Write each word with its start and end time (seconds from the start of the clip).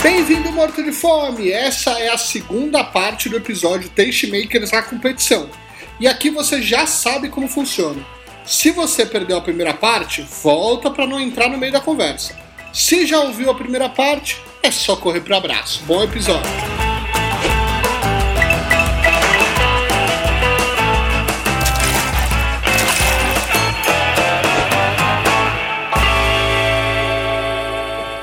Bem-vindo, 0.00 0.52
Morto 0.52 0.80
de 0.80 0.92
Fome! 0.92 1.50
Essa 1.50 1.90
é 1.98 2.08
a 2.08 2.16
segunda 2.16 2.84
parte 2.84 3.28
do 3.28 3.36
episódio 3.36 3.90
Tastemakers 3.90 4.70
na 4.70 4.80
competição. 4.80 5.50
E 5.98 6.06
aqui 6.06 6.30
você 6.30 6.62
já 6.62 6.86
sabe 6.86 7.28
como 7.28 7.48
funciona. 7.48 8.00
Se 8.46 8.70
você 8.70 9.04
perdeu 9.04 9.36
a 9.36 9.40
primeira 9.40 9.74
parte, 9.74 10.22
volta 10.42 10.88
para 10.88 11.04
não 11.04 11.20
entrar 11.20 11.48
no 11.48 11.58
meio 11.58 11.72
da 11.72 11.80
conversa. 11.80 12.38
Se 12.72 13.06
já 13.06 13.18
ouviu 13.18 13.50
a 13.50 13.54
primeira 13.54 13.88
parte, 13.88 14.40
é 14.62 14.70
só 14.70 14.94
correr 14.94 15.20
para 15.20 15.36
abraço. 15.36 15.82
Bom 15.84 16.00
episódio! 16.04 16.48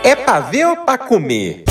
É 0.05 0.15
pra 0.15 0.39
ver 0.39 0.67
ou 0.67 0.77
pra 0.77 0.99
comer? 0.99 1.65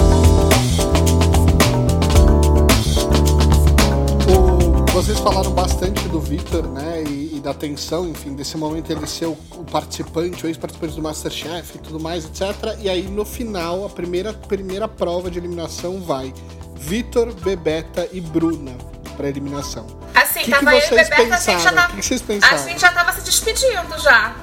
Vocês 4.95 5.19
falaram 5.19 5.51
bastante 5.51 6.07
do 6.09 6.21
Victor, 6.21 6.69
né? 6.69 7.03
E, 7.03 7.37
e 7.37 7.41
da 7.41 7.53
tensão, 7.53 8.09
enfim, 8.09 8.33
desse 8.33 8.57
momento 8.57 8.93
ele 8.93 9.05
ser 9.09 9.27
o, 9.27 9.33
o 9.57 9.65
participante, 9.65 10.47
o 10.47 10.49
ex-participante 10.49 10.95
do 10.95 11.03
Masterchef 11.03 11.75
e 11.75 11.79
tudo 11.81 11.99
mais, 11.99 12.25
etc. 12.25 12.79
E 12.79 12.89
aí 12.89 13.03
no 13.03 13.25
final, 13.25 13.85
a 13.85 13.91
primeira, 13.91 14.33
primeira 14.33 14.87
prova 14.87 15.29
de 15.29 15.37
eliminação 15.37 16.01
vai 16.01 16.33
Victor, 16.77 17.35
Bebeta 17.35 18.09
e 18.13 18.21
Bruna 18.21 18.71
pra 19.17 19.29
eliminação. 19.29 19.85
Assim, 20.15 20.41
que, 20.41 20.45
que 20.45 20.51
tava 20.53 20.73
eu 20.73 20.79
e 20.79 20.81
vocês 20.83 21.09
Bebeto, 21.09 21.35
a 21.35 21.37
gente 21.39 21.45
já 21.45 21.53
pensaram? 21.55 21.77
tava. 21.77 21.93
O 21.93 21.97
que, 21.97 22.03
vocês 22.05 22.23
A 22.23 22.25
pensaram? 22.25 22.69
gente 22.69 22.81
já 22.81 22.93
tava 22.93 23.13
se 23.15 23.21
despedindo 23.23 23.99
já. 23.99 24.37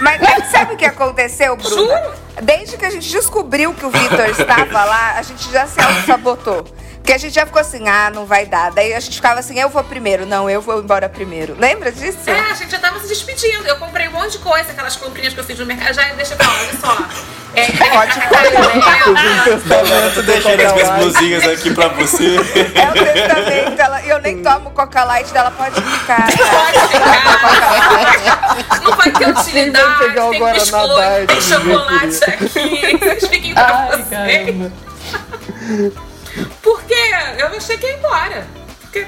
Mas 0.00 0.20
mas 0.22 0.50
sabe 0.50 0.74
o 0.74 0.76
que 0.78 0.86
aconteceu, 0.86 1.56
Bruna? 1.56 1.76
Juro. 1.76 2.23
Desde 2.42 2.76
que 2.76 2.84
a 2.84 2.90
gente 2.90 3.08
descobriu 3.08 3.72
que 3.72 3.86
o 3.86 3.90
Vitor 3.90 4.26
estava 4.26 4.84
lá, 4.84 5.14
a 5.16 5.22
gente 5.22 5.50
já 5.50 5.66
se 5.66 5.80
auto-sabotou. 5.80 6.64
Porque 6.96 7.12
a 7.12 7.18
gente 7.18 7.34
já 7.34 7.44
ficou 7.44 7.60
assim, 7.60 7.86
ah, 7.86 8.10
não 8.10 8.24
vai 8.24 8.46
dar. 8.46 8.70
Daí 8.72 8.94
a 8.94 9.00
gente 9.00 9.16
ficava 9.16 9.38
assim, 9.38 9.60
eu 9.60 9.68
vou 9.68 9.84
primeiro. 9.84 10.24
Não, 10.24 10.48
eu 10.48 10.62
vou 10.62 10.80
embora 10.80 11.06
primeiro. 11.06 11.54
Lembra 11.58 11.92
disso? 11.92 12.18
É, 12.26 12.40
a 12.40 12.54
gente 12.54 12.70
já 12.70 12.78
tava 12.78 12.98
se 12.98 13.06
despedindo. 13.06 13.66
Eu 13.66 13.76
comprei 13.76 14.08
um 14.08 14.12
monte 14.12 14.32
de 14.32 14.38
coisa, 14.38 14.72
aquelas 14.72 14.96
comprinhas 14.96 15.34
que 15.34 15.40
eu 15.40 15.44
fiz 15.44 15.58
no 15.58 15.66
mercado. 15.66 15.92
Já 15.92 16.02
deixa 16.14 16.32
eu 16.32 16.38
falar, 16.38 16.58
olha 16.60 16.72
só. 16.80 17.34
É, 17.56 17.66
Pode 17.66 18.18
Eu 19.46 20.14
tô 20.14 20.22
deixando 20.22 20.60
as 20.60 20.72
minhas 20.72 20.90
blusinhas 20.90 21.46
aqui 21.46 21.72
pra 21.72 21.88
você. 21.88 22.36
É 22.74 22.88
o 22.88 22.92
testamento. 22.92 23.80
Ela, 23.80 24.02
e 24.02 24.08
eu 24.08 24.20
nem 24.20 24.42
tomo 24.42 24.70
Coca 24.70 25.04
Light 25.04 25.32
dela, 25.32 25.52
pode 25.52 25.80
ficar. 25.80 26.26
Pode 26.26 26.88
ficar. 26.88 28.82
Não 28.82 28.96
vai 28.96 29.10
ter 29.12 29.28
utilidade. 29.28 30.14
Tem 30.14 30.52
biscoito, 30.52 31.26
tem 31.28 31.40
chocolate 31.40 32.12
aqui. 32.30 32.98
Vocês 32.98 33.26
fiquem 33.28 33.54
pra 33.54 33.66
Ai, 33.66 33.90
vocês. 34.02 34.08
caramba. 34.08 34.72
Por 36.62 36.82
quê? 36.84 36.94
Eu 37.38 37.46
achei 37.48 37.76
que 37.78 37.86
ia 37.86 37.96
embora. 37.96 38.46
Porque 38.80 39.06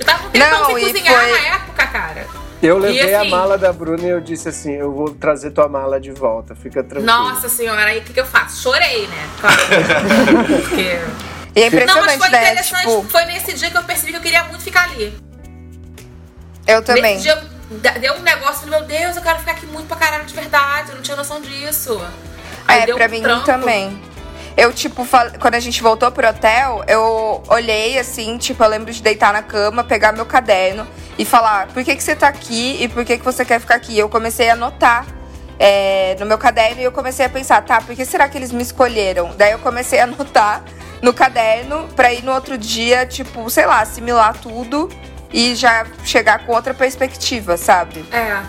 eu 0.00 0.06
tava 0.06 0.28
tentando 0.30 0.50
Não, 0.50 0.70
cozinhar 0.70 1.14
foi- 1.20 1.30
na 1.32 1.38
época, 1.56 1.86
cara. 1.86 2.26
Eu 2.60 2.76
levei 2.76 3.14
a 3.14 3.20
assim- 3.20 3.30
mala 3.30 3.56
da 3.56 3.72
Bruna 3.72 4.02
e 4.02 4.08
eu 4.10 4.20
disse 4.20 4.48
assim: 4.48 4.72
eu 4.74 4.92
vou 4.92 5.10
trazer 5.14 5.52
tua 5.52 5.68
mala 5.68 6.00
de 6.00 6.10
volta, 6.10 6.56
fica 6.56 6.82
tranquilo. 6.82 7.06
Nossa 7.06 7.48
senhora, 7.48 7.84
aí 7.84 7.98
o 8.00 8.02
que, 8.02 8.12
que 8.12 8.20
eu 8.20 8.26
faço? 8.26 8.60
Chorei, 8.62 9.06
né? 9.06 9.28
Claro. 9.40 9.56
Porque. 10.68 10.98
E 11.54 11.62
é 11.62 11.70
Não, 11.70 11.70
mas 11.70 11.72
impressionante, 11.72 12.18
foi 12.18 12.28
né? 12.30 12.42
interessante. 12.42 12.80
Tipo, 12.86 13.02
Foi 13.08 13.24
nesse 13.26 13.52
dia 13.54 13.70
que 13.70 13.76
eu 13.78 13.82
percebi 13.84 14.10
que 14.12 14.18
eu 14.18 14.22
queria 14.22 14.44
muito 14.44 14.62
ficar 14.62 14.84
ali. 14.90 15.14
eu 16.66 16.82
também. 16.82 17.14
Nesse 17.14 17.22
dia 17.22 17.42
deu 18.00 18.14
um 18.14 18.20
negócio, 18.22 18.66
meu 18.68 18.82
Deus, 18.84 19.16
eu 19.16 19.22
quero 19.22 19.38
ficar 19.40 19.52
aqui 19.52 19.66
muito 19.66 19.86
pra 19.88 19.96
caralho 19.96 20.24
de 20.24 20.34
verdade. 20.34 20.90
Eu 20.90 20.96
não 20.96 21.02
tinha 21.02 21.16
noção 21.16 21.40
disso. 21.40 22.00
Aí 22.66 22.80
É, 22.82 22.86
deu 22.86 22.96
pra 22.96 23.06
um 23.06 23.10
mim 23.10 23.22
trampo. 23.22 23.44
também. 23.46 24.02
Eu, 24.56 24.72
tipo, 24.72 25.04
fal- 25.04 25.30
quando 25.38 25.54
a 25.54 25.60
gente 25.60 25.80
voltou 25.80 26.10
pro 26.10 26.28
hotel, 26.28 26.82
eu 26.88 27.42
olhei 27.48 27.96
assim, 27.98 28.36
tipo, 28.38 28.62
eu 28.64 28.68
lembro 28.68 28.92
de 28.92 29.00
deitar 29.00 29.32
na 29.32 29.42
cama, 29.42 29.84
pegar 29.84 30.10
meu 30.12 30.26
caderno 30.26 30.84
e 31.16 31.24
falar, 31.24 31.68
por 31.68 31.84
que, 31.84 31.94
que 31.94 32.02
você 32.02 32.16
tá 32.16 32.26
aqui 32.26 32.76
e 32.82 32.88
por 32.88 33.04
que, 33.04 33.18
que 33.18 33.24
você 33.24 33.44
quer 33.44 33.60
ficar 33.60 33.76
aqui? 33.76 33.96
Eu 33.96 34.08
comecei 34.08 34.50
a 34.50 34.54
anotar 34.54 35.06
é, 35.60 36.16
no 36.18 36.26
meu 36.26 36.38
caderno 36.38 36.80
e 36.80 36.84
eu 36.84 36.90
comecei 36.90 37.24
a 37.24 37.28
pensar, 37.28 37.62
tá, 37.62 37.80
por 37.80 37.94
que 37.94 38.04
será 38.04 38.28
que 38.28 38.36
eles 38.36 38.50
me 38.50 38.62
escolheram? 38.62 39.32
Daí 39.36 39.52
eu 39.52 39.58
comecei 39.60 40.00
a 40.00 40.04
anotar 40.04 40.64
no 41.00 41.14
caderno 41.14 41.86
pra 41.94 42.12
ir 42.12 42.24
no 42.24 42.32
outro 42.32 42.58
dia, 42.58 43.06
tipo, 43.06 43.48
sei 43.50 43.64
lá, 43.64 43.80
assimilar 43.80 44.36
tudo 44.40 44.88
e 45.32 45.54
já 45.54 45.86
chegar 46.04 46.44
com 46.46 46.52
outra 46.54 46.72
perspectiva, 46.74 47.56
sabe? 47.56 48.04
É. 48.12 48.42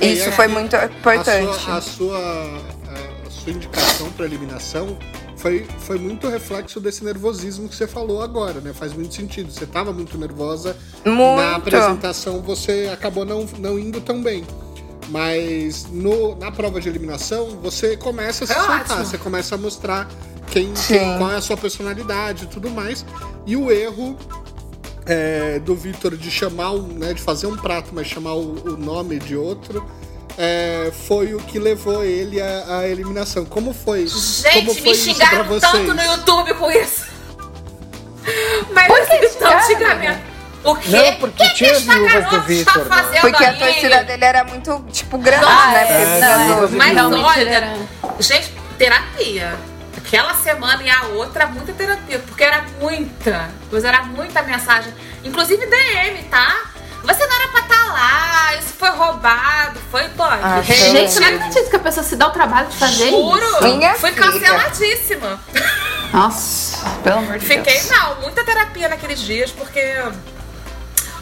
E 0.00 0.12
Isso 0.12 0.28
é- 0.28 0.32
foi 0.32 0.48
muito 0.48 0.76
A 0.76 0.86
importante. 0.86 1.60
sua, 1.60 1.76
a 1.76 1.80
sua, 1.80 2.18
a- 2.18 3.26
a 3.26 3.30
sua 3.30 3.52
indicação 3.52 4.10
para 4.10 4.26
eliminação 4.26 4.96
foi, 5.36 5.66
foi 5.80 5.98
muito 5.98 6.28
reflexo 6.28 6.80
desse 6.80 7.04
nervosismo 7.04 7.68
que 7.68 7.76
você 7.76 7.86
falou 7.86 8.22
agora, 8.22 8.60
né? 8.60 8.72
Faz 8.74 8.92
muito 8.92 9.14
sentido. 9.14 9.50
Você 9.52 9.64
estava 9.64 9.92
muito 9.92 10.18
nervosa. 10.18 10.76
Muito. 11.04 11.36
Na 11.40 11.56
apresentação 11.56 12.40
você 12.42 12.90
acabou 12.92 13.24
não, 13.24 13.46
não 13.58 13.78
indo 13.78 14.00
tão 14.00 14.22
bem. 14.22 14.44
Mas 15.08 15.86
no, 15.90 16.34
na 16.36 16.50
prova 16.50 16.80
de 16.80 16.88
eliminação, 16.88 17.50
você 17.62 17.96
começa 17.96 18.44
a 18.44 18.46
se 18.46 18.52
É 18.52 18.56
soltar, 18.56 18.80
ótimo. 18.80 19.04
você 19.04 19.18
começa 19.18 19.54
a 19.54 19.58
mostrar 19.58 20.08
quem, 20.50 20.72
quem- 20.86 21.16
qual 21.18 21.30
é 21.30 21.36
a 21.36 21.40
sua 21.40 21.56
personalidade 21.56 22.44
e 22.44 22.46
tudo 22.48 22.68
mais. 22.70 23.04
E 23.46 23.56
o 23.56 23.70
erro 23.70 24.16
é, 25.06 25.58
do 25.60 25.74
Vitor 25.74 26.16
de 26.16 26.30
chamar 26.30 26.72
um, 26.72 26.82
né, 26.82 27.14
de 27.14 27.22
fazer 27.22 27.46
um 27.46 27.56
prato, 27.56 27.90
mas 27.92 28.06
chamar 28.06 28.34
o, 28.34 28.72
o 28.72 28.76
nome 28.76 29.18
de 29.18 29.36
outro, 29.36 29.84
é, 30.36 30.90
foi 31.06 31.34
o 31.34 31.38
que 31.38 31.58
levou 31.58 32.04
ele 32.04 32.40
à, 32.40 32.78
à 32.80 32.88
eliminação. 32.88 33.44
Como 33.44 33.72
foi? 33.72 34.06
como 34.06 34.20
Gente, 34.20 34.82
foi 34.82 34.90
me 34.90 34.94
xingaram 34.96 35.44
vocês? 35.44 35.72
tanto 35.72 35.94
no 35.94 36.02
YouTube 36.02 36.54
com 36.54 36.70
isso. 36.70 37.06
Mas 38.74 38.86
Por 38.88 38.96
que 39.06 39.12
assim, 39.14 39.38
tão 39.38 39.48
xingaram? 39.48 39.66
xingamento. 39.66 40.36
O 40.64 40.74
quê? 40.74 40.88
Não, 40.90 41.14
porque 41.20 41.44
que 41.48 41.54
tinha 41.54 41.74
que 41.74 41.80
viúvas 41.82 42.28
do 42.28 42.40
Vitor, 42.42 42.78
né? 42.78 42.84
fazendo 42.88 43.20
Porque 43.20 43.44
a 43.44 43.52
torcida 43.54 44.02
dele 44.02 44.24
era 44.24 44.42
muito, 44.44 44.84
tipo, 44.90 45.16
grande, 45.16 45.44
Nossa, 45.44 45.70
né? 45.70 45.82
é, 45.82 46.66
Feminador. 46.66 46.70
não, 47.10 47.22
Mas 47.22 47.36
olha, 47.36 47.76
gente, 48.18 48.52
terapia. 48.76 49.54
Aquela 50.06 50.34
semana 50.34 50.82
e 50.84 50.88
a 50.88 51.02
outra, 51.08 51.46
muita 51.46 51.72
terapia. 51.72 52.20
Porque 52.20 52.44
era 52.44 52.64
muita. 52.80 53.50
Pois 53.68 53.84
era 53.84 54.04
muita 54.04 54.40
mensagem. 54.42 54.94
Inclusive 55.24 55.66
DM, 55.66 56.22
tá? 56.30 56.56
Você 57.02 57.26
não 57.26 57.36
era 57.36 57.48
pra 57.48 57.60
estar 57.60 57.86
lá, 57.92 58.54
isso 58.56 58.72
foi 58.74 58.90
roubado, 58.90 59.78
foi 59.92 60.08
pode. 60.10 60.42
Ah, 60.42 60.60
Gente, 60.62 61.14
eu 61.14 61.20
não 61.22 61.28
acredito 61.36 61.70
que 61.70 61.76
a 61.76 61.80
pessoa 61.80 62.04
se 62.04 62.16
dá 62.16 62.26
o 62.26 62.30
trabalho 62.30 62.68
de 62.68 62.76
fazer 62.76 63.10
Juro, 63.10 63.38
isso. 63.38 63.62
Minha 63.62 63.94
fui 63.94 64.10
canceladíssima. 64.12 65.40
Nossa, 66.12 66.88
pelo 67.04 67.18
amor 67.18 67.38
de 67.38 67.46
Fiquei 67.46 67.74
Deus. 67.74 67.90
mal, 67.90 68.16
muita 68.20 68.44
terapia 68.44 68.88
naqueles 68.88 69.20
dias, 69.20 69.52
porque 69.52 69.80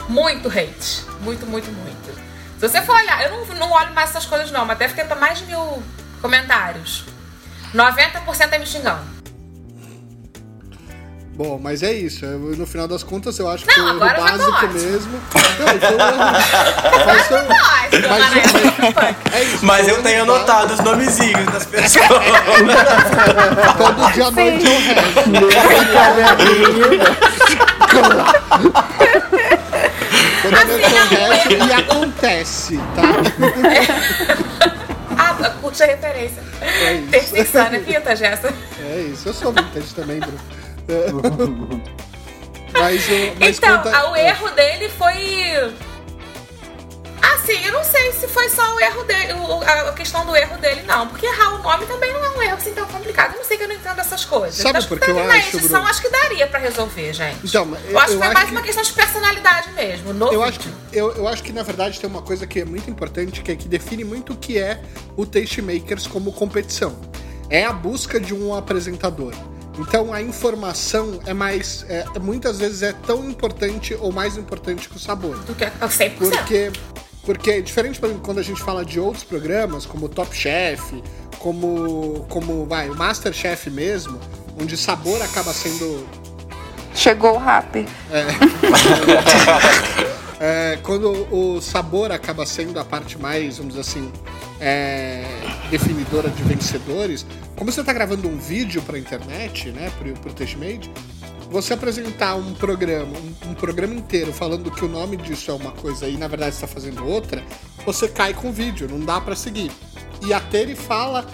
muito 0.09 0.49
hate. 0.49 1.05
Muito, 1.21 1.47
muito, 1.47 1.71
muito. 1.71 2.15
Se 2.59 2.69
você 2.69 2.81
for 2.81 2.97
olhar, 2.97 3.23
eu 3.25 3.31
não, 3.31 3.45
não 3.57 3.71
olho 3.73 3.93
mais 3.93 4.11
essas 4.11 4.25
coisas 4.25 4.51
não, 4.51 4.65
mas 4.65 4.79
deve 4.79 4.95
ter 4.95 5.15
mais 5.17 5.39
de 5.39 5.45
mil 5.47 5.83
comentários. 6.23 7.05
90% 7.75 8.53
é 8.53 8.59
me 8.59 8.67
xingando. 8.67 9.15
Bom, 11.37 11.59
mas 11.61 11.83
é 11.83 11.93
isso. 11.93 12.25
Eu- 12.25 12.39
no 12.57 12.65
final 12.65 12.87
das 12.87 13.03
contas, 13.03 13.37
eu 13.41 13.51
acho 13.51 13.65
que 13.67 13.77
Não, 13.81 13.99
foi 13.99 14.07
o 14.07 14.11
erro 14.11 14.23
básico 14.23 14.69
mesmo. 14.69 15.13
Não, 15.59 15.67
foi 15.81 15.97
um 15.97 16.01
erro. 16.01 16.17
Mas 17.07 17.27
foi- 17.27 17.43
Mas- 18.09 18.37
é 19.35 19.43
isso, 19.43 19.65
Mas 19.67 19.89
eu 19.89 20.01
tenho 20.03 20.23
anotado 20.23 20.75
os 20.75 20.81
nomezinhos 20.81 21.45
das 21.47 21.67
pessoas. 21.67 22.07
Todo 23.77 24.13
dia 24.13 24.27
à 24.27 24.31
noite 24.31 24.65
eu 24.65 24.79
rezo. 24.79 25.05
Assim, 30.45 30.69
noite 30.69 30.95
eu 30.95 31.07
rezo 31.09 31.67
e 31.69 31.73
acontece, 31.73 32.77
tá? 32.95 33.03
Ah, 35.19 35.51
curte 35.61 35.83
a 35.83 35.87
referência. 35.87 36.43
É 36.61 36.93
isso. 36.95 37.33
Terceira 37.33 37.71
né, 37.71 37.79
Pita, 37.81 38.17
Jessa? 38.17 38.49
É 38.81 39.01
isso, 39.13 39.29
eu 39.29 39.35
sou 39.35 39.53
vintage 39.53 39.95
também, 39.95 40.21
Bruno. 40.21 40.39
Mas, 42.77 43.07
o- 43.09 43.37
mas 43.39 43.57
Então, 43.57 43.77
conta- 43.79 43.97
a- 43.97 44.11
o 44.11 44.17
erro 44.17 44.51
dele 44.51 44.89
foi. 44.89 45.73
Assim, 47.35 47.65
eu 47.65 47.73
não 47.73 47.83
sei 47.85 48.13
se 48.13 48.29
foi 48.29 48.49
só 48.49 48.75
o 48.75 48.81
erro 48.81 49.03
dele, 49.05 49.33
a 49.89 49.93
questão 49.93 50.27
do 50.27 50.37
erro 50.37 50.59
dele, 50.59 50.83
não. 50.83 51.09
Porque 51.09 51.27
errar 51.27 51.55
o 51.55 51.63
nome 51.63 51.87
também 51.87 52.13
não 52.13 52.25
é 52.25 52.31
um 52.31 52.43
erro 52.43 52.57
assim 52.57 52.73
tão 52.73 52.87
complicado. 52.87 53.33
Eu 53.33 53.39
não 53.39 53.45
sei 53.45 53.57
que 53.57 53.63
eu 53.65 53.69
não 53.69 53.75
entendo 53.77 53.99
essas 54.01 54.25
coisas. 54.25 54.57
Sabe 54.57 54.79
Então, 54.79 54.89
por 54.89 55.01
que 55.01 55.11
eu 55.11 55.19
acho, 55.19 55.57
edição, 55.57 55.61
Bruno? 55.81 55.87
acho 55.89 56.03
que 56.03 56.09
daria 56.11 56.47
pra 56.47 56.59
resolver, 56.59 57.13
gente. 57.13 57.39
Então, 57.45 57.65
mas 57.67 57.81
eu, 57.91 57.99
acho 57.99 58.13
eu 58.13 58.19
que 58.19 58.25
foi 58.25 58.35
mais 58.35 58.47
que- 58.49 58.55
uma 58.55 58.63
questão 58.63 58.83
de 58.83 58.93
personalidade 58.93 59.73
mesmo. 59.73 60.13
No 60.13 60.33
Eu 60.33 60.43
acho, 60.43 60.59
que, 60.61 60.69
eu, 60.93 61.13
eu 61.13 61.29
acho 61.29 61.43
que, 61.43 61.53
na 61.53 61.63
verdade, 61.63 61.99
tem 62.01 62.09
uma 62.09 62.23
coisa 62.23 62.47
que 62.47 62.61
é 62.61 62.65
muito 62.65 62.91
importante, 62.91 63.43
que 63.43 63.53
é 63.53 63.57
que 63.57 63.69
define 63.69 64.05
muito 64.05 64.33
o 64.33 64.37
que 64.37 64.59
é 64.59 64.81
o 65.17 65.25
Tastemakers 65.25 66.07
como 66.07 66.33
competição. 66.33 66.99
É 67.51 67.65
a 67.65 67.73
busca 67.73 68.19
de 68.21 68.35
um 68.35 68.55
apresentador. 68.55 69.33
Então, 69.79 70.13
a 70.13 70.23
informação 70.23 71.21
é 71.27 71.35
mais... 71.35 71.85
É, 71.89 72.05
muitas 72.21 72.59
vezes 72.61 72.83
é 72.83 72.93
tão 72.93 73.29
importante 73.29 73.97
ou 74.01 74.13
mais 74.13 74.37
importante 74.37 74.89
que 74.89 74.97
o 74.97 75.01
sabor. 75.01 75.37
Do 75.41 75.55
que 75.55 75.65
é 75.65 75.71
100%. 75.81 76.13
Porque, 76.17 76.71
porque 77.25 77.63
diferente, 77.63 77.99
por 77.99 78.07
exemplo, 78.07 78.25
quando 78.25 78.39
a 78.39 78.43
gente 78.43 78.63
fala 78.63 78.85
de 78.85 79.01
outros 79.01 79.25
programas, 79.25 79.87
como 79.87 80.07
o 80.07 80.09
Top 80.09 80.35
Chef, 80.37 80.81
como, 81.39 82.27
como 82.29 82.67
vai, 82.67 82.89
o 82.89 82.95
Masterchef 82.95 83.71
mesmo, 83.71 84.21
onde 84.61 84.77
sabor 84.77 85.21
acaba 85.23 85.53
sendo 85.53 86.07
Chegou 86.95 87.35
o 87.35 87.39
rap. 87.39 87.85
É, 90.41 90.79
quando 90.83 91.11
o 91.33 91.63
sabor 91.63 92.13
acaba 92.13 92.45
sendo 92.45 92.79
a 92.79 92.85
parte 92.85 93.17
mais, 93.17 93.57
vamos 93.57 93.77
dizer 93.77 93.89
assim, 93.89 94.13
é, 94.61 95.25
definidora 95.71 96.29
de 96.29 96.43
vencedores, 96.43 97.25
como 97.57 97.73
você 97.73 97.81
está 97.81 97.93
gravando 97.93 98.29
um 98.29 98.37
vídeo 98.37 98.83
para 98.83 98.97
a 98.97 98.99
internet, 98.99 99.71
né, 99.71 99.91
pro, 99.97 100.13
pro 100.15 100.33
TasteMade, 100.35 100.91
você 101.55 101.73
apresentar 101.75 102.35
um 102.35 102.53
programa, 102.53 103.17
um, 103.17 103.51
um 103.51 103.55
programa 103.55 103.95
inteiro 103.95 104.33
falando 104.33 104.71
que 104.73 104.85
o 104.85 104.89
nome 104.89 105.17
disso 105.17 105.53
é 105.53 105.55
uma 105.55 105.71
coisa 105.71 106.09
e 106.09 106.17
na 106.17 106.27
verdade 106.27 106.55
está 106.57 106.67
fazendo 106.67 107.07
outra, 107.07 107.43
você 107.87 108.09
cai 108.09 108.35
com 108.35 108.49
o 108.49 108.53
vídeo, 108.53 108.89
não 108.91 108.99
dá 108.99 109.21
para 109.21 109.37
seguir. 109.37 109.71
E 110.27 110.33
a 110.33 110.41
Tere 110.41 110.75
fala 110.75 111.25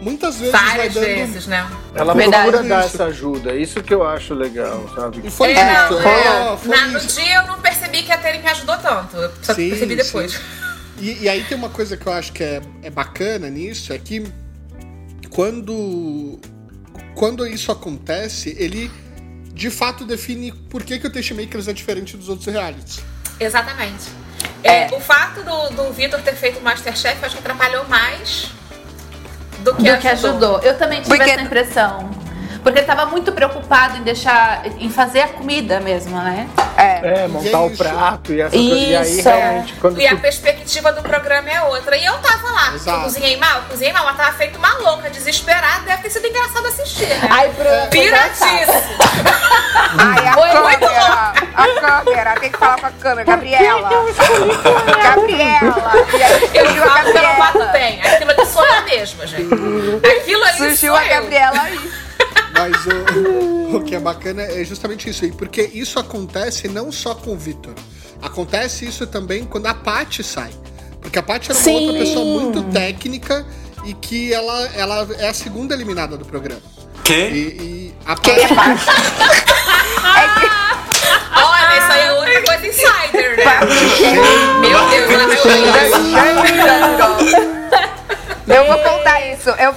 muitas 0.00 0.36
vezes 0.36 0.52
vai 0.52 0.76
Várias 0.76 0.94
dando 0.94 1.04
vezes, 1.06 1.46
né? 1.48 1.68
Ela 1.94 2.14
Verdade. 2.14 2.50
procura 2.50 2.68
dar 2.68 2.86
Isso. 2.86 2.94
essa 2.94 3.04
ajuda. 3.06 3.54
Isso 3.56 3.82
que 3.82 3.92
eu 3.92 4.06
acho 4.06 4.32
legal, 4.34 4.88
sabe? 4.94 5.20
E 5.24 5.30
foi 5.30 5.48
É, 5.52 5.52
isso, 5.84 5.92
não, 5.92 6.00
é, 6.02 6.52
é. 6.52 6.56
foi 6.56 6.76
Na- 6.76 6.86
no 6.88 6.98
isso. 6.98 7.20
dia 7.20 7.34
eu 7.36 7.46
não 7.48 7.60
percebi 7.60 8.02
que 8.02 8.12
a 8.12 8.18
Tere 8.18 8.38
me 8.38 8.48
ajudou 8.48 8.76
tanto. 8.78 9.16
Eu 9.16 9.32
só 9.42 9.54
Sim, 9.54 9.70
percebi 9.70 9.96
depois. 9.96 10.32
sim. 10.32 10.38
E, 11.00 11.22
e 11.24 11.28
aí 11.28 11.42
tem 11.44 11.58
uma 11.58 11.68
coisa 11.70 11.96
que 11.96 12.06
eu 12.06 12.12
acho 12.12 12.32
que 12.32 12.44
é, 12.44 12.62
é 12.82 12.90
bacana 12.90 13.50
nisso, 13.50 13.92
é 13.92 13.98
que 13.98 14.24
quando, 15.30 16.38
quando 17.16 17.44
isso 17.46 17.72
acontece, 17.72 18.54
ele 18.58 18.88
de 19.54 19.70
fato 19.70 20.04
define 20.04 20.52
por 20.52 20.82
que, 20.82 20.98
que 20.98 21.06
o 21.06 21.10
Tastemakers 21.10 21.68
é 21.68 21.72
diferente 21.72 22.16
dos 22.16 22.28
outros 22.28 22.46
realities. 22.52 23.00
Exatamente. 23.38 24.10
É, 24.62 24.82
É. 24.84 24.88
o 24.92 25.00
fato 25.00 25.42
do, 25.42 25.68
do 25.84 25.92
Vitor 25.92 26.20
ter 26.22 26.34
feito 26.34 26.58
o 26.58 26.62
Masterchef, 26.62 27.24
acho 27.24 27.36
que 27.36 27.40
atrapalhou 27.40 27.86
mais 27.88 28.50
do 29.60 29.74
que, 29.76 29.90
Do 29.90 29.98
que 29.98 30.08
ajudou. 30.08 30.58
Eu 30.60 30.76
também 30.76 31.00
tive 31.00 31.16
Porque- 31.16 31.30
essa 31.30 31.40
impressão. 31.42 32.10
Porque 32.64 32.78
ele 32.78 32.86
tava 32.86 33.04
muito 33.06 33.30
preocupado 33.30 33.98
em 33.98 34.02
deixar. 34.02 34.62
em 34.78 34.88
fazer 34.88 35.20
a 35.20 35.28
comida 35.28 35.78
mesmo, 35.80 36.16
né? 36.18 36.48
É. 36.78 37.24
É, 37.24 37.28
montar 37.28 37.60
o 37.60 37.68
isso. 37.68 37.76
prato 37.76 38.32
e 38.32 38.40
essa 38.40 38.56
coisa. 38.56 38.74
E 38.74 38.96
aí, 38.96 39.20
realmente, 39.20 39.74
quando 39.74 40.00
E 40.00 40.06
a 40.06 40.10
tu 40.10 40.18
perspectiva 40.22 40.90
do 40.92 41.02
programa 41.02 41.50
é 41.50 41.60
outra. 41.62 41.94
E 41.96 42.04
eu 42.04 42.14
tava 42.14 42.50
lá. 42.50 42.74
Exato. 42.74 42.98
Eu 42.98 43.04
cozinhei 43.04 43.36
mal, 43.36 43.62
cozinhei 43.68 43.92
mal, 43.92 44.04
mas 44.06 44.16
tava 44.16 44.32
feito 44.32 44.58
uma 44.58 44.72
louca, 44.78 45.10
desesperada. 45.10 45.82
Deve 45.84 46.02
ter 46.04 46.10
sido 46.10 46.26
engraçado 46.26 46.66
assistir, 46.66 47.06
né? 47.06 47.20
Ai, 47.30 47.48
Bruno. 47.50 47.86
Piradíssimo. 47.90 48.72
Ai, 49.98 50.26
a 50.28 50.32
Foi 50.32 50.60
muito 50.62 50.80
câmera. 50.80 51.32
A 51.54 52.02
câmera. 52.02 52.34
Tem 52.40 52.50
que 52.50 52.58
falar 52.58 52.80
com 52.80 52.86
a 52.86 52.90
câmera. 52.92 53.24
Gabriela. 53.24 53.90
Gabriela. 55.02 55.92
E 56.12 56.22
aí 56.22 56.50
Eu 56.54 56.64
surgiu 56.66 56.84
a 56.84 56.86
falo 56.88 57.12
que 57.12 57.18
eu 57.18 57.22
não 57.22 57.36
bato 57.36 57.58
Gabriela. 57.58 57.72
bem. 57.72 58.00
Aquilo 58.02 58.30
ali 58.30 58.46
sou 58.46 58.64
eu 58.64 58.82
mesma, 58.84 59.26
gente. 59.26 59.54
Aquilo 60.18 60.44
ali 60.44 60.56
Surgiu 60.56 60.92
sou 60.92 60.96
a. 60.96 61.04
Gabriela 61.04 61.60
aí. 61.62 62.03
Mas 62.54 62.76
o, 62.86 63.76
o 63.76 63.82
que 63.82 63.94
é 63.94 64.00
bacana 64.00 64.42
é 64.42 64.64
justamente 64.64 65.08
isso 65.10 65.24
aí, 65.24 65.32
porque 65.32 65.62
isso 65.74 65.98
acontece 65.98 66.68
não 66.68 66.90
só 66.92 67.14
com 67.14 67.32
o 67.32 67.36
Vitor. 67.36 67.74
Acontece 68.22 68.86
isso 68.86 69.06
também 69.06 69.44
quando 69.44 69.66
a 69.66 69.74
Paty 69.74 70.22
sai. 70.22 70.50
Porque 71.00 71.18
a 71.18 71.22
Paty 71.22 71.50
era 71.50 71.58
uma 71.58 71.64
Sim. 71.64 71.86
outra 71.88 72.00
pessoa 72.04 72.24
muito 72.24 72.62
técnica 72.72 73.44
e 73.84 73.92
que 73.92 74.32
ela, 74.32 74.66
ela 74.76 75.06
é 75.18 75.28
a 75.28 75.34
segunda 75.34 75.74
eliminada 75.74 76.16
do 76.16 76.24
programa. 76.24 76.62
E, 77.00 77.02
Quem? 77.02 77.32
e 77.34 77.94
a 78.06 78.14
Quem 78.16 78.34
é 78.34 78.48
Paty- 78.48 78.86
Olha, 81.36 81.78
isso 81.78 81.92
aí 81.92 82.00
é 82.06 82.12
outra 82.12 82.42
coisa 82.44 82.66
insider, 82.66 83.36
né? 83.36 83.44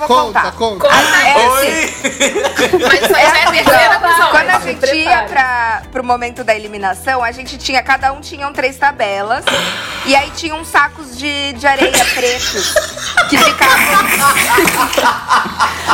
Vou 0.07 0.25
Conta, 0.33 0.51
contar. 0.51 0.51
conta. 0.54 0.88
É 0.88 1.31
assim, 1.33 1.48
Oi! 1.48 1.94
Mas 2.88 3.01
isso 3.01 3.15
aí 3.15 3.25
já 3.25 3.38
é 3.38 3.44
a 3.44 3.51
terceira 3.51 3.95
episódio. 3.95 4.30
Quando 4.31 4.50
a 4.50 4.59
gente 4.59 4.95
ia 4.95 5.24
pra, 5.24 5.81
pro 5.92 6.04
momento 6.04 6.44
da 6.44 6.56
eliminação, 6.56 7.24
a 7.24 7.31
gente 7.31 7.57
tinha, 7.57 7.81
cada 7.83 8.12
um 8.13 8.21
tinha 8.21 8.50
três 8.51 8.77
tabelas. 8.77 9.44
E 10.06 10.15
aí 10.15 10.31
tinha 10.31 10.56
uns 10.56 10.68
sacos 10.69 11.18
de, 11.18 11.54
de 11.54 11.68
areia 11.68 11.92
pretos 12.15 12.74
que 13.30 13.38
ficavam. 13.38 13.77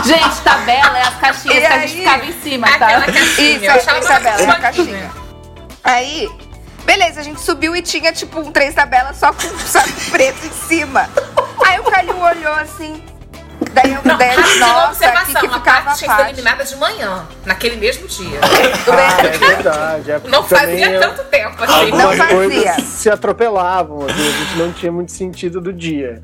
Gente, 0.06 0.42
tabela 0.44 0.98
é 0.98 1.02
as 1.04 1.16
caixinhas 1.16 1.58
E 1.58 1.62
que 1.62 1.66
a 1.66 1.74
aí? 1.76 1.88
gente 1.88 2.00
ficava 2.00 2.26
em 2.26 2.42
cima, 2.42 2.68
tá? 2.78 3.02
caixinha. 3.02 3.24
Isso, 3.56 3.66
eu 3.66 3.72
é 3.72 3.76
achava 3.76 3.84
três 4.00 4.06
uma 4.06 4.14
tabelas, 4.20 4.42
uma 4.42 4.56
caixinha. 4.56 4.86
caixinha. 4.86 5.12
Aí, 5.84 6.30
beleza, 6.86 7.20
a 7.20 7.24
gente 7.24 7.42
subiu 7.42 7.76
e 7.76 7.82
tinha 7.82 8.12
tipo 8.14 8.40
um 8.40 8.52
três 8.52 8.74
tabelas 8.74 9.18
só 9.18 9.32
com 9.34 9.42
saco 9.60 9.90
preto 10.12 10.46
em 10.46 10.68
cima. 10.68 11.10
Aí 11.66 11.80
o 11.80 11.84
Calil 11.84 12.18
olhou 12.20 12.54
assim. 12.54 13.02
Daí 13.74 13.92
eu 13.94 14.02
Não, 14.04 14.18
daí, 14.18 14.36
eu 14.36 14.60
nossa, 14.60 15.08
aqui 15.08 15.32
observação. 15.32 15.42
que 15.42 15.48
A 15.48 15.60
parte 15.60 15.98
tinha 16.00 16.10
que 16.16 16.22
ser 16.22 16.30
eliminada 16.30 16.64
de 16.64 16.76
manhã, 16.76 17.28
naquele 17.46 17.76
mesmo 17.78 18.08
dia. 18.08 18.40
Ah, 18.92 19.26
é 19.26 19.38
verdade. 19.38 20.12
É 20.12 20.20
porque 20.20 20.30
Não 20.36 20.44
fazia 20.44 20.92
eu- 20.92 21.02
tanto 21.02 21.24
tempo 21.26 21.64
assim. 21.64 21.74
Não 21.74 21.80
algumas 22.10 22.18
fazia. 22.18 22.36
coisas 22.36 22.84
se 22.84 23.10
atropelavam, 23.10 24.06
assim, 24.06 24.28
a 24.28 24.32
gente 24.32 24.56
não 24.58 24.72
tinha 24.72 24.92
muito 24.92 25.12
sentido 25.12 25.60
do 25.60 25.74
dia. 25.74 26.22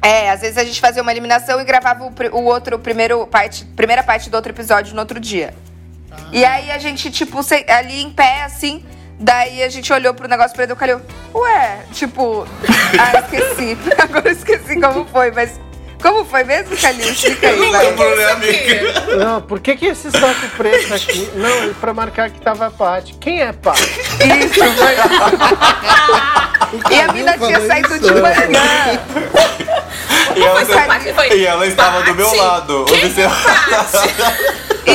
É, 0.00 0.30
às 0.30 0.42
vezes 0.42 0.58
a 0.58 0.64
gente 0.64 0.80
fazia 0.80 1.02
uma 1.02 1.10
eliminação 1.10 1.60
e 1.60 1.64
gravava 1.64 2.04
o, 2.04 2.12
o 2.38 2.44
outro, 2.44 2.78
primeiro 2.78 3.26
parte, 3.26 3.64
primeira 3.74 4.02
parte 4.02 4.28
do 4.30 4.34
outro 4.34 4.52
episódio 4.52 4.94
no 4.94 5.00
outro 5.00 5.18
dia. 5.18 5.54
E 6.30 6.44
aí 6.44 6.70
a 6.70 6.78
gente, 6.78 7.10
tipo, 7.10 7.40
ali 7.68 8.02
em 8.02 8.10
pé, 8.10 8.44
assim, 8.44 8.84
daí 9.18 9.62
a 9.62 9.68
gente 9.68 9.92
olhou 9.92 10.12
pro 10.14 10.28
negócio 10.28 10.54
pra 10.54 10.64
ele 10.64 10.72
e 10.74 10.76
Calil, 10.76 11.00
ué, 11.34 11.78
tipo, 11.92 12.46
ah, 13.00 13.18
esqueci. 13.20 13.76
Agora 13.98 14.28
eu 14.28 14.32
esqueci 14.32 14.78
como 14.80 15.06
foi, 15.06 15.30
mas 15.32 15.58
como 16.04 16.22
foi 16.26 16.44
mesmo, 16.44 16.76
Calil? 16.76 17.08
Explica 17.10 17.48
aí, 17.48 17.58
Não 17.58 17.72
vai. 17.72 17.86
lembro, 17.86 18.16
né. 18.16 18.36
Não, 19.24 19.40
por 19.40 19.58
que, 19.58 19.74
que 19.74 19.86
esse 19.86 20.10
saco 20.10 20.48
preto 20.54 20.92
aqui? 20.92 21.30
Não, 21.34 21.64
é 21.64 21.70
pra 21.80 21.94
marcar 21.94 22.28
que 22.28 22.38
tava 22.42 22.66
a 22.66 22.70
Paty. 22.70 23.14
Quem 23.14 23.40
é 23.40 23.52
Paty? 23.54 23.82
Isso, 23.82 24.60
foi. 24.74 24.94
E 26.94 27.00
a 27.00 27.10
mina 27.10 27.38
tinha 27.38 27.66
saído 27.66 27.98
de 27.98 28.10
manhã. 28.20 28.34
E 30.36 30.42
ela, 30.42 30.64
Foi 31.14 31.38
e 31.38 31.46
ela 31.46 31.66
estava 31.66 32.02
do 32.02 32.14
meu 32.14 32.36
lado. 32.36 32.84
Quem. 32.84 33.06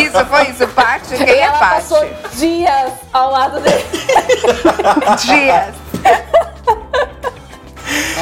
Isso, 0.04 0.26
foi 0.26 0.44
isso. 0.44 0.68
Paty, 0.68 1.18
quem 1.18 1.28
é 1.28 1.40
Ela 1.40 1.58
Paty? 1.58 1.76
passou 1.76 2.08
dias 2.36 2.92
ao 3.12 3.32
lado 3.32 3.60
dele. 3.62 3.84
Dias. 5.26 5.74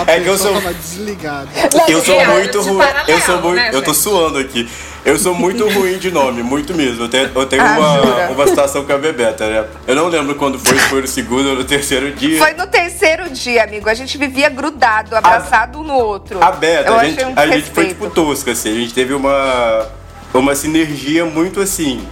A 0.08 0.12
É 0.12 0.20
que 0.20 0.28
eu 0.28 0.38
sou- 0.38 0.54
tava 0.54 0.74
desligada. 0.74 1.48
Eu 1.88 2.04
sou 2.04 2.26
muito 2.26 2.62
ruim. 2.62 2.86
Eu 3.08 3.22
sou 3.22 3.42
muito. 3.42 3.56
né, 3.56 3.70
eu 3.74 3.82
tô 3.82 3.94
suando 3.94 4.38
aqui. 4.40 4.70
Eu 5.06 5.18
sou 5.18 5.34
muito 5.34 5.68
ruim 5.70 5.98
de 5.98 6.12
nome, 6.12 6.44
muito 6.44 6.74
mesmo. 6.74 7.04
Eu 7.06 7.10
tenho, 7.10 7.32
eu 7.34 7.46
tenho 7.46 7.62
Ah, 7.64 7.78
uma, 7.80 7.98
jura? 8.02 8.30
uma 8.32 8.48
situação 8.48 8.84
com 8.86 8.92
a 8.94 8.98
Bebeta, 8.98 9.48
né? 9.48 9.66
Eu 9.88 9.96
não 9.96 10.08
lembro 10.08 10.36
quando 10.36 10.60
foi, 10.60 10.78
se 10.78 10.86
foi 10.90 11.02
no 11.02 11.08
segundo 11.08 11.50
ou 11.52 11.56
no 11.56 11.64
terceiro 11.64 12.12
dia. 12.12 12.38
Foi 12.38 12.54
no 12.54 12.68
terceiro 12.68 13.30
dia, 13.30 13.64
amigo. 13.64 13.90
A 13.90 13.94
gente 13.94 14.18
vivia 14.18 14.50
grudado, 14.50 15.16
abraçado 15.16 15.80
um 15.80 15.84
no 15.84 15.94
outro. 15.94 16.44
A 16.44 16.52
Beta, 16.52 16.90
Eu 16.90 17.00
a 17.00 17.06
gente, 17.06 17.24
um 17.24 17.34
a 17.36 17.48
gente 17.48 17.70
foi 17.72 17.88
tipo 17.88 18.10
tosca, 18.10 18.52
assim. 18.52 18.70
A 18.72 18.76
gente 18.76 18.94
teve 18.94 19.14
uma, 19.14 19.88
uma 20.34 20.54
sinergia 20.56 21.24
muito 21.26 21.62
assim, 21.62 22.06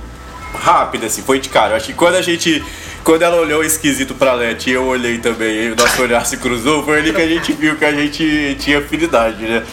rápida, 0.53 1.07
assim, 1.07 1.21
foi 1.21 1.39
de 1.39 1.49
cara. 1.49 1.71
Eu 1.71 1.75
acho 1.77 1.87
que 1.87 1.93
quando 1.93 2.15
a 2.15 2.21
gente. 2.21 2.63
Quando 3.05 3.21
ela 3.21 3.37
olhou 3.37 3.63
esquisito 3.63 4.15
pra 4.15 4.33
Leti 4.33 4.71
e 4.71 4.73
eu 4.73 4.83
olhei 4.83 5.19
também, 5.19 5.65
e 5.65 5.71
o 5.71 5.75
nosso 5.75 6.01
olhar 6.01 6.25
se 6.25 6.37
cruzou, 6.37 6.83
foi 6.83 6.97
ali 6.97 7.13
que 7.13 7.21
a 7.21 7.27
gente 7.27 7.53
viu 7.53 7.75
que 7.75 7.85
a 7.85 7.91
gente 7.91 8.57
tinha 8.59 8.79
afinidade, 8.79 9.43
né? 9.43 9.63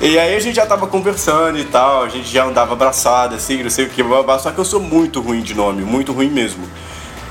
E 0.00 0.18
aí 0.18 0.34
a 0.34 0.40
gente 0.40 0.56
já 0.56 0.66
tava 0.66 0.88
conversando 0.88 1.56
e 1.56 1.64
tal, 1.66 2.02
a 2.02 2.08
gente 2.08 2.28
já 2.28 2.44
andava 2.44 2.72
abraçado, 2.72 3.36
assim, 3.36 3.62
não 3.62 3.70
sei 3.70 3.84
o 3.84 3.90
que, 3.90 4.02
só 4.40 4.50
que 4.50 4.58
eu 4.58 4.64
sou 4.64 4.80
muito 4.80 5.20
ruim 5.20 5.40
de 5.40 5.54
nome, 5.54 5.84
muito 5.84 6.12
ruim 6.12 6.30
mesmo. 6.30 6.64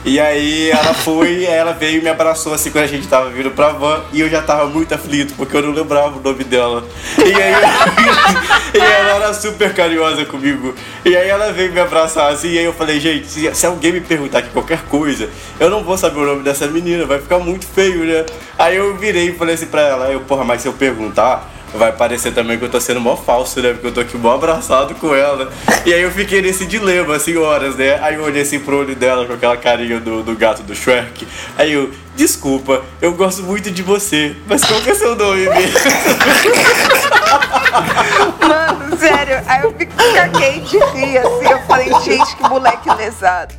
E 0.06 0.20
aí 0.20 0.70
ela 0.72 0.94
foi, 0.94 1.44
ela 1.50 1.74
veio 1.74 2.00
e 2.00 2.02
me 2.02 2.10
abraçou 2.10 2.54
assim 2.54 2.72
quando 2.72 2.86
a 2.86 2.88
gente 2.88 3.08
tava 3.08 3.30
vindo 3.30 3.52
pra 3.52 3.70
van 3.70 4.02
e 4.14 4.22
eu 4.22 4.30
já 4.30 4.42
tava 4.42 4.68
muito 4.68 4.94
aflito 4.94 5.34
porque 5.36 5.56
eu 5.56 5.62
não 5.62 5.74
lembrava 5.74 6.18
o 6.18 6.22
nome 6.22 6.44
dela. 6.44 6.84
E 7.18 7.34
aí 7.34 7.54
e 8.74 8.78
ela 8.78 9.16
era 9.16 9.34
super 9.34 9.74
carinhosa 9.74 10.26
comigo. 10.26 10.74
E 11.04 11.16
aí 11.16 11.28
ela 11.28 11.52
veio 11.52 11.72
me 11.72 11.80
abraçar 11.80 12.32
assim 12.32 12.50
e 12.50 12.60
aí 12.60 12.66
eu 12.66 12.74
falei, 12.74 13.00
gente, 13.00 13.28
se, 13.28 13.54
se 13.54 13.66
alguém 13.66 13.92
me 13.92 14.02
perguntar 14.02 14.40
aqui 14.40 14.50
qualquer 14.50 14.84
coisa, 14.84 15.30
eu 15.60 15.70
não 15.70 15.84
vou 15.84 15.98
saber 15.98 16.20
o 16.20 16.26
nome 16.26 16.44
dessa 16.44 16.68
menina, 16.68 17.06
vai 17.06 17.20
ficar 17.20 17.40
muito 17.40 17.68
feio, 17.68 18.06
né? 18.06 18.26
Aí 18.58 18.78
eu 18.78 18.96
virei 18.98 19.30
e 19.30 19.36
falei 19.36 19.56
assim 19.56 19.68
pra 19.68 19.82
ela, 19.82 20.12
eu, 20.12 20.22
porra, 20.22 20.44
mas 20.44 20.62
se 20.62 20.68
eu 20.68 20.74
perguntar, 20.74 21.50
vai 21.74 21.92
parecer 21.92 22.34
também 22.34 22.58
que 22.58 22.66
eu 22.66 22.70
tô 22.70 22.80
sendo 22.80 23.00
mó 23.00 23.16
falso, 23.16 23.62
né? 23.62 23.74
Porque 23.74 23.88
eu 23.88 23.92
tô 23.92 24.02
aqui 24.02 24.18
mó 24.18 24.34
abraçado 24.34 24.96
com 24.96 25.14
ela. 25.14 25.52
E 25.86 25.94
aí 25.94 26.02
eu 26.02 26.12
fiquei 26.12 26.42
nesse 26.42 26.66
dilema, 26.66 27.16
assim, 27.16 27.38
horas, 27.38 27.76
né? 27.76 28.00
Aí 28.02 28.16
eu 28.16 28.24
olhei 28.24 28.42
assim 28.42 28.60
pro 28.60 28.78
olho 28.78 28.96
dela 28.96 29.26
com 29.26 29.34
aquela 29.34 29.58
carinha 29.58 30.00
do, 30.00 30.24
do 30.24 30.36
gato 30.36 30.64
do 30.64 30.76
Shrek. 30.76 31.28
Aí 31.58 31.74
eu, 31.74 31.92
desculpa, 32.16 32.82
eu 33.02 33.14
gosto 33.14 33.44
muito 33.44 33.70
de 33.72 33.84
você, 33.84 34.36
mas 34.48 34.64
qual 34.64 34.82
que 34.82 34.90
é 34.92 34.96
seu 34.96 35.16
nome 35.16 35.48
mesmo? 35.50 35.80
Mano, 38.48 38.98
sério. 38.98 39.42
Aí 39.48 39.64
eu 39.64 39.74
fico 39.74 39.94
caguei 40.14 40.60
de 40.62 40.78
rir, 40.78 41.18
assim. 41.18 41.50
Eu 41.50 41.60
falei, 41.68 41.92
gente, 42.04 42.36
que 42.36 42.44
moleque 42.44 42.90
lesado. 42.96 43.59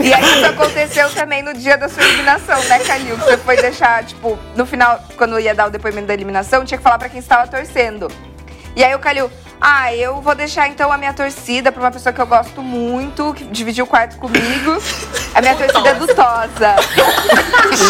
E 0.00 0.12
aí 0.12 0.22
isso 0.22 0.46
aconteceu 0.46 1.10
também 1.10 1.42
no 1.42 1.52
dia 1.52 1.76
da 1.76 1.88
sua 1.88 2.02
eliminação, 2.02 2.62
né, 2.64 2.78
Calil? 2.80 3.16
Que 3.16 3.24
você 3.24 3.36
foi 3.36 3.56
deixar, 3.56 4.04
tipo, 4.04 4.38
no 4.54 4.64
final, 4.64 5.00
quando 5.16 5.38
ia 5.38 5.54
dar 5.54 5.66
o 5.66 5.70
depoimento 5.70 6.06
da 6.06 6.14
eliminação, 6.14 6.64
tinha 6.64 6.78
que 6.78 6.84
falar 6.84 6.98
pra 6.98 7.08
quem 7.08 7.20
estava 7.20 7.46
torcendo. 7.46 8.08
E 8.74 8.84
aí 8.84 8.94
o 8.94 8.98
Calil, 8.98 9.30
Ah, 9.60 9.94
eu 9.94 10.20
vou 10.20 10.34
deixar 10.34 10.68
então 10.68 10.92
a 10.92 10.98
minha 10.98 11.12
torcida 11.12 11.72
pra 11.72 11.80
uma 11.82 11.90
pessoa 11.90 12.12
que 12.12 12.20
eu 12.20 12.26
gosto 12.26 12.62
muito, 12.62 13.32
que 13.34 13.44
dividiu 13.44 13.84
o 13.84 13.88
quarto 13.88 14.16
comigo. 14.18 14.82
A 15.34 15.40
minha 15.40 15.54
torcida 15.56 15.88
é 15.88 15.94
do 15.94 16.06
Tosa. 16.06 16.76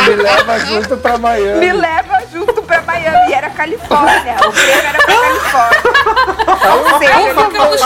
Me 0.06 0.16
leva 0.16 0.58
junto 0.61 0.96
pra 0.96 1.18
Miami. 1.18 1.61
Me 1.61 1.73
leva 1.73 2.23
junto 2.32 2.62
pra 2.62 2.82
Miami. 2.82 3.30
E 3.30 3.35
era 3.35 3.50
Califórnia. 3.50 4.37
O 4.46 4.52
prêmio 4.52 4.87
era 4.87 4.99
pra 5.02 5.14
Califórnia. 5.14 5.96
Ou 6.73 6.99
seja, 6.99 7.16
Aí 7.16 7.26
ele 7.26 7.35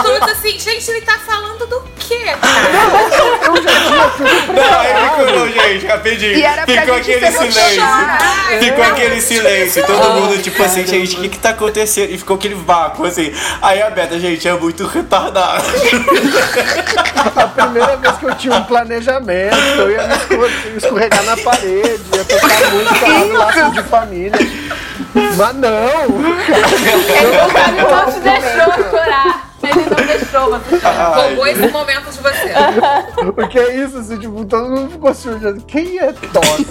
todos 0.02 0.28
assim, 0.30 0.58
gente, 0.58 0.90
ele 0.90 1.00
tá 1.02 1.18
falando 1.18 1.66
do 1.66 1.80
quê, 1.98 2.24
cara? 2.40 3.46
Eu 3.46 3.62
já 3.62 3.70
tinha 3.70 4.10
tudo 4.10 4.52
Não, 4.52 4.80
aí 4.80 5.10
ficou, 5.10 5.48
gente, 5.48 5.86
rapidinho. 5.86 6.32
E 6.38 6.42
era 6.42 6.64
pra 6.64 6.80
Ficou 6.80 7.02
gente 7.02 7.24
aquele 7.24 7.32
silêncio. 7.32 7.82
Ficou 8.60 8.84
aquele 8.84 9.20
silêncio. 9.20 9.86
Todo 9.86 10.10
mundo, 10.12 10.42
tipo 10.42 10.62
assim, 10.62 10.86
gente, 10.86 11.16
o 11.16 11.20
que 11.22 11.28
que 11.28 11.38
tá 11.38 11.50
acontecendo? 11.50 12.10
E 12.10 12.18
ficou 12.18 12.36
aquele 12.36 12.54
vácuo, 12.54 13.06
assim. 13.06 13.32
Aí 13.62 13.69
a 13.82 13.90
Beta, 13.90 14.18
gente, 14.18 14.48
é 14.48 14.52
muito 14.54 14.86
retardada. 14.86 15.62
A 17.36 17.46
primeira 17.48 17.96
vez 17.96 18.16
que 18.16 18.24
eu 18.26 18.34
tinha 18.34 18.54
um 18.56 18.64
planejamento, 18.64 19.56
eu 19.78 19.90
ia 19.90 20.06
me 20.06 20.14
escor- 20.14 20.50
escorregar 20.76 21.22
na 21.24 21.36
parede, 21.36 22.00
ia 22.14 22.24
tocar 22.24 22.70
música 22.70 23.06
lá 23.08 23.18
no 23.20 23.32
laço 23.38 23.70
de 23.72 23.82
família. 23.84 24.32
Mas 25.36 25.54
não! 25.56 26.06
O 26.08 27.52
cara 27.52 27.72
não 27.72 28.12
te 28.12 28.20
deixou 28.20 28.90
chorar. 28.90 29.49
Ele 29.70 29.88
não 29.90 30.06
deixou 30.06 30.50
você 30.50 30.80
chorar. 30.80 31.14
Roubou 31.16 31.46
esse 31.46 31.68
momento 31.68 32.10
de 32.10 32.18
você. 32.18 32.52
Porque 33.34 33.58
é 33.58 33.76
isso, 33.76 33.98
assim, 33.98 34.18
tipo, 34.18 34.44
todo 34.44 34.68
mundo 34.68 34.90
ficou 34.92 35.14
se 35.14 35.28
olhando. 35.28 35.60
Quem 35.64 35.98
é 35.98 36.12
Tosa? 36.12 36.64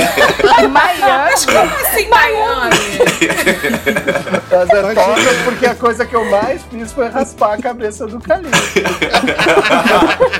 Miami. 0.68 1.34
Como 1.46 1.76
assim, 1.86 2.08
Miami? 2.08 2.70
Mas 4.50 4.70
é 4.70 4.94
Tosa 4.94 5.30
porque 5.44 5.66
a 5.66 5.74
coisa 5.74 6.04
que 6.06 6.14
eu 6.14 6.24
mais 6.30 6.62
fiz 6.70 6.92
foi 6.92 7.08
raspar 7.08 7.54
a 7.54 7.62
cabeça 7.62 8.06
do 8.06 8.20
Calil. 8.20 8.50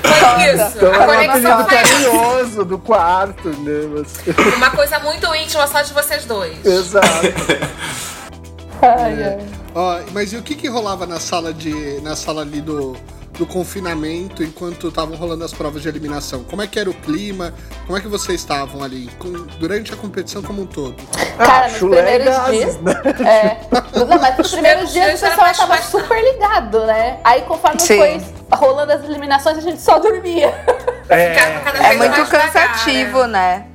Foi 0.02 0.44
isso. 0.54 0.76
Então 0.76 0.92
A 0.92 0.94
era 0.94 1.12
um 1.12 1.30
apelido 1.30 1.64
carinhoso 1.66 2.64
do 2.64 2.78
quarto, 2.78 3.48
né? 3.48 3.88
Mas- 3.92 4.54
Uma 4.56 4.70
coisa 4.70 4.98
muito 5.00 5.32
íntima 5.34 5.66
só 5.66 5.82
de 5.82 5.92
vocês 5.92 6.24
dois. 6.24 6.64
Exato. 6.64 7.06
Ai, 8.82 9.22
ai. 9.24 9.38
Ó, 9.74 10.00
mas 10.12 10.32
e 10.32 10.36
o 10.36 10.42
que 10.42 10.54
que 10.54 10.68
rolava 10.68 11.06
na 11.06 11.20
sala 11.20 11.52
de. 11.52 12.00
na 12.02 12.16
sala 12.16 12.42
ali 12.42 12.60
do, 12.60 12.96
do 13.38 13.46
confinamento 13.46 14.42
enquanto 14.42 14.88
estavam 14.88 15.16
rolando 15.16 15.44
as 15.44 15.52
provas 15.52 15.82
de 15.82 15.88
eliminação? 15.88 16.42
Como 16.44 16.60
é 16.62 16.66
que 16.66 16.78
era 16.78 16.90
o 16.90 16.94
clima? 16.94 17.54
Como 17.86 17.96
é 17.96 18.00
que 18.00 18.08
vocês 18.08 18.40
estavam 18.40 18.82
ali 18.82 19.08
com- 19.18 19.46
durante 19.58 19.92
a 19.92 19.96
competição 19.96 20.42
como 20.42 20.62
um 20.62 20.66
todo? 20.66 20.96
Cara, 21.38 21.68
nos 21.68 21.78
chulé 21.78 22.00
e 22.16 22.18
primeiros 22.20 22.50
dias. 22.50 22.80
né? 22.80 22.92
É. 23.26 23.60
Não, 23.98 24.20
mas 24.20 24.36
nos 24.36 24.50
primeiros 24.50 24.92
dias 24.92 25.22
o 25.22 25.26
pessoal 25.26 25.54
tava 25.54 25.82
super 25.82 26.22
ligado, 26.22 26.84
né? 26.86 27.18
Aí 27.24 27.42
conforme 27.42 27.80
Sim. 27.80 27.96
foi 27.98 28.20
rolando 28.52 28.92
as 28.92 29.04
eliminações, 29.04 29.58
a 29.58 29.60
gente 29.60 29.80
só 29.80 29.98
dormia. 29.98 30.52
É 31.08 31.34
vez 31.88 31.98
muito 31.98 32.14
devagar, 32.24 32.52
cansativo, 32.52 33.26
né? 33.26 33.58
né? 33.58 33.66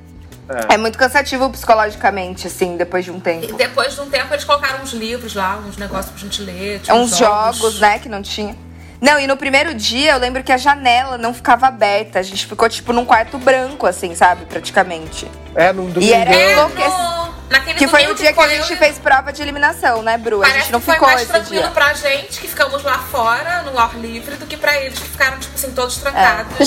É 0.70 0.78
muito 0.78 0.98
cansativo 0.98 1.50
psicologicamente, 1.50 2.48
assim, 2.48 2.78
depois 2.78 3.04
de 3.04 3.12
um 3.12 3.18
E 3.18 3.22
tempo. 3.22 3.54
depois 3.56 3.96
de 3.96 4.02
um 4.02 4.10
tempo 4.10 4.34
eles 4.34 4.44
colocaram 4.44 4.84
uns 4.84 4.94
livros 4.94 5.34
lá, 5.34 5.58
uns 5.58 5.78
negócios 5.78 6.12
pra 6.12 6.20
gente 6.22 6.42
ler. 6.42 6.76
É 6.76 6.80
tipo, 6.80 6.96
uns 6.96 7.18
jogos, 7.18 7.80
né, 7.80 7.98
que 8.00 8.08
não 8.08 8.22
tinha. 8.22 8.56
Não, 9.02 9.20
e 9.20 9.28
no 9.28 9.36
primeiro 9.36 9.74
dia 9.74 10.14
eu 10.14 10.18
lembro 10.20 10.42
que 10.44 10.52
a 10.52 10.58
janela 10.58 11.18
não 11.18 11.34
ficava 11.34 11.68
aberta. 11.68 12.18
A 12.18 12.24
gente 12.24 12.46
ficou, 12.46 12.68
tipo, 12.70 12.94
num 12.94 13.06
quarto 13.06 13.38
branco, 13.38 13.86
assim, 13.86 14.16
sabe? 14.16 14.46
Praticamente. 14.46 15.30
É, 15.54 15.74
num 15.74 15.92
E 16.00 16.14
era 16.14 16.32
domingão. 16.32 16.40
É, 16.40 16.56
no, 16.56 17.15
naquele 17.50 17.78
Que 17.78 17.88
foi 17.88 18.08
o 18.08 18.16
dia 18.16 18.34
que 18.34 18.40
a 18.40 18.44
foi- 18.44 18.58
gente 18.58 18.76
fez 18.78 18.98
prova 19.00 19.32
de 19.32 19.42
eliminação, 19.42 20.02
né, 20.02 20.18
Bru? 20.18 20.38
A 20.38 20.42
Parece 20.42 20.60
gente 20.60 20.72
não 20.72 20.80
que 20.80 20.86
foi 20.86 20.94
ficou 20.96 21.10
mais 21.10 21.28
tranquilo 21.28 21.62
dia. 21.64 21.72
pra 21.72 21.94
gente, 21.94 22.40
que 22.40 22.48
ficamos 22.48 22.84
lá 22.84 22.98
fora, 23.00 23.62
no 23.64 23.78
ar 23.80 23.96
livre, 23.96 24.36
do 24.36 24.46
que 24.46 24.58
pra 24.58 24.76
eles, 24.82 24.98
que 25.00 25.08
ficaram, 25.10 25.38
tipo 25.40 25.54
assim, 25.56 25.72
todos 25.72 25.98
trancados. 25.98 26.58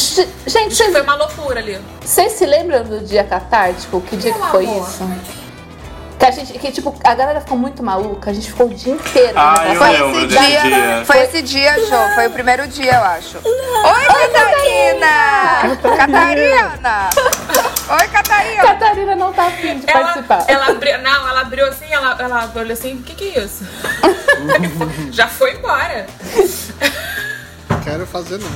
Gente, 0.46 0.68
que 0.68 0.74
vocês, 0.76 0.92
foi 0.92 1.00
uma 1.02 1.14
loucura 1.14 1.60
ali. 1.60 1.80
vocês 2.00 2.32
se 2.32 2.46
lembram 2.46 2.84
do 2.84 3.00
dia 3.00 3.24
catártico? 3.24 4.00
Que 4.02 4.16
dia 4.16 4.32
Meu 4.32 4.42
que 4.42 4.50
foi 4.50 4.64
amor. 4.66 4.88
isso? 4.88 5.04
Que 6.18 6.24
a 6.26 6.30
gente, 6.32 6.52
que 6.58 6.72
tipo, 6.72 6.92
a 7.04 7.14
galera 7.14 7.40
ficou 7.40 7.56
muito 7.56 7.80
maluca, 7.80 8.30
a 8.30 8.34
gente 8.34 8.48
ficou 8.48 8.66
o 8.66 8.74
dia 8.74 8.92
inteiro. 8.94 9.34
Ah, 9.36 9.52
naquela 9.52 9.72
eu 9.72 9.76
Foi 9.78 9.90
lembro 9.92 10.18
esse 10.18 10.26
dia, 10.26 10.60
dia. 10.62 11.04
foi 11.04 11.18
esse 11.20 11.42
dia, 11.42 11.78
Jô. 11.86 12.14
Foi 12.14 12.26
o 12.26 12.30
primeiro 12.30 12.66
dia, 12.66 12.94
eu 12.94 13.04
acho. 13.04 13.38
Oi, 13.38 14.28
Catarina! 14.32 15.96
Catarina! 15.96 17.10
Oi, 18.00 18.08
Catarina! 18.08 18.62
Catarina 18.62 19.14
não 19.16 19.32
tá 19.32 19.46
afim 19.46 19.78
de 19.78 19.88
Ela, 19.88 20.00
participar. 20.02 20.44
ela 20.48 20.66
abriu, 20.66 20.98
não, 20.98 21.28
ela 21.28 21.40
abriu 21.42 21.66
assim, 21.66 21.86
ela, 21.88 22.16
ela 22.18 22.50
olhou 22.56 22.72
assim, 22.72 22.94
o 22.96 23.02
que 23.02 23.14
que 23.14 23.38
é 23.38 23.44
isso? 23.44 23.64
Já 25.12 25.28
foi 25.28 25.54
embora. 25.54 26.06
Quero 27.84 28.06
fazer 28.08 28.38
não. 28.38 28.50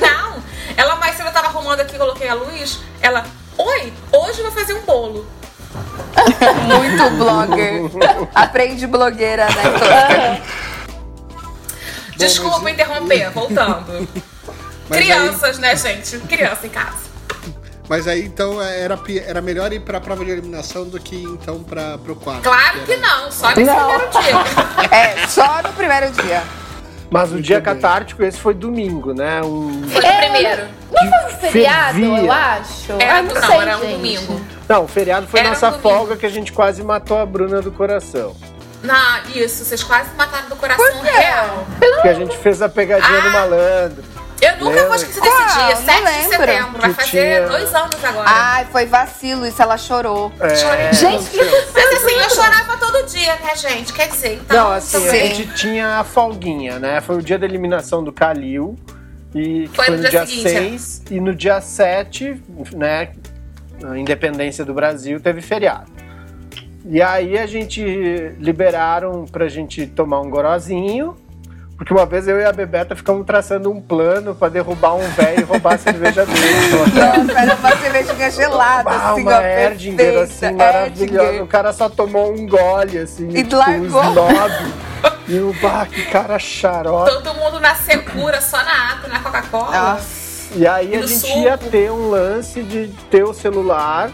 Não, 0.00 0.42
ela 0.76 0.96
mais 0.96 1.14
cedo 1.14 1.26
eu 1.28 1.32
tava 1.32 1.48
arrumando 1.48 1.80
aqui, 1.80 1.98
coloquei 1.98 2.28
a 2.28 2.34
luz, 2.34 2.80
ela, 3.02 3.24
oi, 3.58 3.92
hoje 4.12 4.38
eu 4.40 4.44
vou 4.44 4.52
fazer 4.52 4.72
um 4.72 4.80
bolo. 4.80 5.26
Muito 6.66 7.10
blogger. 7.16 7.82
Aprende 8.34 8.86
blogueira, 8.86 9.46
né? 9.46 10.40
Tô- 12.12 12.16
Desculpa 12.16 12.70
interromper, 12.70 13.30
voltando. 13.30 14.08
Mas 14.88 14.98
Crianças, 14.98 15.58
né, 15.58 15.76
gente? 15.76 16.18
Criança 16.20 16.66
em 16.66 16.70
casa. 16.70 17.10
Mas 17.88 18.06
aí 18.06 18.24
então 18.24 18.62
era, 18.62 18.98
era 19.26 19.40
melhor 19.40 19.72
ir 19.72 19.80
pra 19.80 20.00
prova 20.00 20.24
de 20.24 20.30
eliminação 20.30 20.84
do 20.88 21.00
que 21.00 21.16
então 21.24 21.62
pra, 21.62 21.98
pro 21.98 22.14
quarto. 22.14 22.42
Claro 22.42 22.80
que 22.82 22.96
não, 22.96 23.32
só 23.32 23.48
nesse 23.48 23.64
Não. 23.64 23.88
primeiro 23.88 24.10
dia. 24.10 24.90
É, 24.96 25.26
só 25.26 25.62
no 25.62 25.72
primeiro 25.72 26.10
dia. 26.12 26.42
Mas 27.10 27.32
o 27.32 27.40
dia 27.40 27.56
bem. 27.60 27.64
catártico, 27.64 28.22
esse 28.22 28.38
foi 28.38 28.54
domingo, 28.54 29.12
né? 29.12 29.42
Um... 29.42 29.82
Foi 29.88 30.00
no 30.02 30.16
primeiro. 30.18 30.68
Não 30.92 31.10
foi 31.10 31.32
um 31.34 31.38
feriado, 31.40 31.98
fervia. 31.98 32.18
eu 32.18 32.32
acho? 32.32 32.92
Era, 32.92 33.18
ah, 33.18 33.22
não, 33.22 33.34
não, 33.34 33.42
sei, 33.48 33.56
era 33.56 33.76
um 33.76 33.80
gente. 33.80 33.92
domingo. 33.94 34.40
Não, 34.70 34.84
o 34.84 34.88
feriado 34.88 35.26
foi 35.26 35.40
Era 35.40 35.48
um 35.48 35.52
nossa 35.52 35.70
domingo. 35.70 35.88
folga 35.88 36.16
que 36.16 36.24
a 36.24 36.28
gente 36.28 36.52
quase 36.52 36.80
matou 36.84 37.18
a 37.18 37.26
Bruna 37.26 37.60
do 37.60 37.72
coração. 37.72 38.36
Ah, 38.88 39.20
isso, 39.34 39.64
vocês 39.64 39.82
quase 39.82 40.14
mataram 40.16 40.48
do 40.48 40.54
coração 40.54 41.00
real. 41.02 41.66
Porque 41.80 42.08
a 42.08 42.14
gente 42.14 42.38
fez 42.38 42.62
a 42.62 42.68
pegadinha 42.68 43.18
Ah. 43.18 43.20
do 43.20 43.30
malandro. 43.30 44.04
Eu 44.40 44.52
nunca 44.52 44.64
Lembra? 44.70 44.86
vou 44.86 44.94
esquecer 44.94 45.20
desse 45.20 45.36
Qual? 45.36 45.66
dia, 45.66 45.74
Não 45.74 45.82
7 45.82 46.04
de 46.22 46.28
setembro. 46.28 46.80
Vai 46.80 46.90
Que 46.90 46.96
fazer 46.96 47.10
tinha- 47.10 47.48
dois 47.48 47.74
anos 47.74 48.04
agora. 48.04 48.24
Ai, 48.30 48.66
foi 48.70 48.86
vacilo, 48.86 49.44
isso 49.46 49.60
ela 49.60 49.76
chorou. 49.76 50.32
É... 50.40 50.54
Chorei. 50.56 50.92
Gente, 50.94 51.28
que 51.30 51.36
Mas 51.74 51.92
assim, 52.04 52.14
eu 52.14 52.30
chorava 52.30 52.76
todo 52.78 53.06
dia, 53.06 53.34
né, 53.36 53.54
gente? 53.56 53.92
Quer 53.92 54.08
dizer, 54.08 54.34
então. 54.40 54.56
Não, 54.56 54.72
assim, 54.72 54.96
a 55.08 55.10
Sim. 55.10 55.34
gente 55.34 55.54
tinha 55.56 55.98
a 55.98 56.04
folguinha, 56.04 56.78
né? 56.78 57.00
Foi 57.02 57.16
o 57.16 57.22
dia 57.22 57.38
da 57.38 57.44
eliminação 57.44 58.02
do 58.04 58.12
Kalil. 58.12 58.78
E 59.34 59.68
que 59.68 59.76
Foi 59.76 59.84
foi, 59.86 59.96
no 59.96 60.00
dia 60.00 60.10
dia 60.10 60.26
seguinte, 60.26 60.46
é. 60.46 60.50
6 60.50 61.02
e 61.10 61.20
no 61.20 61.34
dia 61.34 61.60
7, 61.60 62.42
né? 62.72 63.10
A 63.88 63.98
independência 63.98 64.64
do 64.64 64.74
Brasil 64.74 65.20
teve 65.20 65.40
feriado. 65.40 65.90
E 66.84 67.00
aí 67.02 67.38
a 67.38 67.46
gente 67.46 67.82
liberaram 68.38 69.24
pra 69.30 69.48
gente 69.48 69.86
tomar 69.86 70.20
um 70.20 70.30
gorozinho. 70.30 71.16
Porque 71.76 71.94
uma 71.94 72.04
vez 72.04 72.28
eu 72.28 72.38
e 72.38 72.44
a 72.44 72.52
Bebeta 72.52 72.94
ficamos 72.94 73.24
traçando 73.24 73.70
um 73.72 73.80
plano 73.80 74.34
pra 74.34 74.50
derrubar 74.50 74.96
um 74.96 75.08
velho 75.12 75.40
e 75.40 75.42
roubar 75.44 75.74
a 75.74 75.78
cerveja 75.78 76.26
dele. 76.26 76.38
Nossa, 77.26 77.40
era 77.40 77.54
uma 77.54 77.76
cervejinha 77.76 78.30
gelada, 78.30 78.90
Ah, 78.90 79.12
assim, 79.12 79.22
uma 79.22 79.38
ó, 79.38 79.40
Erdinger, 79.40 79.96
perfeita. 79.96 80.22
assim, 80.24 80.54
maravilhosa. 80.56 81.22
Erdinger. 81.24 81.42
O 81.42 81.46
cara 81.46 81.72
só 81.72 81.88
tomou 81.88 82.34
um 82.34 82.46
gole, 82.46 82.98
assim, 82.98 83.28
E 83.30 83.44
tipo, 83.44 83.56
largou. 83.56 84.02
snob. 84.04 84.72
E 85.26 85.38
o 85.38 85.54
bah, 85.62 85.86
que 85.86 86.04
cara 86.10 86.38
xarope. 86.38 87.10
Todo 87.10 87.34
mundo 87.34 87.58
na 87.60 87.74
secura, 87.74 88.42
só 88.42 88.58
na 88.62 88.92
água, 88.92 89.08
na 89.08 89.20
Coca-Cola. 89.20 89.92
Nossa. 89.94 90.19
E 90.54 90.66
aí 90.66 90.92
E 90.92 90.96
a 90.96 91.06
gente 91.06 91.38
ia 91.38 91.56
ter 91.56 91.90
um 91.90 92.10
lance 92.10 92.62
de 92.62 92.88
ter 93.10 93.24
o 93.24 93.32
celular 93.32 94.10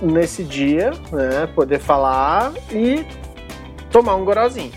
nesse 0.00 0.42
dia, 0.42 0.92
né? 1.12 1.48
Poder 1.54 1.78
falar 1.78 2.52
e 2.70 3.04
tomar 3.90 4.14
um 4.16 4.24
gorozinho. 4.24 4.72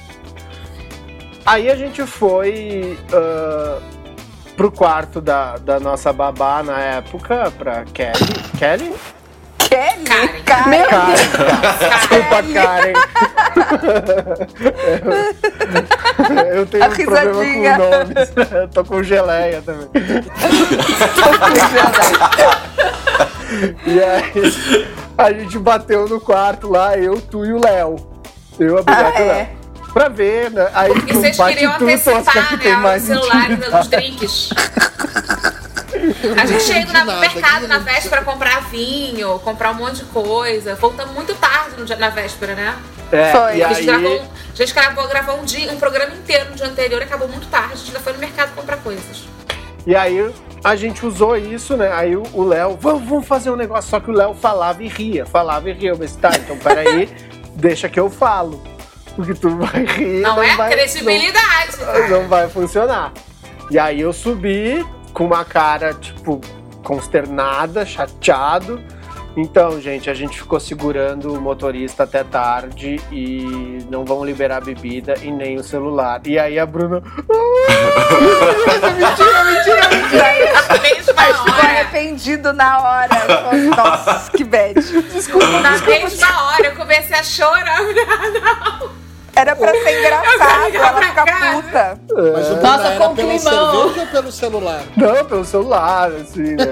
Aí 1.46 1.70
a 1.70 1.76
gente 1.76 2.06
foi 2.06 3.00
ah, 3.14 3.80
pro 4.58 4.72
quarto 4.72 5.22
da, 5.22 5.56
da 5.58 5.80
nossa 5.80 6.12
babá 6.12 6.62
na 6.64 6.80
época, 6.80 7.52
pra 7.58 7.86
Kelly. 7.86 8.34
Kelly? 8.58 8.94
Kelly? 9.70 10.04
Karen. 10.06 10.42
Karen. 10.46 10.84
Karen. 10.86 11.16
Desculpa, 12.00 12.44
Karen. 12.54 12.94
Eu 16.54 16.66
tenho 16.66 16.84
A 16.84 16.88
um 16.88 16.92
problema 16.92 17.32
com 17.34 17.40
risadinha. 17.42 17.78
nomes. 17.78 18.32
Eu 18.52 18.68
tô 18.70 18.84
com 18.86 19.04
geleia 19.04 19.62
também. 19.62 19.88
E 23.86 24.00
aí, 24.04 24.56
a 25.18 25.32
gente 25.34 25.58
bateu 25.60 26.08
no 26.08 26.20
quarto 26.20 26.70
lá, 26.70 26.98
eu, 26.98 27.20
tu 27.22 27.46
e 27.46 27.54
o 27.54 27.62
Léo. 27.64 27.96
Eu, 28.60 28.78
a 28.78 28.82
Bebeca 28.84 29.14
Ah, 29.16 29.20
e 29.20 29.24
o 29.24 29.26
é? 29.26 29.34
Léo. 29.34 29.48
Pra 29.94 30.10
ver, 30.10 30.52
né? 30.52 30.70
Aí, 30.74 30.92
E 30.92 31.02
tipo, 31.02 31.14
vocês 31.14 31.38
queriam 31.38 31.74
antecipar, 31.74 32.50
que 32.50 32.58
tem 32.58 32.72
né, 32.74 32.78
o 32.78 32.82
mais 32.82 33.02
celular 33.04 33.50
dos 33.56 33.88
drinks. 33.88 34.50
A 36.42 36.46
gente 36.46 36.92
na- 36.94 37.06
no 37.06 37.20
mercado 37.20 37.68
na 37.68 37.77
não- 37.80 37.86
véspera 37.86 38.22
comprar 38.24 38.62
vinho, 38.70 39.39
comprar 39.39 39.72
um 39.72 39.75
monte 39.75 39.98
de 39.98 40.06
coisa. 40.06 40.75
Voltamos 40.75 41.13
muito 41.13 41.34
tarde 41.36 41.75
no 41.77 41.86
dia- 41.86 41.96
na 41.98 42.10
véspera, 42.10 42.56
né? 42.56 42.75
É, 43.12 43.32
Foi. 43.32 43.58
e 43.58 43.63
A 43.63 43.74
gente, 43.74 43.86
gravou, 43.86 44.12
aí, 44.12 44.20
um- 44.20 44.27
a 44.54 44.56
gente 44.56 44.74
gravou, 44.74 45.08
gravou 45.08 45.39
um 45.39 45.44
dia, 45.46 45.72
um 45.72 45.77
programa 45.77 46.13
inteiro 46.13 46.50
no 46.50 46.56
dia 46.56 46.66
anterior, 46.68 47.01
acabou 47.01 47.27
muito 47.27 47.48
tarde, 47.48 47.74
a 47.74 47.75
gente 47.77 47.88
ainda 47.88 48.00
foi 48.00 48.13
no 48.13 48.20
mercado 48.20 48.54
comprar 48.54 48.77
coisas. 48.77 49.24
E 49.86 49.96
aí 49.96 50.30
a 50.63 50.75
gente 50.75 51.06
usou 51.06 51.38
isso, 51.38 51.77
né? 51.77 51.89
Aí 51.94 52.16
o 52.18 52.44
Léo, 52.44 52.77
vamos, 52.80 53.08
vamos 53.08 53.25
fazer 53.27 53.50
um 53.50 53.56
negócio. 53.56 53.89
Só 53.89 54.00
que 54.01 54.10
o 54.10 54.13
Léo 54.13 54.34
falava 54.34 54.84
e 54.84 54.88
ria, 54.88 55.25
falava 55.25 55.70
e 55.70 55.74
ria. 55.74 55.92
Eu 55.92 55.96
disse, 55.98 56.18
tá, 56.18 56.30
então 56.36 56.58
peraí, 56.58 57.10
deixa 57.56 57.88
que 57.88 58.00
eu 58.00 58.10
falo. 58.10 58.62
Porque 59.16 59.34
tu 59.34 59.50
vai 59.58 59.86
rir. 59.86 60.22
Não, 60.22 60.44
é 60.44 60.56
vai, 60.58 60.70
credibilidade. 60.72 61.77
Não, 62.10 62.22
não 62.22 62.27
vai 62.27 62.48
funcionar. 62.50 63.12
E 63.72 63.80
aí 63.80 64.01
eu 64.01 64.12
subi 64.13 64.86
com 65.18 65.26
uma 65.26 65.44
cara, 65.44 65.96
tipo, 65.96 66.40
consternada, 66.84 67.84
chateado. 67.84 68.80
Então, 69.36 69.82
gente, 69.82 70.12
a 70.12 70.14
gente 70.14 70.38
ficou 70.38 70.60
segurando 70.60 71.34
o 71.34 71.42
motorista 71.42 72.04
até 72.04 72.24
tarde 72.24 73.02
e 73.12 73.80
não 73.90 74.06
vão 74.06 74.24
liberar 74.24 74.58
a 74.58 74.62
bebida 74.62 75.16
e 75.24 75.32
nem 75.32 75.58
o 75.58 75.64
celular. 75.64 76.22
E 76.24 76.38
aí 76.38 76.60
a 76.60 76.68
Bruna. 76.68 77.02
mentira, 78.96 79.44
mentira, 79.44 79.90
mentira! 79.90 80.28
Na 80.68 80.78
mesma 80.84 81.14
Ficou 81.24 81.52
hora. 81.52 81.64
arrependido 81.64 82.54
na 82.54 82.80
hora. 82.80 83.16
Falei, 83.16 83.70
Nossa, 83.70 84.32
que 84.32 84.44
bad. 84.44 84.80
Desculpa, 85.14 85.48
Na 85.62 85.80
mesma 85.80 86.44
hora 86.46 86.68
eu 86.68 86.76
comecei 86.76 87.18
a 87.18 87.24
chorar. 87.24 87.80
Não. 88.80 89.07
Era 89.38 89.56
pra 89.56 89.72
ser 89.72 90.00
engraçado, 90.00 90.75
ela 90.75 91.01
fica 91.01 91.25
puta. 91.25 92.00
Mas 92.34 92.50
o 92.50 92.56
Bruno 92.56 92.62
Nossa, 92.62 92.88
era 92.88 93.08
com 93.08 93.15
cerveja 93.15 93.62
ou 93.62 94.08
pelo 94.08 94.32
celular? 94.32 94.84
Não, 94.96 95.25
pelo 95.25 95.46
celular, 95.46 96.12
assim, 96.12 96.56
né? 96.56 96.65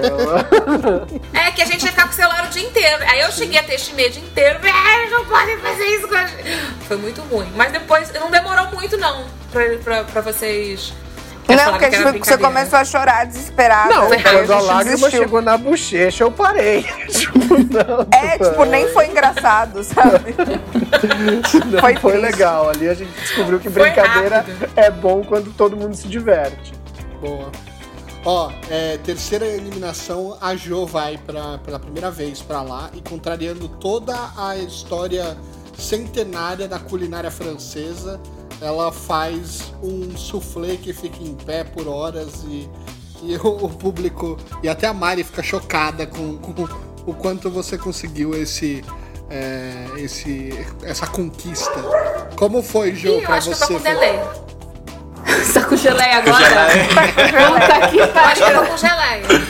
É 1.32 1.50
que 1.52 1.62
a 1.62 1.64
gente 1.64 1.84
ia 1.84 1.90
ficar 1.90 2.04
com 2.04 2.10
o 2.10 2.14
celular 2.14 2.44
o 2.44 2.48
dia 2.48 2.62
inteiro. 2.62 3.04
Aí 3.08 3.20
eu 3.20 3.30
cheguei 3.30 3.58
a 3.58 3.62
ter 3.62 3.74
este 3.74 3.94
medo 3.94 4.08
o 4.08 4.12
dia 4.14 4.22
inteiro. 4.22 4.58
Ai, 4.62 5.10
não 5.10 5.24
podem 5.26 5.56
fazer 5.58 5.84
isso 5.84 6.08
com 6.08 6.16
a 6.16 6.26
gente. 6.26 6.60
Foi 6.88 6.96
muito 6.96 7.20
ruim. 7.22 7.50
Mas 7.54 7.70
depois, 7.70 8.12
não 8.14 8.30
demorou 8.30 8.66
muito 8.72 8.96
não 8.96 9.24
pra, 9.52 9.62
pra, 9.84 10.04
pra 10.04 10.20
vocês... 10.22 10.92
Não, 11.48 11.72
porque 11.72 11.90
que 11.90 12.18
você 12.26 12.38
começou 12.38 12.78
a 12.78 12.84
chorar 12.84 13.26
desesperada. 13.26 13.94
Não, 13.94 14.08
quando 14.08 14.50
a 14.52 14.60
lágrima 14.60 14.96
desistiu. 14.96 15.10
chegou 15.22 15.42
na 15.42 15.56
bochecha, 15.56 16.24
eu 16.24 16.30
parei. 16.32 16.82
tipo, 17.08 17.38
não, 17.38 18.06
É, 18.12 18.38
tipo, 18.38 18.64
nem 18.64 18.88
foi 18.88 19.06
engraçado, 19.08 19.84
sabe? 19.84 20.34
não 21.70 21.80
foi 21.80 21.96
foi, 21.96 22.16
legal. 22.18 22.70
Ali 22.70 22.88
a 22.88 22.94
gente 22.94 23.10
descobriu 23.20 23.58
que 23.60 23.70
Foi 23.70 23.82
brincadeira 23.82 24.36
rápido. 24.38 24.68
é 24.76 24.90
bom 24.90 25.22
quando 25.22 25.52
todo 25.54 25.76
mundo 25.76 25.94
se 25.94 26.08
diverte. 26.08 26.72
Boa. 27.20 27.50
Ó, 28.24 28.50
é, 28.68 28.98
terceira 29.04 29.46
eliminação, 29.46 30.36
a 30.40 30.56
Jo 30.56 30.84
vai 30.84 31.16
pra, 31.16 31.58
pela 31.58 31.78
primeira 31.78 32.10
vez 32.10 32.42
pra 32.42 32.60
lá 32.60 32.90
e 32.92 33.00
contrariando 33.00 33.68
toda 33.68 34.16
a 34.36 34.56
história 34.56 35.36
centenária 35.78 36.66
da 36.66 36.78
culinária 36.80 37.30
francesa, 37.30 38.18
ela 38.60 38.90
faz 38.92 39.72
um 39.82 40.16
soufflé 40.16 40.76
que 40.76 40.92
fica 40.92 41.22
em 41.22 41.34
pé 41.34 41.64
por 41.64 41.86
horas 41.86 42.44
e, 42.48 42.68
e 43.22 43.36
o, 43.36 43.48
o 43.48 43.68
público 43.68 44.38
e 44.62 44.68
até 44.68 44.86
a 44.86 44.92
Mari 44.94 45.24
fica 45.24 45.42
chocada 45.42 46.06
com, 46.06 46.38
com 46.38 46.52
o 47.06 47.14
quanto 47.14 47.50
você 47.50 47.76
conseguiu 47.78 48.34
esse, 48.34 48.84
é, 49.30 49.86
esse 49.98 50.50
essa 50.82 51.06
conquista. 51.06 51.74
Como 52.36 52.62
foi, 52.62 52.94
Jo, 52.94 53.08
Ih, 53.08 53.14
eu 53.14 53.22
pra 53.22 53.36
acho 53.36 53.48
que 53.48 53.54
eu 53.54 53.58
tô 53.58 53.66
você? 53.66 53.74
com 53.74 53.82
delay. 53.82 54.20
Você 55.26 55.60
tá 55.60 55.66
com 55.66 55.76
geleia 55.76 56.18
agora? 56.18 56.44
Geleia. 56.44 56.86
Puta 57.50 57.88
que 57.88 57.98
Eu 57.98 58.20
acho 58.20 58.44
que 58.44 58.50
eu 58.50 58.60
tô 58.60 58.70
com 58.70 58.76
geleia. 58.76 59.46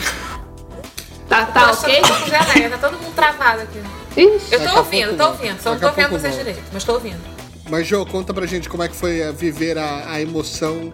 Tá, 1.29 1.45
tá 1.45 1.71
ok? 1.71 1.97
eu 1.97 2.01
tô 2.01 2.15
com 2.15 2.25
geleia. 2.25 2.69
Tá 2.71 2.77
todo 2.77 2.99
mundo 2.99 3.13
travado 3.15 3.61
aqui. 3.61 3.79
Ixi. 4.17 4.53
Eu 4.55 4.67
tô 4.67 4.77
ouvindo, 4.79 5.15
tô 5.15 5.27
ouvindo. 5.27 5.61
Só 5.61 5.71
não 5.71 5.79
tô 5.79 5.91
vendo 5.91 6.09
pouco 6.09 6.19
vocês 6.19 6.35
direito, 6.35 6.63
mas 6.73 6.83
tô 6.83 6.93
ouvindo. 6.93 7.36
Mas, 7.69 7.85
Jô, 7.87 8.05
conta 8.05 8.33
pra 8.33 8.45
gente 8.45 8.69
como 8.69 8.83
é 8.83 8.87
que 8.87 8.95
foi 8.95 9.19
viver 9.33 9.77
a, 9.77 10.11
a 10.11 10.21
emoção 10.21 10.91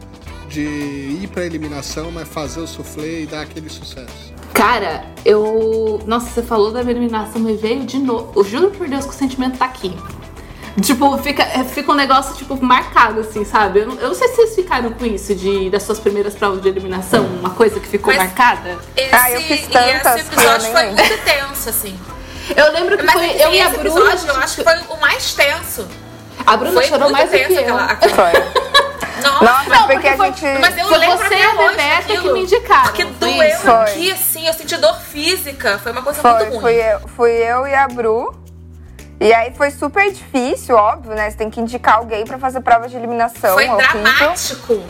de 0.47 0.61
ir 0.61 1.29
pra 1.31 1.45
eliminação, 1.45 2.11
mas 2.11 2.27
fazer 2.27 2.59
o 2.59 2.67
soufflé 2.67 3.21
e 3.21 3.25
dar 3.25 3.41
aquele 3.41 3.69
sucesso. 3.69 4.33
Cara, 4.53 5.05
eu. 5.25 5.99
Nossa, 6.05 6.29
você 6.29 6.43
falou 6.43 6.71
da 6.71 6.81
minha 6.83 6.93
eliminação, 6.93 7.41
me 7.41 7.55
veio 7.55 7.85
de 7.85 7.97
novo. 7.97 8.31
Eu 8.35 8.43
juro 8.43 8.69
por 8.71 8.87
Deus 8.87 9.05
que 9.05 9.11
o 9.11 9.13
sentimento 9.13 9.57
tá 9.57 9.65
aqui. 9.65 9.95
Tipo, 10.81 11.15
fica, 11.19 11.43
é, 11.43 11.63
fica 11.63 11.91
um 11.91 11.95
negócio, 11.95 12.35
tipo, 12.35 12.59
marcado, 12.63 13.19
assim, 13.19 13.45
sabe? 13.45 13.81
Eu 13.81 13.87
não, 13.87 13.95
eu 13.99 14.07
não 14.07 14.15
sei 14.15 14.27
se 14.29 14.35
vocês 14.35 14.55
ficaram 14.55 14.91
com 14.91 15.05
isso 15.05 15.35
de, 15.35 15.69
das 15.69 15.83
suas 15.83 15.99
primeiras 15.99 16.33
provas 16.33 16.61
de 16.63 16.67
eliminação, 16.67 17.25
uma 17.27 17.51
coisa 17.51 17.79
que 17.79 17.87
ficou 17.87 18.11
Mas- 18.13 18.23
marcada. 18.23 18.79
Esse, 18.97 19.13
Ah, 19.13 19.31
eu 19.31 19.41
fiz 19.41 19.65
e 19.65 19.67
tantas 19.69 20.15
esse 20.21 20.27
episódio 20.33 20.71
foi 20.71 20.81
lembro. 20.81 21.03
muito 21.03 21.23
tenso, 21.23 21.69
assim. 21.69 21.99
Eu 22.55 22.71
lembro 22.73 22.97
que 22.97 23.03
Mas 23.03 23.13
foi 23.13 23.29
eu 23.41 23.53
e 23.53 23.61
a 23.61 23.69
esse 23.69 23.77
Bruna. 23.77 23.99
episódio 23.99 24.27
eu 24.29 24.35
acho 24.37 24.55
que 24.55 24.63
foi 24.63 24.79
o 24.97 24.99
mais 24.99 25.33
tenso. 25.33 25.87
A 26.45 26.57
Bruna 26.57 26.73
Foi 26.73 26.83
chorou 26.87 27.09
muito 27.09 27.17
mais 27.17 27.29
do 27.31 27.37
que 27.37 27.53
eu. 27.53 27.59
aquela. 27.59 27.85
aquela- 27.85 28.13
Foi. 28.31 28.63
Nossa, 29.23 29.45
Nossa, 29.45 29.69
Não, 29.69 29.77
porque 29.87 29.93
porque 29.93 30.07
a 30.09 30.17
foi- 30.17 30.25
gente. 30.33 30.59
mas 30.59 30.77
eu 30.77 30.87
Foi 30.87 30.97
lembro 30.97 31.17
você 31.17 31.25
até 31.25 31.45
a 31.45 31.53
hoje 31.55 32.17
que 32.21 32.31
me 32.33 32.39
indicaram, 32.41 32.83
Porque 32.83 33.03
foi 33.03 33.13
doeu? 33.13 33.57
Foi. 33.59 33.73
aqui, 33.73 34.11
assim, 34.11 34.47
eu 34.47 34.53
senti 34.53 34.75
dor 34.77 34.99
física. 34.99 35.79
Foi 35.81 35.91
uma 35.93 36.01
coisa 36.01 36.21
Foi, 36.21 36.31
muito 36.33 36.49
ruim. 36.51 36.61
fui 36.61 36.73
eu, 36.75 36.99
fui 37.15 37.31
eu 37.31 37.67
e 37.67 37.73
a 37.73 37.87
Bru. 37.87 38.35
E 39.21 39.33
aí 39.33 39.53
foi 39.55 39.71
super 39.71 40.11
difícil, 40.11 40.75
óbvio, 40.75 41.15
né? 41.15 41.29
Você 41.31 41.37
tem 41.37 41.49
que 41.49 41.61
indicar 41.61 41.95
alguém 41.99 42.25
pra 42.25 42.37
fazer 42.37 42.59
prova 42.59 42.89
de 42.89 42.97
eliminação. 42.97 43.53
Foi 43.53 43.65
é 43.65 43.75
dramático. 43.75 44.83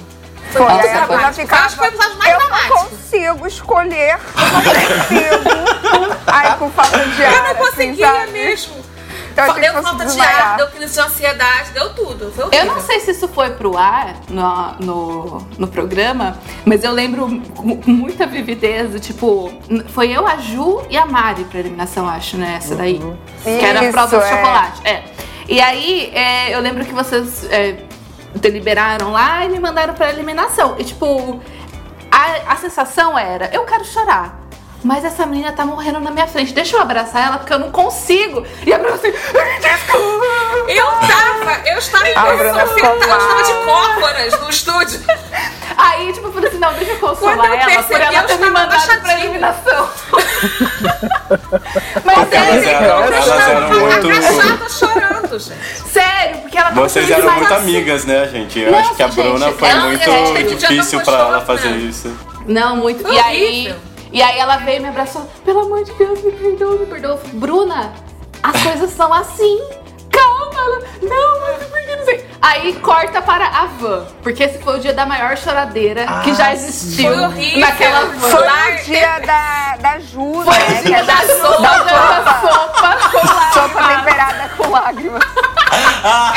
Foi, 0.52 0.62
muito 0.68 0.82
aí 0.88 0.90
a 0.90 0.94
Bruna 1.02 1.08
dramático. 1.08 1.42
ficava. 1.42 1.62
Eu 1.62 1.66
acho 1.66 1.76
que 1.76 1.80
foi 1.82 1.88
o 1.88 1.94
episódio 1.94 2.18
mais 2.18 2.34
eu 2.34 2.40
não 2.40 2.48
dramático. 2.48 2.90
consigo 2.90 3.48
escolher. 3.48 4.18
Eu 4.18 4.52
não 4.52 4.64
consigo. 4.64 6.18
Aí 6.28 6.54
com 6.58 6.72
falta 6.72 7.00
de 7.00 7.24
ar. 7.26 7.34
Eu 7.34 7.44
não 7.44 7.50
assim, 7.52 7.60
conseguia 7.90 8.08
sabe? 8.08 8.32
mesmo. 8.32 8.86
Eu 9.36 9.44
achei 9.44 9.56
que 9.56 9.62
deu 9.62 9.74
fosse 9.74 9.84
falta 9.84 10.06
de 10.06 10.22
ar, 10.22 10.58
deu 10.58 10.68
crise 10.68 10.94
de 10.94 11.00
ansiedade, 11.00 11.72
deu 11.72 11.94
tudo. 11.94 12.32
Foi 12.32 12.46
Eu 12.52 12.66
não 12.66 12.80
sei 12.82 13.00
se 13.00 13.12
isso 13.12 13.28
foi 13.28 13.52
pro 13.52 13.78
ar 13.78 14.16
no, 14.30 14.74
no, 14.80 15.48
no 15.58 15.68
programa, 15.68 16.38
mas 16.66 16.84
eu 16.84 16.92
lembro 16.92 17.42
com 17.56 17.92
muita 17.92 18.26
vividez, 18.26 19.00
tipo, 19.06 19.52
foi 19.90 20.12
eu, 20.12 20.28
a 20.28 20.38
Ju 20.38 20.86
e 20.90 20.98
a 20.98 21.06
Mari 21.06 21.46
pra 21.46 21.60
eliminação, 21.60 22.08
acho, 22.08 22.38
né? 22.38 22.56
Essa 22.58 22.76
daí. 22.76 23.00
Que 23.44 23.50
era 23.50 23.80
a 23.80 23.84
Isso, 23.84 23.92
prova 23.92 24.18
de 24.18 24.24
é. 24.24 24.30
chocolate. 24.30 24.82
É. 24.88 25.04
E 25.48 25.60
aí, 25.60 26.12
é, 26.14 26.56
eu 26.56 26.62
lembro 26.62 26.86
que 26.86 26.94
vocês 26.94 27.46
é, 27.52 27.78
deliberaram 28.36 29.12
lá 29.12 29.46
e 29.46 29.50
me 29.50 29.60
mandaram 29.60 29.94
pra 29.94 30.10
eliminação. 30.10 30.76
E, 30.78 30.84
tipo, 30.84 31.42
a, 32.12 32.54
a 32.54 32.56
sensação 32.56 33.18
era, 33.18 33.50
eu 33.54 33.66
quero 33.66 33.84
chorar. 33.84 34.43
Mas 34.84 35.06
essa 35.06 35.26
menina 35.26 35.52
tá 35.54 35.66
morrendo 35.66 36.00
na 36.02 36.12
minha 36.12 36.28
frente. 36.28 36.54
Deixa 36.54 36.76
eu 36.76 36.82
abraçar 36.82 37.26
ela, 37.28 37.38
porque 37.38 37.54
eu 37.54 37.60
não 37.60 37.72
consigo. 37.72 38.46
E 38.66 38.74
a 38.74 38.78
Bruna 38.78 38.96
assim, 38.96 39.12
desculpa. 39.12 40.26
Eu 40.68 40.86
tava, 40.86 41.68
eu 41.70 41.78
estava 41.78 42.08
em 42.10 42.14
Bruna 42.14 42.66
posição 42.66 42.68
fetal, 42.76 42.96
eu 42.96 43.18
estava 43.18 43.44
de 43.44 43.54
mal. 43.54 43.64
córporas 43.66 44.40
no 44.42 44.50
estúdio. 44.50 45.00
Aí, 45.78 46.12
tipo, 46.14 46.28
eu 46.28 46.34
falei 46.34 46.50
assim, 46.50 46.60
não, 46.60 46.74
deixa 46.74 46.92
eu 46.92 47.00
consolar 47.00 47.38
Quando 47.38 47.46
eu 47.48 47.54
ela 47.54 47.66
por 47.66 47.88
percebi, 47.88 48.16
ela 48.16 48.24
eu 48.24 48.28
ter 48.28 48.38
me 48.38 48.48
estava 48.48 48.68
mandado 48.68 49.02
pra 49.02 49.20
eliminação. 49.20 49.90
Mas 52.04 52.32
é, 52.32 52.74
eram 52.74 53.70
muito. 53.70 54.10
Agachada 54.10 54.70
chorando, 54.70 55.40
gente. 55.40 55.90
sério, 55.92 56.38
porque 56.42 56.58
ela 56.58 56.70
tava 56.70 56.82
Vocês 56.82 57.10
eram 57.10 57.32
muito 57.34 57.54
amigas, 57.54 58.06
né, 58.06 58.28
gente? 58.28 58.60
Eu 58.60 58.72
Nossa, 58.72 58.84
acho 58.84 58.96
que 58.96 59.04
a 59.04 59.08
Bruna 59.08 59.46
gente, 59.48 59.58
foi 59.60 59.70
ela- 59.70 59.82
muito 59.86 60.04
que 60.34 60.56
difícil 60.56 61.02
pra 61.02 61.18
não 61.18 61.26
ela 61.30 61.42
fazer 61.42 61.70
isso. 61.70 62.14
Não, 62.46 62.76
muito. 62.78 63.08
E 63.12 63.20
aí, 63.20 63.44
horrível. 63.46 63.93
E 64.14 64.22
aí 64.22 64.38
ela 64.38 64.58
veio 64.58 64.80
me 64.80 64.90
abraçou. 64.90 65.28
Pelo 65.44 65.62
amor 65.62 65.84
de 65.84 65.92
Deus, 65.94 66.24
me 66.24 66.32
perdoa, 66.32 66.78
me 66.78 66.86
perdoa. 66.86 67.20
Bruna, 67.34 67.92
as 68.44 68.62
coisas 68.62 68.92
são 68.92 69.12
assim. 69.12 69.60
Calma. 70.12 70.54
Ela, 70.56 70.80
não, 71.02 71.42
mas 71.42 71.64
porque 71.68 71.96
não 71.96 72.06
sei. 72.06 72.33
Aí 72.46 72.74
corta 72.82 73.22
para 73.22 73.46
a 73.48 73.68
van. 73.80 74.06
Porque 74.22 74.44
esse 74.44 74.60
foi 74.60 74.76
o 74.78 74.82
dia 74.82 74.94
da 74.94 75.06
maior 75.06 75.38
choradeira 75.38 76.06
que 76.26 76.34
já 76.36 76.52
existiu 76.54 77.14
Foi 77.14 77.24
horrível. 77.26 77.60
naquela 77.62 78.02
van. 78.06 78.20
Foi 78.30 78.76
o 78.76 78.84
dia 78.84 79.20
da, 79.20 79.78
da 79.80 79.98
Ju, 80.00 80.42
Foi 80.44 80.58
né? 80.58 80.82
o 80.82 80.84
dia 80.86 80.98
é 80.98 81.04
da 81.04 81.16
sopa, 81.18 81.62
da 81.62 82.42
sopa 82.42 82.98
com 83.12 83.28
sopa 83.54 83.80
lágrimas. 83.80 84.04
temperada 84.04 84.50
com 84.58 84.70
lágrimas. 84.70 85.24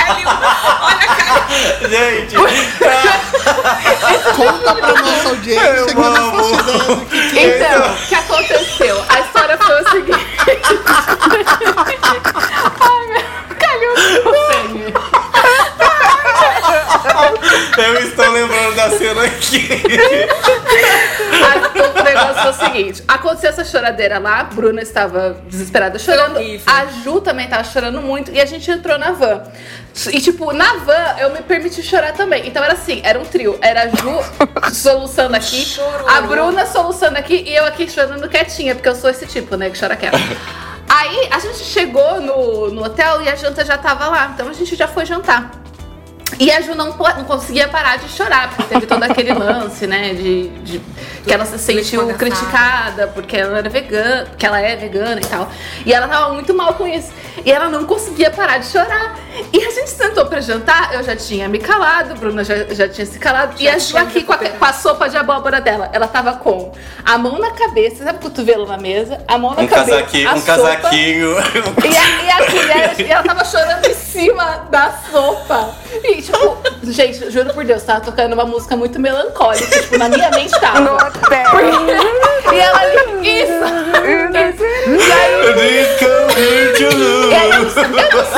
Ali, 0.06 0.24
olha, 0.24 1.06
cara, 1.08 1.40
Gente, 1.88 2.36
Conta 4.36 4.74
pra 4.74 4.92
nossa 5.02 5.28
audiência 5.28 5.86
que 5.86 5.94
não 5.94 6.14
faço 6.14 6.54
amo. 6.54 6.60
ideia 6.60 6.78
do 6.78 6.96
que, 7.06 7.30
que 7.30 7.38
é. 7.38 7.40
Então, 7.58 7.92
o 7.92 7.94
que 8.06 8.14
aconteceu? 8.14 9.04
A 9.08 9.20
história 9.20 9.58
foi 9.58 9.82
o 9.82 9.90
seguinte. 9.90 10.26
Ai, 12.80 13.08
meu. 13.08 13.26
Sangue. 13.96 14.35
eu 17.78 17.94
estou 18.08 18.30
lembrando 18.30 18.74
da 18.74 18.90
cena 18.90 19.22
aqui. 19.24 19.68
A- 21.42 21.76
O 22.00 22.02
negócio 22.02 22.34
foi 22.42 22.50
o 22.50 22.54
seguinte: 22.54 23.04
aconteceu 23.08 23.50
essa 23.50 23.64
choradeira 23.64 24.18
lá, 24.18 24.40
a 24.40 24.44
Bruna 24.44 24.80
estava 24.82 25.36
desesperada 25.48 25.98
chorando, 25.98 26.38
a 26.66 26.86
Ju 27.02 27.20
também 27.20 27.48
tava 27.48 27.64
chorando 27.64 28.00
muito 28.00 28.30
e 28.32 28.40
a 28.40 28.46
gente 28.46 28.70
entrou 28.70 28.98
na 28.98 29.12
van. 29.12 29.42
E, 30.12 30.20
tipo, 30.20 30.52
na 30.52 30.74
van 30.78 31.16
eu 31.18 31.30
me 31.30 31.40
permiti 31.42 31.82
chorar 31.82 32.12
também. 32.12 32.46
Então 32.46 32.62
era 32.62 32.74
assim: 32.74 33.00
era 33.04 33.18
um 33.18 33.24
trio. 33.24 33.58
Era 33.60 33.82
a 33.84 33.88
Ju 33.88 34.20
soluçando 34.72 35.34
aqui, 35.36 35.64
Chorou. 35.64 36.08
a 36.08 36.20
Bruna 36.22 36.66
soluçando 36.66 37.18
aqui 37.18 37.44
e 37.46 37.54
eu 37.54 37.64
aqui 37.64 37.90
chorando 37.90 38.28
quietinha, 38.28 38.74
porque 38.74 38.88
eu 38.88 38.94
sou 38.94 39.10
esse 39.10 39.26
tipo, 39.26 39.56
né, 39.56 39.70
que 39.70 39.78
chora 39.78 39.96
quieto. 39.96 40.16
Aí 40.88 41.28
a 41.32 41.38
gente 41.40 41.58
chegou 41.64 42.20
no, 42.20 42.70
no 42.70 42.84
hotel 42.84 43.20
e 43.22 43.28
a 43.28 43.34
janta 43.34 43.64
já 43.64 43.76
tava 43.76 44.06
lá, 44.08 44.30
então 44.34 44.48
a 44.48 44.52
gente 44.52 44.76
já 44.76 44.86
foi 44.86 45.04
jantar. 45.04 45.50
E 46.38 46.50
a 46.50 46.60
Ju 46.60 46.74
não, 46.74 46.88
não 46.96 47.24
conseguia 47.24 47.68
parar 47.68 47.96
de 47.98 48.08
chorar, 48.08 48.48
porque 48.50 48.64
teve 48.74 48.86
todo 48.86 49.02
aquele 49.02 49.32
lance, 49.32 49.86
né? 49.86 50.12
De, 50.14 50.48
de- 50.48 50.80
que 51.26 51.32
ela 51.34 51.44
se 51.44 51.58
sentiu 51.58 52.06
criticada 52.14 53.08
porque 53.08 53.36
ela 53.36 53.58
era 53.58 53.68
vegana, 53.68 54.26
porque 54.26 54.46
ela 54.46 54.60
é 54.60 54.76
vegana 54.76 55.20
e 55.20 55.24
tal. 55.26 55.50
E 55.84 55.92
ela 55.92 56.06
tava 56.06 56.32
muito 56.32 56.54
mal 56.54 56.74
com 56.74 56.86
isso. 56.86 57.10
E 57.44 57.50
ela 57.50 57.68
não 57.68 57.84
conseguia 57.84 58.30
parar 58.30 58.58
de 58.58 58.66
chorar. 58.66 59.16
E 59.52 59.58
a 59.62 59.70
gente 59.70 59.90
sentou 59.90 60.24
pra 60.26 60.40
jantar, 60.40 60.94
eu 60.94 61.02
já 61.02 61.14
tinha 61.16 61.48
me 61.48 61.58
calado, 61.58 62.14
Bruna 62.14 62.42
já, 62.44 62.54
já 62.70 62.88
tinha 62.88 63.04
se 63.06 63.18
calado. 63.18 63.54
e 63.60 63.64
Já 63.64 63.74
a 63.74 63.78
Ju 63.78 63.96
aqui 63.98 64.22
com 64.22 64.32
a, 64.32 64.38
com 64.38 64.64
a 64.64 64.72
sopa 64.72 65.08
de 65.08 65.16
abóbora 65.16 65.60
dela. 65.60 65.90
Ela 65.92 66.06
tava 66.06 66.34
com 66.34 66.72
a 67.04 67.18
mão 67.18 67.38
na 67.38 67.50
cabeça, 67.50 68.04
sabe 68.04 68.18
o 68.18 68.22
cotovelo 68.22 68.64
na 68.66 68.78
mesa? 68.78 69.20
A 69.28 69.36
mão 69.36 69.52
na 69.54 69.62
Um 69.62 69.66
cabeça. 69.66 69.96
casaquinho, 69.96 70.30
um 70.32 70.40
sopa, 70.40 70.46
casaquinho. 70.46 71.30
e 71.84 71.96
a, 71.96 72.22
e 72.22 72.30
a 72.30 72.46
colher, 72.50 73.00
e 73.00 73.10
ela 73.10 73.22
tava 73.24 73.44
chorando 73.44 73.84
em 73.84 73.94
cima 73.94 74.66
da 74.70 74.92
sopa. 75.10 75.74
E, 76.02 76.22
tipo, 76.22 76.56
gente, 76.84 77.30
juro 77.30 77.52
por 77.52 77.64
Deus, 77.64 77.82
tava 77.82 78.00
tocando 78.00 78.32
uma 78.32 78.44
música 78.46 78.76
muito 78.76 78.98
melancólica. 78.98 79.66
Tipo, 79.82 79.98
na 79.98 80.08
minha 80.08 80.30
mente 80.30 80.58
tava. 80.58 80.94
hotel. 80.94 81.15
E 82.52 82.58
ela 82.58 82.78
ali, 82.80 83.40
isso! 83.40 83.52
E 84.86 85.12
aí, 85.12 85.30
e 87.30 87.34
aí 87.34 87.50
eu, 87.50 87.62
não 87.64 87.70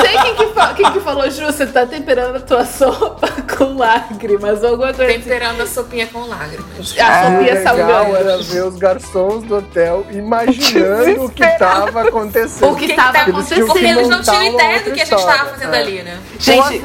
sei 0.01 0.17
quem 0.21 0.35
que, 0.35 0.47
fa- 0.53 0.73
quem 0.73 0.91
que 0.91 0.99
falou, 1.01 1.29
Ju, 1.29 1.45
você 1.45 1.65
tá 1.67 1.85
temperando 1.85 2.37
a 2.37 2.39
tua 2.39 2.65
sopa 2.65 3.27
com 3.57 3.77
lágrimas 3.77 4.63
ou 4.63 4.69
alguma 4.71 4.93
coisa 4.93 5.11
assim. 5.11 5.21
Temperando 5.21 5.61
a 5.61 5.67
sopinha 5.67 6.07
com 6.07 6.21
lágrimas. 6.27 6.95
A 6.99 7.27
O 7.27 7.33
sopinha 7.37 8.17
era 8.19 8.37
ver 8.37 8.63
os 8.65 8.75
garçons 8.77 9.43
do 9.43 9.57
hotel 9.57 10.05
imaginando 10.11 11.25
o 11.25 11.29
que 11.29 11.45
tava 11.57 12.01
acontecendo. 12.07 12.71
O 12.71 12.75
que 12.75 12.87
que 12.87 12.93
tava 12.95 13.17
Eles 13.19 13.47
tinham 13.47 13.65
acontecendo. 13.65 13.67
Porque 13.67 13.85
eles 13.85 14.07
não 14.09 14.21
tinham 14.21 14.43
ideia 14.43 14.79
do 14.81 14.91
que 14.91 15.01
a 15.01 15.05
gente 15.05 15.25
tava 15.25 15.45
fazendo 15.51 15.73
É. 15.73 15.79
ali, 15.79 16.01
né? 16.01 16.17
Gente, 16.39 16.79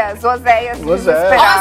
Oséias, 0.00 0.24
Oséias 0.24 0.78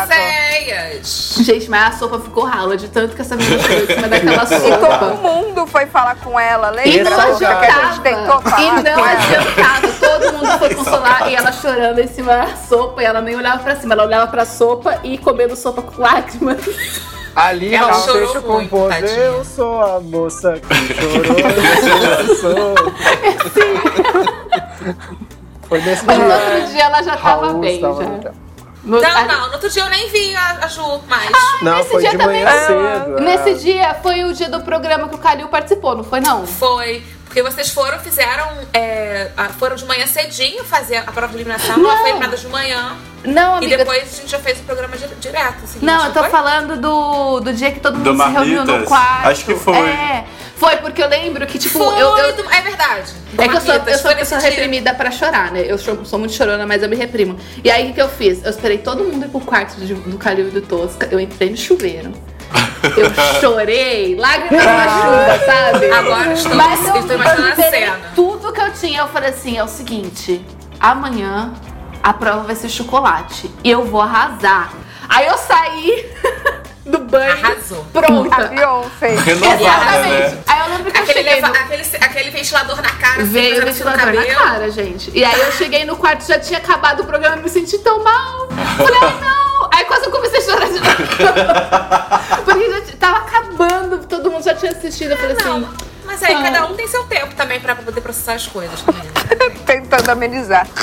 Oséias. 0.03 1.35
gente, 1.41 1.69
mas 1.69 1.95
a 1.95 1.97
sopa 1.97 2.19
ficou 2.19 2.45
rala 2.45 2.77
de 2.77 2.87
tanto 2.87 3.15
que 3.15 3.21
essa 3.21 3.35
menina 3.35 3.61
foi 3.61 3.83
em 3.83 3.85
cima 3.87 4.07
daquela 4.07 4.43
E 4.43 4.47
todo 4.47 4.79
sopa. 4.79 5.05
mundo 5.21 5.67
foi 5.67 5.85
falar 5.87 6.15
com 6.15 6.39
ela, 6.39 6.71
E 6.85 6.91
lembra? 6.97 7.17
não 7.17 7.31
Esse 7.33 7.43
é 7.43 7.49
o 7.49 7.59
que 7.59 7.65
a 7.65 7.81
gente 7.85 8.01
tentou 8.01 8.35
adiantava. 8.37 8.49
falar 8.49 8.61
E 8.63 8.71
não 8.83 8.93
com 8.93 9.05
ela? 9.05 9.11
adiantava. 9.11 9.87
Todo 9.99 10.33
mundo 10.33 10.59
foi 10.59 10.75
consolar 10.75 11.29
e 11.31 11.35
ela 11.35 11.51
chorando 11.51 11.99
em 11.99 12.07
cima 12.07 12.33
da 12.37 12.55
sopa. 12.55 13.01
E 13.01 13.05
ela 13.05 13.21
nem 13.21 13.35
olhava 13.35 13.59
pra 13.63 13.75
cima. 13.75 13.93
Ela 13.93 14.03
olhava 14.05 14.27
pra 14.27 14.45
sopa 14.45 14.99
e 15.03 15.17
comendo 15.17 15.55
sopa 15.55 15.81
com 15.81 16.01
lágrimas. 16.01 16.59
Ali 17.35 17.73
Ela 17.75 17.91
muito, 17.93 18.41
compôs 18.41 18.93
tadinha. 18.95 19.17
Eu 19.19 19.45
sou 19.45 19.81
a 19.81 19.99
moça 19.99 20.53
que 20.59 20.93
chorou 20.93 21.39
eu 22.27 22.35
sou. 22.35 22.75
Foi 25.69 25.81
nesse 25.81 26.03
Mas 26.05 26.17
no 26.17 26.25
outro 26.25 26.67
dia 26.71 26.83
ela 26.83 27.01
já 27.03 27.15
tava 27.15 27.45
Raul 27.47 27.59
bem. 27.59 27.75
estava 27.75 28.03
Já. 28.03 28.09
no 28.09 28.15
hotel. 28.17 28.33
No- 28.81 29.01
Não, 29.01 29.09
a- 29.09 29.25
não, 29.25 29.47
no 29.47 29.53
outro 29.53 29.69
dia 29.69 29.83
eu 29.83 29.89
nem 29.89 30.09
vi 30.09 30.35
a, 30.35 30.59
a 30.63 30.67
Ju 30.67 31.01
mais. 31.07 31.29
Não, 31.61 31.75
nesse 31.77 31.89
foi 31.89 32.01
dia 32.01 32.11
de 32.11 32.17
também- 32.17 32.43
manhã 32.43 32.57
Ah, 32.57 32.65
cedo. 32.65 33.17
é. 33.17 33.21
Nesse 33.21 33.53
dia 33.55 33.93
foi 34.01 34.23
o 34.23 34.33
dia 34.33 34.49
do 34.49 34.61
programa 34.61 35.07
que 35.09 35.15
o 35.15 35.17
Calil 35.17 35.47
participou, 35.49 35.95
não 35.95 36.03
foi 36.03 36.21
não? 36.21 36.47
Foi. 36.47 37.03
Porque 37.29 37.43
vocês 37.43 37.69
foram, 37.69 37.99
fizeram. 37.99 38.47
é, 38.73 39.29
foram 39.59 39.75
de 39.75 39.85
manhã 39.85 40.07
cedinho 40.07 40.63
fazer 40.65 40.97
a 40.97 41.03
prova 41.03 41.27
de 41.27 41.35
eliminação. 41.35 41.77
Não. 41.77 41.87
Ela 41.91 41.99
foi 41.99 42.09
eliminada 42.09 42.35
de 42.35 42.47
manhã. 42.47 42.97
Não, 43.23 43.55
E 43.55 43.57
amiga. 43.57 43.77
depois 43.77 44.01
a 44.13 44.15
gente 44.21 44.31
já 44.31 44.39
fez 44.39 44.59
o 44.59 44.63
programa 44.63 44.97
di- 44.97 45.05
direto. 45.19 45.57
Assim, 45.63 45.79
Não, 45.81 46.05
eu 46.07 46.11
tô 46.13 46.21
foi? 46.21 46.29
falando 46.29 46.77
do, 46.77 47.39
do 47.41 47.53
dia 47.53 47.69
que 47.71 47.79
todo 47.79 47.97
mundo 47.97 48.13
Do 48.15 48.23
se 48.23 48.29
reuniu 48.31 48.65
no 48.65 48.83
quarto. 48.85 49.27
Acho 49.27 49.45
que 49.45 49.53
foi. 49.55 49.77
É, 49.77 50.25
foi 50.55 50.77
porque 50.77 51.03
eu 51.03 51.07
lembro 51.07 51.45
que, 51.45 51.59
tipo, 51.59 51.77
Foi 51.77 52.01
eu, 52.01 52.17
eu, 52.17 52.35
do- 52.35 52.49
É 52.51 52.61
verdade. 52.61 53.11
Do 53.33 53.41
É 53.43 53.47
que 53.47 53.57
eu 53.57 53.61
sou, 53.61 53.75
eu 53.75 53.97
sou 53.99 54.09
uma 54.09 54.17
pessoa 54.17 54.41
reprimida 54.41 54.93
pra 54.95 55.11
chorar, 55.11 55.51
né? 55.51 55.63
Eu 55.67 55.77
sou, 55.77 56.03
sou 56.05 56.17
muito 56.17 56.33
chorona, 56.33 56.65
mas 56.65 56.81
eu 56.81 56.89
me 56.89 56.95
reprimo. 56.95 57.37
E 57.63 57.69
aí, 57.69 57.83
o 57.83 57.87
que, 57.89 57.93
que 57.93 58.01
eu 58.01 58.09
fiz? 58.09 58.43
Eu 58.43 58.49
esperei 58.49 58.79
todo 58.79 59.03
mundo 59.03 59.25
ir 59.25 59.29
pro 59.29 59.39
quarto 59.41 59.75
de- 59.79 59.93
do 59.93 60.17
Calil 60.17 60.47
e 60.47 60.51
do 60.51 60.61
Tosca. 60.61 61.07
Eu 61.11 61.19
entrei 61.19 61.49
no 61.51 61.57
chuveiro. 61.57 62.11
Eu 62.97 63.39
chorei, 63.41 64.15
lágrimas 64.15 64.65
na 64.65 64.83
chuva, 64.89 65.39
sabe? 65.45 65.91
Agora 65.91 66.33
estou, 66.33 66.55
Mas 66.55 66.87
eu, 66.87 66.95
estou 66.95 67.15
imaginando 67.15 67.61
eu 67.61 67.67
a 67.67 67.69
cena. 67.69 67.99
tudo 68.15 68.51
que 68.53 68.61
eu 68.61 68.73
tinha. 68.73 69.01
Eu 69.01 69.07
falei 69.09 69.29
assim, 69.29 69.57
é 69.57 69.63
o 69.63 69.67
seguinte, 69.67 70.43
amanhã 70.79 71.53
a 72.01 72.13
prova 72.13 72.43
vai 72.43 72.55
ser 72.55 72.69
chocolate. 72.69 73.51
E 73.63 73.69
eu 73.69 73.83
vou 73.85 74.01
arrasar. 74.01 74.71
Aí 75.09 75.27
eu 75.27 75.37
saí 75.37 76.09
do 76.85 76.99
banho 76.99 77.31
Arrasou. 77.31 77.85
A 77.93 78.01
pronta. 78.01 78.47
Beyoncé. 78.47 79.07
Renovada, 79.15 79.61
Exatamente. 79.61 80.35
né? 80.35 80.43
Aí 80.47 80.59
eu 80.59 80.69
lembro 80.75 80.91
que 80.91 80.97
eu 80.97 81.03
Aquele, 81.03 81.17
cheguei 81.19 81.35
leva- 81.35 81.47
no... 81.49 81.55
aquele, 81.55 81.83
aquele 82.01 82.29
ventilador 82.31 82.81
na 82.81 82.89
cara. 82.91 83.21
assim, 83.21 83.31
Veio 83.31 83.61
o 83.61 83.65
ventilador 83.65 84.13
na 84.13 84.25
cara, 84.25 84.71
gente. 84.71 85.11
E 85.13 85.23
aí 85.23 85.39
eu 85.41 85.51
cheguei 85.51 85.83
no 85.85 85.95
quarto, 85.97 86.25
já 86.27 86.39
tinha 86.39 86.59
acabado 86.59 87.01
o 87.01 87.05
programa 87.05 87.37
e 87.37 87.41
me 87.43 87.49
senti 87.49 87.77
tão 87.79 88.03
mal. 88.03 88.47
Falei, 88.77 88.99
não! 89.21 89.58
Aí 89.73 89.85
quase 89.85 90.05
eu 90.05 90.11
comecei 90.11 90.39
a 90.39 90.41
chorar 90.43 90.65
de 90.67 90.79
novo. 90.79 92.43
Porque 92.45 92.69
já 92.71 92.97
tava 92.97 93.17
acabando, 93.19 93.99
todo 94.05 94.31
mundo 94.31 94.43
já 94.43 94.53
tinha 94.55 94.71
assistido. 94.71 95.11
Eu 95.11 95.17
falei 95.17 95.35
assim. 95.35 95.45
Não, 95.49 95.69
mas 96.05 96.23
aí 96.23 96.33
Ah. 96.35 96.41
cada 96.43 96.65
um 96.65 96.75
tem 96.75 96.87
seu 96.87 97.03
tempo 97.05 97.35
também 97.35 97.59
pra 97.59 97.75
poder 97.75 98.01
processar 98.01 98.33
as 98.33 98.47
coisas 98.47 98.81
também. 98.81 99.01
né? 99.03 99.09
Tentando 99.65 100.09
amenizar. 100.09 100.65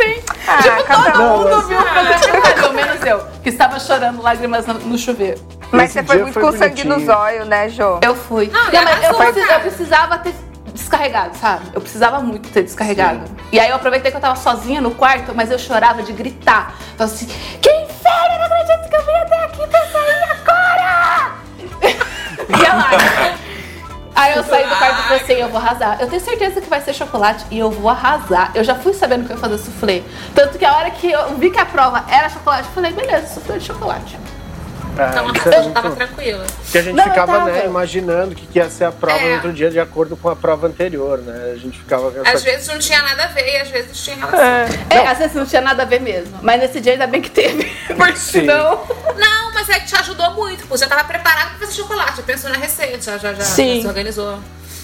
Sim. 0.00 0.22
Ah, 0.46 0.62
tipo, 0.62 0.84
cada 0.84 1.12
todo 1.12 1.22
um. 1.22 1.38
mundo 1.38 1.66
viu 1.68 1.78
o 1.78 1.82
programa 1.82 2.54
pelo 2.54 2.72
menos 2.74 3.04
eu, 3.06 3.20
que 3.42 3.48
estava 3.50 3.78
chorando 3.78 4.22
lágrimas 4.22 4.66
no, 4.66 4.74
no 4.74 4.98
chuveiro. 4.98 5.40
Mas 5.70 5.90
Esse 5.90 6.00
você 6.00 6.04
foi 6.06 6.18
muito 6.22 6.34
foi 6.34 6.42
com 6.42 6.52
sangue 6.52 6.82
bonitinho. 6.82 6.98
nos 6.98 7.08
olhos, 7.08 7.46
né, 7.46 7.68
Jô? 7.68 8.00
Eu 8.02 8.14
fui. 8.16 8.50
Não, 8.52 8.64
Não, 8.72 8.82
mas 8.84 9.04
eu, 9.04 9.14
precis- 9.14 9.50
eu 9.50 9.60
precisava 9.60 10.18
ter 10.18 10.34
descarregado, 10.72 11.36
sabe? 11.36 11.66
Eu 11.72 11.80
precisava 11.80 12.20
muito 12.20 12.48
ter 12.50 12.62
descarregado. 12.62 13.24
E 13.52 13.58
aí 13.58 13.68
eu 13.68 13.76
aproveitei 13.76 14.10
que 14.10 14.16
eu 14.16 14.20
tava 14.20 14.36
sozinha 14.36 14.80
no 14.80 14.92
quarto, 14.92 15.34
mas 15.34 15.50
eu 15.50 15.58
chorava 15.58 16.02
de 16.02 16.12
gritar. 16.12 16.74
Falava 16.96 17.14
assim, 17.14 17.26
que 17.26 17.70
inferno, 17.70 18.34
eu 18.34 18.38
não 18.38 18.46
acredito 18.46 18.88
que 18.88 18.96
eu 18.96 19.06
vim 19.06 19.16
até 19.16 19.44
aqui 19.44 19.66
pra 19.66 19.86
sair 19.86 20.24
agora! 20.30 21.32
e 22.60 22.66
a 22.66 22.74
lágrima. 22.74 23.40
Aí 24.14 24.36
eu 24.36 24.44
saí 24.44 24.68
do 24.68 24.76
quarto 24.76 24.98
e 24.98 25.02
falei 25.02 25.22
assim, 25.22 25.32
eu 25.32 25.48
vou 25.48 25.58
arrasar. 25.58 25.98
Eu 26.00 26.08
tenho 26.08 26.20
certeza 26.20 26.60
que 26.60 26.68
vai 26.68 26.80
ser 26.82 26.92
chocolate 26.92 27.46
e 27.50 27.58
eu 27.58 27.70
vou 27.70 27.88
arrasar. 27.88 28.50
Eu 28.54 28.62
já 28.62 28.74
fui 28.74 28.92
sabendo 28.92 29.24
que 29.24 29.32
eu 29.32 29.36
ia 29.36 29.40
fazer 29.40 29.58
soufflé. 29.58 30.02
Tanto 30.34 30.58
que 30.58 30.64
a 30.64 30.76
hora 30.76 30.90
que 30.90 31.10
eu 31.10 31.36
vi 31.38 31.50
que 31.50 31.58
a 31.58 31.64
prova 31.64 32.04
era 32.08 32.28
chocolate, 32.28 32.68
eu 32.68 32.74
falei, 32.74 32.92
beleza, 32.92 33.28
soufflé 33.28 33.58
de 33.58 33.64
chocolate. 33.64 34.18
É, 35.04 35.08
Então 35.10 35.32
isso 35.32 35.48
a 35.48 35.50
é 35.50 35.54
gente 35.54 35.62
muito- 35.64 35.74
tava 35.74 35.96
tranquila. 35.96 36.44
Porque 36.62 36.78
a 36.78 36.82
gente 36.82 36.94
Não, 36.96 37.04
eu 37.04 37.10
ficava 37.10 37.44
né, 37.44 37.66
imaginando 37.66 38.34
que 38.34 38.46
que 38.46 38.58
ia 38.58 38.68
ser 38.68 38.84
a 38.84 38.92
prova 38.92 39.18
É. 39.20 39.28
no 39.28 39.34
outro 39.36 39.52
dia 39.52 39.70
de 39.70 39.78
acordo 39.80 40.16
com 40.16 40.28
a 40.28 40.36
prova 40.36 40.66
anterior, 40.66 41.18
né? 41.18 41.52
A 41.54 41.56
gente 41.56 41.78
ficava 41.78 42.10
vendo. 42.10 42.26
Às 42.26 42.42
vezes 42.42 42.66
não 42.68 42.78
tinha 42.78 43.02
nada 43.02 43.24
a 43.24 43.26
ver 43.28 43.48
e 43.52 43.56
às 43.60 43.68
vezes 43.68 43.96
tinha 44.04 44.16
relação. 44.16 44.40
É, 44.90 45.06
às 45.06 45.18
vezes 45.18 45.34
não 45.34 45.46
tinha 45.46 45.62
nada 45.62 45.82
a 45.82 45.86
ver 45.86 46.00
mesmo. 46.00 46.38
Mas 46.42 46.60
nesse 46.60 46.80
dia 46.80 46.92
ainda 46.92 47.06
bem 47.06 47.20
que 47.22 47.30
teve. 47.30 47.64
Porque 47.96 48.16
Sim. 48.16 48.40
senão. 48.40 48.80
Não, 49.16 49.52
mas 49.54 49.68
é 49.68 49.80
que 49.80 49.86
te 49.86 49.96
ajudou 49.96 50.30
muito, 50.34 50.66
pô. 50.66 50.76
Já 50.76 50.86
tava 50.88 51.04
preparado 51.04 51.50
pra 51.50 51.58
fazer 51.66 51.72
chocolate, 51.72 52.16
já 52.18 52.22
pensou 52.22 52.50
na 52.50 52.56
receita, 52.58 53.00
já, 53.00 53.18
já, 53.18 53.34
já, 53.34 53.42
Sim. 53.44 53.76
já 53.76 53.82
se 53.82 53.86
organizou. 53.88 54.38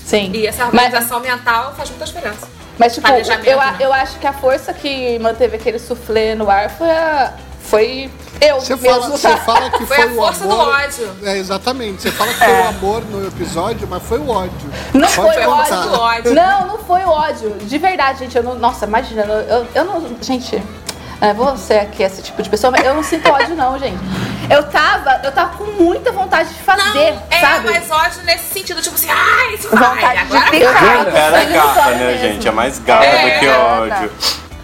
Sim. 0.05 0.31
E 0.35 0.47
essa 0.47 0.67
mas, 0.67 0.85
organização 0.87 1.21
mental 1.21 1.75
faz 1.77 1.89
muita 1.91 2.05
diferença. 2.05 2.47
mas, 2.79 2.95
tipo, 2.95 3.09
eu, 3.09 3.57
né? 3.59 3.77
eu 3.81 3.93
acho 3.93 4.19
que 4.21 4.27
a 4.27 4.33
força 4.33 4.73
que 4.73 5.19
manteve 5.19 5.57
aquele 5.57 5.79
soufflé 5.81 6.35
no 6.37 6.49
ar 6.49 6.71
foi 6.71 6.89
a. 6.91 7.33
Foi 7.69 8.11
eu 8.41 8.61
Você 8.61 8.77
mesmo, 8.77 8.91
fala, 9.01 9.09
você 9.09 9.37
fala 9.39 9.71
que 9.71 9.85
Foi 9.87 9.97
foi, 9.97 10.05
a 10.05 10.09
o 10.09 10.15
força 10.15 10.45
do 10.47 10.53
amor. 10.53 10.69
ódio. 10.75 11.17
É, 11.25 11.37
exatamente. 11.39 12.03
Você 12.03 12.11
fala 12.11 12.33
que 12.33 12.39
foi 12.39 12.53
o 12.55 12.69
amor 12.69 13.05
no 13.07 13.27
episódio, 13.27 13.89
mas 13.89 14.03
foi 14.03 14.19
o 14.19 14.29
ódio. 14.29 14.71
Não 14.93 15.09
Pode 15.09 15.35
foi 15.35 15.45
contar. 15.45 15.79
ódio. 15.79 15.91
do 15.91 16.01
ódio. 16.01 16.35
Não, 16.37 16.67
não 16.67 16.79
foi 16.79 17.03
ódio. 17.05 17.51
De 17.63 17.79
verdade, 17.79 18.19
gente. 18.21 18.37
Eu 18.37 18.43
não, 18.43 18.55
nossa, 18.55 18.85
imagina. 18.87 19.23
Eu, 19.23 19.41
eu, 19.41 19.67
eu 19.75 19.85
não. 19.85 20.17
Gente, 20.21 20.63
é, 21.21 21.33
vou 21.33 21.57
ser 21.57 21.79
aqui 21.81 22.03
esse 22.03 22.21
tipo 22.23 22.43
de 22.43 22.49
pessoa, 22.51 22.71
mas 22.71 22.85
eu 22.85 22.95
não 22.95 23.03
sinto 23.03 23.29
ódio, 23.31 23.57
não, 23.57 23.79
gente. 23.79 23.97
Eu 24.51 24.63
tava, 24.65 25.21
eu 25.25 25.33
tava 25.33 25.57
com 25.57 25.65
muita 25.83 26.13
vontade 26.13 26.51
de 26.51 26.61
fazer, 26.63 26.83
Não, 27.13 27.23
é, 27.31 27.41
sabe? 27.41 27.69
mas 27.71 27.91
ódio 27.91 28.23
nesse 28.25 28.53
sentido, 28.53 28.81
tipo 28.81 28.95
assim, 28.95 29.09
ai, 29.11 29.55
isso 29.55 29.69
vai, 29.75 29.95
Vontade 29.97 30.25
de 30.27 30.35
agora 30.35 30.51
picar. 30.51 31.07
Era 31.09 31.31
sangue 31.41 31.47
no 31.53 31.55
garra, 31.55 31.83
zóio 31.83 31.97
né, 31.97 32.07
mesmo. 32.07 32.21
gente? 32.21 32.47
É 32.49 32.51
mais 32.53 32.79
garra 32.79 33.05
É, 33.07 33.35
do 33.35 33.41
que 33.41 33.47
é, 33.47 33.59
ódio. 33.59 34.13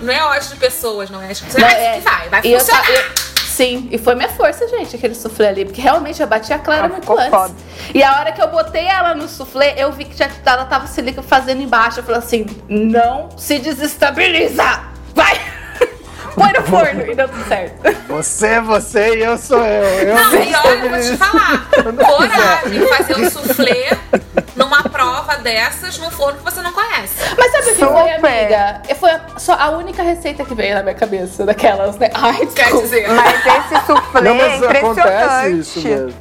Não 0.02 0.12
é 0.12 0.22
ódio 0.24 0.48
de 0.50 0.56
pessoas, 0.56 1.08
não 1.10 1.22
é? 1.22 1.32
Tipo, 1.32 1.58
Não, 1.60 1.68
é. 1.68 1.94
que 1.94 2.00
vai, 2.00 2.28
vai 2.28 2.40
E 2.44 2.52
eu 2.52 2.58
funcionar. 2.60 2.82
ta- 2.84 2.90
eu- 2.92 3.04
sim, 3.46 3.88
e 3.92 3.98
foi 3.98 4.14
minha 4.14 4.28
força, 4.30 4.66
gente, 4.68 4.96
aquele 4.96 5.14
soufflé 5.14 5.48
ali. 5.48 5.64
Porque 5.64 5.80
realmente 5.80 6.20
eu 6.20 6.26
bati 6.26 6.52
a 6.52 6.58
Clara 6.58 6.86
Ah, 6.86 6.88
muito 6.88 7.12
antes. 7.12 7.28
foda. 7.30 7.54
E 7.94 8.02
a 8.02 8.18
hora 8.18 8.32
que 8.32 8.42
eu 8.42 8.48
botei 8.48 8.84
ela 8.86 9.14
no 9.14 9.28
soufflé, 9.28 9.74
eu 9.76 9.92
vi 9.92 10.04
que 10.06 10.16
já, 10.16 10.28
ela 10.44 10.64
tava 10.64 10.86
se 10.86 11.00
liga 11.00 11.22
fazendo 11.22 11.62
embaixo. 11.62 12.00
Eu 12.00 12.04
falei 12.04 12.18
assim: 12.20 12.46
não 12.68 13.28
se 13.36 13.58
desestabiliza! 13.58 14.80
Vai! 15.14 15.40
Põe 16.34 16.52
no 16.54 16.62
forno 16.62 17.02
e 17.06 17.14
deu 17.14 17.28
tudo 17.28 17.46
certo. 17.46 17.82
Você, 18.08 18.58
você 18.60 19.16
e 19.18 19.22
eu 19.22 19.36
sou 19.36 19.58
eu. 19.58 19.82
eu 19.84 20.14
Não, 20.14 20.30
me 20.30 20.50
e 20.50 20.54
olha, 20.54 20.68
eu 20.84 20.90
vou 20.90 20.98
te 21.00 21.16
falar. 21.18 21.68
Coragem 22.06 22.86
fazer 22.88 23.16
um 23.18 23.30
soufflé 23.30 23.98
dessas 25.37 25.99
num 25.99 26.11
forno 26.11 26.38
que 26.38 26.45
você 26.45 26.61
não 26.62 26.73
conhece. 26.73 27.14
Mas 27.37 27.53
sabe 27.53 27.71
o 27.71 27.75
que 27.75 27.85
foi, 27.85 28.11
amiga? 28.12 28.83
Foi 28.99 29.11
a, 29.11 29.21
só 29.38 29.55
a 29.55 29.71
única 29.71 30.03
receita 30.03 30.45
que 30.45 30.55
veio 30.55 30.75
na 30.75 30.83
minha 30.83 30.95
cabeça, 30.95 31.45
daquelas, 31.45 31.97
né? 31.97 32.11
Ai, 32.14 32.47
Quer 32.47 32.64
desculpa. 32.64 32.83
dizer, 32.83 33.09
Mas 33.09 33.47
esse 33.47 33.87
soufflé 33.87 34.21
Não, 34.23 34.31
é 34.37 34.49
mas 34.59 34.62
acontece 34.62 35.51
isso 35.53 35.79
impressionante. 35.79 35.88
mesmo. 35.88 36.14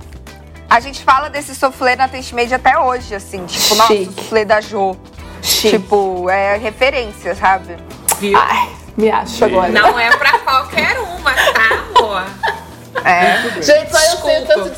A 0.69 0.79
gente 0.79 1.03
fala 1.03 1.29
desse 1.29 1.53
soufflé 1.53 1.95
na 1.95 2.07
Taste 2.07 2.33
Made 2.33 2.53
até 2.53 2.77
hoje, 2.79 3.13
assim. 3.13 3.45
Tipo, 3.45 3.75
nossa, 3.75 3.93
o 3.93 3.97
Chique. 3.97 4.13
soufflé 4.15 4.45
da 4.45 4.61
Jo. 4.61 4.95
Tipo, 5.41 6.29
é 6.29 6.57
referência, 6.57 7.35
sabe? 7.35 7.75
viu? 8.19 8.37
Ai, 8.39 8.69
me 8.95 9.09
acho 9.11 9.43
agora. 9.43 9.69
Não 9.69 9.99
é 9.99 10.09
pra 10.15 10.37
qualquer 10.39 10.97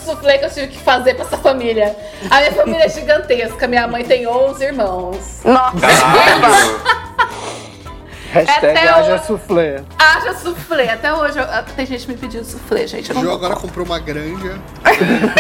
soufflé 0.06 0.38
que 0.38 0.46
eu 0.46 0.50
tive 0.50 0.68
que 0.68 0.78
fazer 0.80 1.16
pra 1.16 1.26
essa 1.26 1.38
família. 1.38 1.96
A 2.30 2.40
minha 2.40 2.52
família 2.54 2.86
é 2.86 2.90
gigantesca. 2.90 3.68
Minha 3.68 3.88
mãe 3.88 4.04
tem 4.06 4.26
11 4.28 4.64
irmãos. 4.64 5.42
Nossa! 5.44 5.78
Hashtag 8.32 8.78
Até 8.78 8.88
haja 8.90 9.16
o- 9.16 9.26
soufflé. 9.28 9.84
Haja 10.00 10.34
soufflé. 10.34 10.90
Até 10.90 11.14
hoje 11.14 11.38
eu- 11.38 11.46
tem 11.76 11.86
gente 11.86 12.08
me 12.08 12.16
pedindo 12.18 12.44
soufflé, 12.44 12.88
gente. 12.88 13.12
Eu 13.12 13.18
O 13.18 13.24
não 13.24 13.34
agora 13.34 13.56
comprou 13.56 13.86
uma 13.86 14.00
granja. 14.00 14.58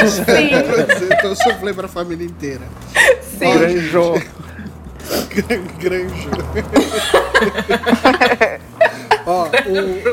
Sim, 0.08 0.52
então 1.17 1.30
eu 1.32 1.36
sofri 1.36 1.74
pra 1.74 1.88
família 1.88 2.26
inteira. 2.26 2.62
sim. 3.39 3.58
Granjou. 3.58 4.22
Gran- 5.30 5.63
Granja. 5.80 6.30
Ó, 9.26 9.46
o, 9.46 9.48
o, 9.48 10.12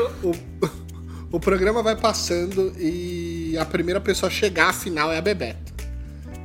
programa 1.41 1.81
vai 1.81 1.95
passando 1.95 2.71
e 2.79 3.57
a 3.59 3.65
primeira 3.65 3.99
pessoa 3.99 4.29
a 4.29 4.31
chegar 4.31 4.69
à 4.69 4.73
final 4.73 5.11
é 5.11 5.17
a 5.17 5.21
Bebeto. 5.21 5.71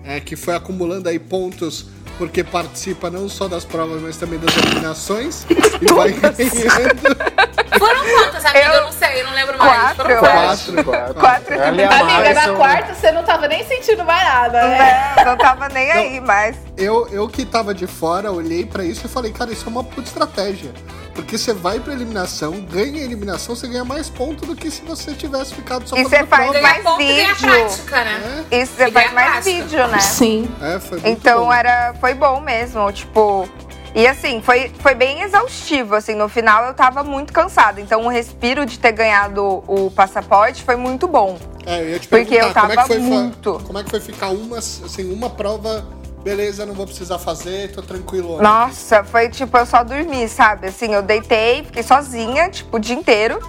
É, 0.03 0.21
que 0.21 0.37
foi 0.37 0.55
acumulando 0.55 1.09
aí 1.09 1.19
pontos 1.19 1.87
porque 2.17 2.43
participa 2.43 3.11
não 3.11 3.29
só 3.29 3.47
das 3.47 3.65
provas, 3.65 4.01
mas 4.01 4.17
também 4.17 4.39
das 4.39 4.57
eliminações. 4.57 5.47
E 5.79 5.93
vai 5.93 6.11
ganhando 6.11 7.36
Foram 7.79 8.05
quantas, 8.05 8.45
amiga? 8.45 8.59
Eu- 8.67 8.73
Eu 8.73 8.83
não 8.85 8.93
sei, 8.93 9.21
eu 9.21 9.27
não 9.27 9.33
lembro 9.35 9.59
mais. 9.59 9.73
Quatro, 9.81 9.97
Foram 9.97 10.11
eu 10.11 10.21
quantas? 10.21 10.63
quatro. 10.63 10.85
Quatro. 10.85 11.15
Quatro 11.21 11.55
e 11.55 11.61
a 11.61 11.69
Amiga, 11.69 12.35
na 12.35 12.43
são- 12.43 12.57
quarta 12.57 12.95
você 12.95 13.11
não 13.13 13.23
tava 13.25 13.49
nem 13.49 13.67
sentindo 13.67 14.05
mais 14.05 14.25
nada, 14.27 14.63
né? 14.69 15.15
Não, 15.17 15.25
não 15.25 15.37
tava 15.37 15.69
nem 15.69 15.91
aí, 15.93 16.21
mas. 16.21 16.57
Eu, 16.77 17.09
eu 17.11 17.29
que 17.29 17.45
tava 17.45 17.73
de 17.75 17.87
fora, 17.87 18.31
olhei 18.33 18.65
pra 18.67 18.85
isso 18.85 19.07
e 19.07 19.09
falei, 19.09 19.33
cara, 19.33 19.51
isso 19.53 19.65
é 19.67 19.69
uma 19.69 19.83
puta 19.85 20.09
estratégia. 20.09 20.71
Porque 21.15 21.39
você 21.39 21.55
vai 21.55 21.81
pra 21.81 21.95
eliminação, 21.95 22.61
ganha 22.61 23.01
a 23.01 23.05
eliminação, 23.05 23.57
você 23.57 23.67
ganha 23.67 23.87
mais 23.87 24.11
ponto 24.11 24.45
do 24.45 24.55
que 24.55 24.71
se 24.71 24.83
você 24.83 25.15
tivesse 25.15 25.55
ficado 25.55 25.89
só 25.89 25.97
E 25.97 26.03
fazendo 26.05 26.21
você 26.21 26.27
faz 26.27 26.45
prova. 26.51 26.61
Mais 26.61 26.83
ponto 26.83 27.01
e 27.01 27.07
vídeo. 27.07 27.49
prática, 27.51 28.05
né? 28.05 28.45
Isso 28.51 28.73
você 28.77 28.83
E 28.87 28.91
ganha 28.91 28.93
faz 29.09 29.13
mais 29.15 29.31
prática. 29.31 29.51
vídeo, 29.51 29.87
né? 29.89 29.99
Sim. 30.01 30.51
É, 30.61 30.79
foi 30.79 30.99
muito 31.01 31.09
Então 31.09 31.45
bom. 31.47 31.53
era, 31.55 31.95
foi 31.99 32.13
bom 32.13 32.41
mesmo, 32.41 32.93
tipo. 32.93 33.49
E 33.97 34.07
assim, 34.07 34.43
foi, 34.43 34.71
foi 34.79 34.95
bem 34.95 35.23
exaustivo, 35.23 35.95
assim, 35.95 36.15
no 36.15 36.29
final 36.29 36.67
eu 36.67 36.75
tava 36.75 37.03
muito 37.03 37.33
cansada. 37.33 37.81
Então 37.81 38.05
o 38.05 38.09
respiro 38.11 38.67
de 38.67 38.79
ter 38.79 38.93
ganhado 38.93 39.65
o 39.67 39.91
passaporte 39.91 40.63
foi 40.63 40.77
muito 40.77 41.09
bom. 41.09 41.39
É, 41.65 41.81
eu 41.81 41.89
ia 41.89 41.99
te 41.99 42.07
Porque 42.07 42.37
perguntar, 42.37 42.61
eu 42.61 42.69
como 42.69 42.73
é 42.73 42.77
que 42.77 42.83
tava 42.83 42.89
foi, 42.89 42.99
muito. 42.99 43.63
como 43.65 43.79
é 43.79 43.85
que 43.85 43.89
foi 43.89 44.01
ficar 44.01 44.29
uma, 44.29 44.59
assim, 44.59 45.11
uma 45.11 45.31
prova, 45.31 45.83
beleza, 46.23 46.67
não 46.67 46.75
vou 46.75 46.85
precisar 46.85 47.19
fazer, 47.19 47.73
tô 47.73 47.81
tranquilo. 47.81 48.43
Nossa, 48.43 49.03
foi 49.03 49.31
tipo, 49.31 49.57
eu 49.57 49.65
só 49.65 49.83
dormi, 49.83 50.29
sabe? 50.29 50.67
Assim, 50.67 50.93
eu 50.93 51.01
deitei, 51.01 51.65
fiquei 51.65 51.83
sozinha, 51.83 52.51
tipo, 52.51 52.77
o 52.77 52.79
dia 52.79 52.95
inteiro. 52.95 53.41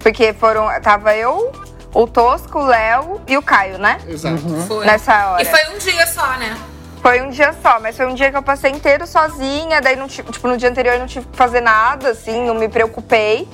Porque 0.00 0.32
foram. 0.32 0.66
Tava 0.80 1.14
eu, 1.14 1.52
o 1.94 2.08
Tosco, 2.08 2.58
o 2.58 2.64
Léo 2.66 3.20
e 3.28 3.36
o 3.38 3.42
Caio, 3.42 3.78
né? 3.78 4.00
Exato. 4.08 4.42
Foi. 4.66 4.84
Nessa 4.84 5.28
hora. 5.30 5.42
E 5.42 5.44
foi 5.44 5.60
um 5.72 5.78
dia 5.78 6.04
só, 6.08 6.26
né? 6.38 6.58
Foi 7.02 7.20
um 7.20 7.30
dia 7.30 7.52
só, 7.60 7.80
mas 7.80 7.96
foi 7.96 8.06
um 8.06 8.14
dia 8.14 8.30
que 8.30 8.36
eu 8.36 8.42
passei 8.42 8.70
inteiro 8.70 9.08
sozinha, 9.08 9.80
daí 9.80 9.96
não 9.96 10.06
tipo, 10.06 10.46
no 10.46 10.56
dia 10.56 10.70
anterior 10.70 10.94
eu 10.94 11.00
não 11.00 11.06
tive 11.06 11.26
que 11.26 11.36
fazer 11.36 11.60
nada, 11.60 12.10
assim, 12.10 12.46
não 12.46 12.54
me 12.54 12.68
preocupei. 12.68 13.48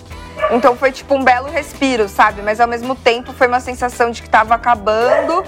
Então 0.51 0.77
foi 0.77 0.93
tipo 0.93 1.15
um 1.15 1.25
belo 1.25 1.49
respiro, 1.51 2.11
sabe? 2.11 2.43
Mas 2.43 2.61
ao 2.61 2.69
mesmo 2.69 2.95
tempo 2.95 3.33
foi 3.33 3.49
uma 3.49 3.59
sensação 3.59 4.11
de 4.11 4.21
que 4.21 4.29
tava 4.29 4.55
acabando 4.55 5.43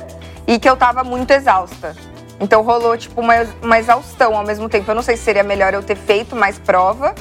e 0.47 0.59
que 0.59 0.69
eu 0.69 0.79
tava 0.79 1.05
muito 1.05 1.31
exausta. 1.31 1.95
Então 2.41 2.63
rolou 2.63 2.97
tipo 2.97 3.21
uma, 3.21 3.35
uma 3.63 3.79
exaustão 3.79 4.35
ao 4.35 4.45
mesmo 4.45 4.67
tempo. 4.67 4.91
Eu 4.91 4.95
não 4.95 5.03
sei 5.03 5.19
se 5.19 5.25
seria 5.25 5.43
melhor 5.43 5.75
eu 5.75 5.83
ter 5.83 5.97
feito 5.97 6.35
mais 6.35 6.59
prova, 6.59 7.15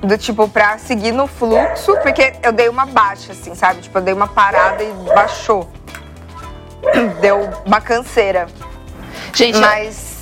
do 0.00 0.16
tipo, 0.16 0.48
pra 0.48 0.78
seguir 0.78 1.12
no 1.12 1.26
fluxo, 1.26 1.94
porque 2.02 2.34
eu 2.42 2.52
dei 2.52 2.68
uma 2.68 2.86
baixa, 2.86 3.32
assim, 3.32 3.54
sabe? 3.54 3.82
Tipo, 3.82 3.98
eu 3.98 4.02
dei 4.02 4.14
uma 4.14 4.28
parada 4.28 4.82
e 4.82 4.92
baixou. 5.14 5.68
Deu 7.20 7.50
uma 7.64 7.80
canseira. 7.80 8.46
Gente, 9.34 9.58
Mas. 9.58 10.16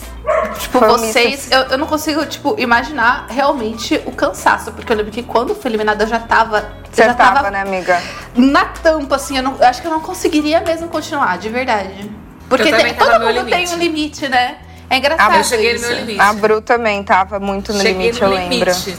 tipo, 0.58 0.78
foi 0.78 0.88
vocês. 0.88 1.30
misto- 1.30 1.52
Eu, 1.52 1.62
eu 1.64 1.78
não 1.78 1.86
consigo, 1.86 2.24
tipo, 2.26 2.54
imaginar 2.58 3.26
realmente 3.28 4.00
o 4.06 4.12
cansaço. 4.12 4.72
Porque 4.72 4.92
eu 4.92 4.96
lembro 4.96 5.12
que 5.12 5.22
quando 5.22 5.54
fui 5.54 5.70
eliminada 5.70 6.04
eu 6.04 6.08
já 6.08 6.18
tava. 6.20 6.58
eu 6.58 6.64
Você 6.92 7.04
já 7.04 7.14
tava, 7.14 7.50
né, 7.50 7.60
amiga? 7.62 8.00
na 8.34 8.64
tampa, 8.66 9.16
assim, 9.16 9.36
eu, 9.36 9.42
não, 9.42 9.56
eu 9.58 9.66
acho 9.66 9.80
que 9.80 9.86
eu 9.86 9.92
não 9.92 10.00
conseguiria 10.00 10.60
mesmo 10.60 10.88
continuar, 10.88 11.38
de 11.38 11.48
verdade. 11.48 12.10
Porque 12.48 12.72
tem- 12.72 12.94
tava 12.94 13.10
todo 13.12 13.20
no 13.20 13.26
mundo 13.32 13.44
tem 13.50 13.64
limite. 13.64 13.74
um 13.74 13.78
limite, 13.78 14.28
né? 14.28 14.56
É 14.90 14.98
engraçado. 14.98 15.32
Ah, 15.32 15.38
Eu 15.38 15.44
cheguei 15.44 15.70
no 15.72 15.76
isso. 15.78 15.88
meu 15.88 15.96
limite. 15.98 16.20
A 16.20 16.32
Bru 16.34 16.60
também 16.60 17.02
tava 17.02 17.40
muito 17.40 17.72
no 17.72 17.78
Cheguei 17.80 17.92
limite, 18.10 18.20
no 18.20 18.26
eu 18.26 18.30
lembro. 18.34 18.70
limite. 18.70 18.96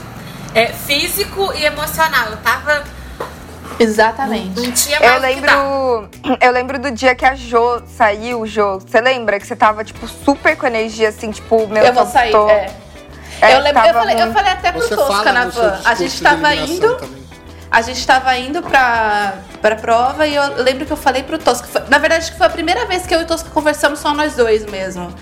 É, 0.54 0.66
físico 0.66 1.52
e 1.54 1.64
emocional. 1.64 2.26
Eu 2.30 2.36
tava. 2.38 2.82
Exatamente. 3.78 4.60
Não 4.60 4.72
tinha 4.72 4.98
mais 5.00 5.12
Eu 5.14 5.20
lembro, 5.20 6.08
eu 6.40 6.52
lembro 6.52 6.78
do 6.78 6.90
dia 6.90 7.14
que 7.14 7.24
a 7.24 7.34
Jo 7.34 7.82
saiu, 7.86 8.46
Jo. 8.46 8.78
Você 8.80 9.00
lembra 9.00 9.38
que 9.38 9.46
você 9.46 9.56
tava, 9.56 9.84
tipo, 9.84 10.06
super 10.08 10.56
com 10.56 10.66
energia, 10.66 11.08
assim, 11.08 11.30
tipo, 11.30 11.66
meu 11.68 11.82
Eu 11.84 11.92
vou 11.92 12.06
sair, 12.06 12.30
tô- 12.32 12.48
é. 12.48 12.70
É, 13.40 13.54
eu, 13.54 13.60
lembro, 13.60 13.84
eu, 13.84 13.92
falei, 13.92 14.22
eu 14.22 14.32
falei 14.32 14.52
até 14.52 14.72
pro 14.72 14.80
Você 14.80 14.96
Tosca 14.96 15.30
na 15.32 15.44
van. 15.46 15.78
A 15.84 15.94
gente 15.94 16.22
tava 16.22 16.54
indo. 16.54 16.94
também. 16.96 17.25
A 17.70 17.82
gente 17.82 18.06
tava 18.06 18.36
indo 18.38 18.62
pra, 18.62 19.34
pra 19.60 19.74
prova 19.76 20.26
e 20.26 20.34
eu 20.34 20.62
lembro 20.62 20.86
que 20.86 20.92
eu 20.92 20.96
falei 20.96 21.22
pro 21.24 21.36
Tosca. 21.38 21.66
foi- 21.66 21.82
na 21.88 21.98
verdade, 21.98 22.30
que 22.30 22.38
foi 22.38 22.46
a 22.46 22.50
primeira 22.50 22.86
vez 22.86 23.06
que 23.06 23.14
eu 23.14 23.20
e 23.20 23.24
o 23.24 23.26
Tosca 23.26 23.50
conversamos 23.50 23.98
só 23.98 24.14
nós 24.14 24.34
dois 24.36 24.64
mesmo. 24.66 25.12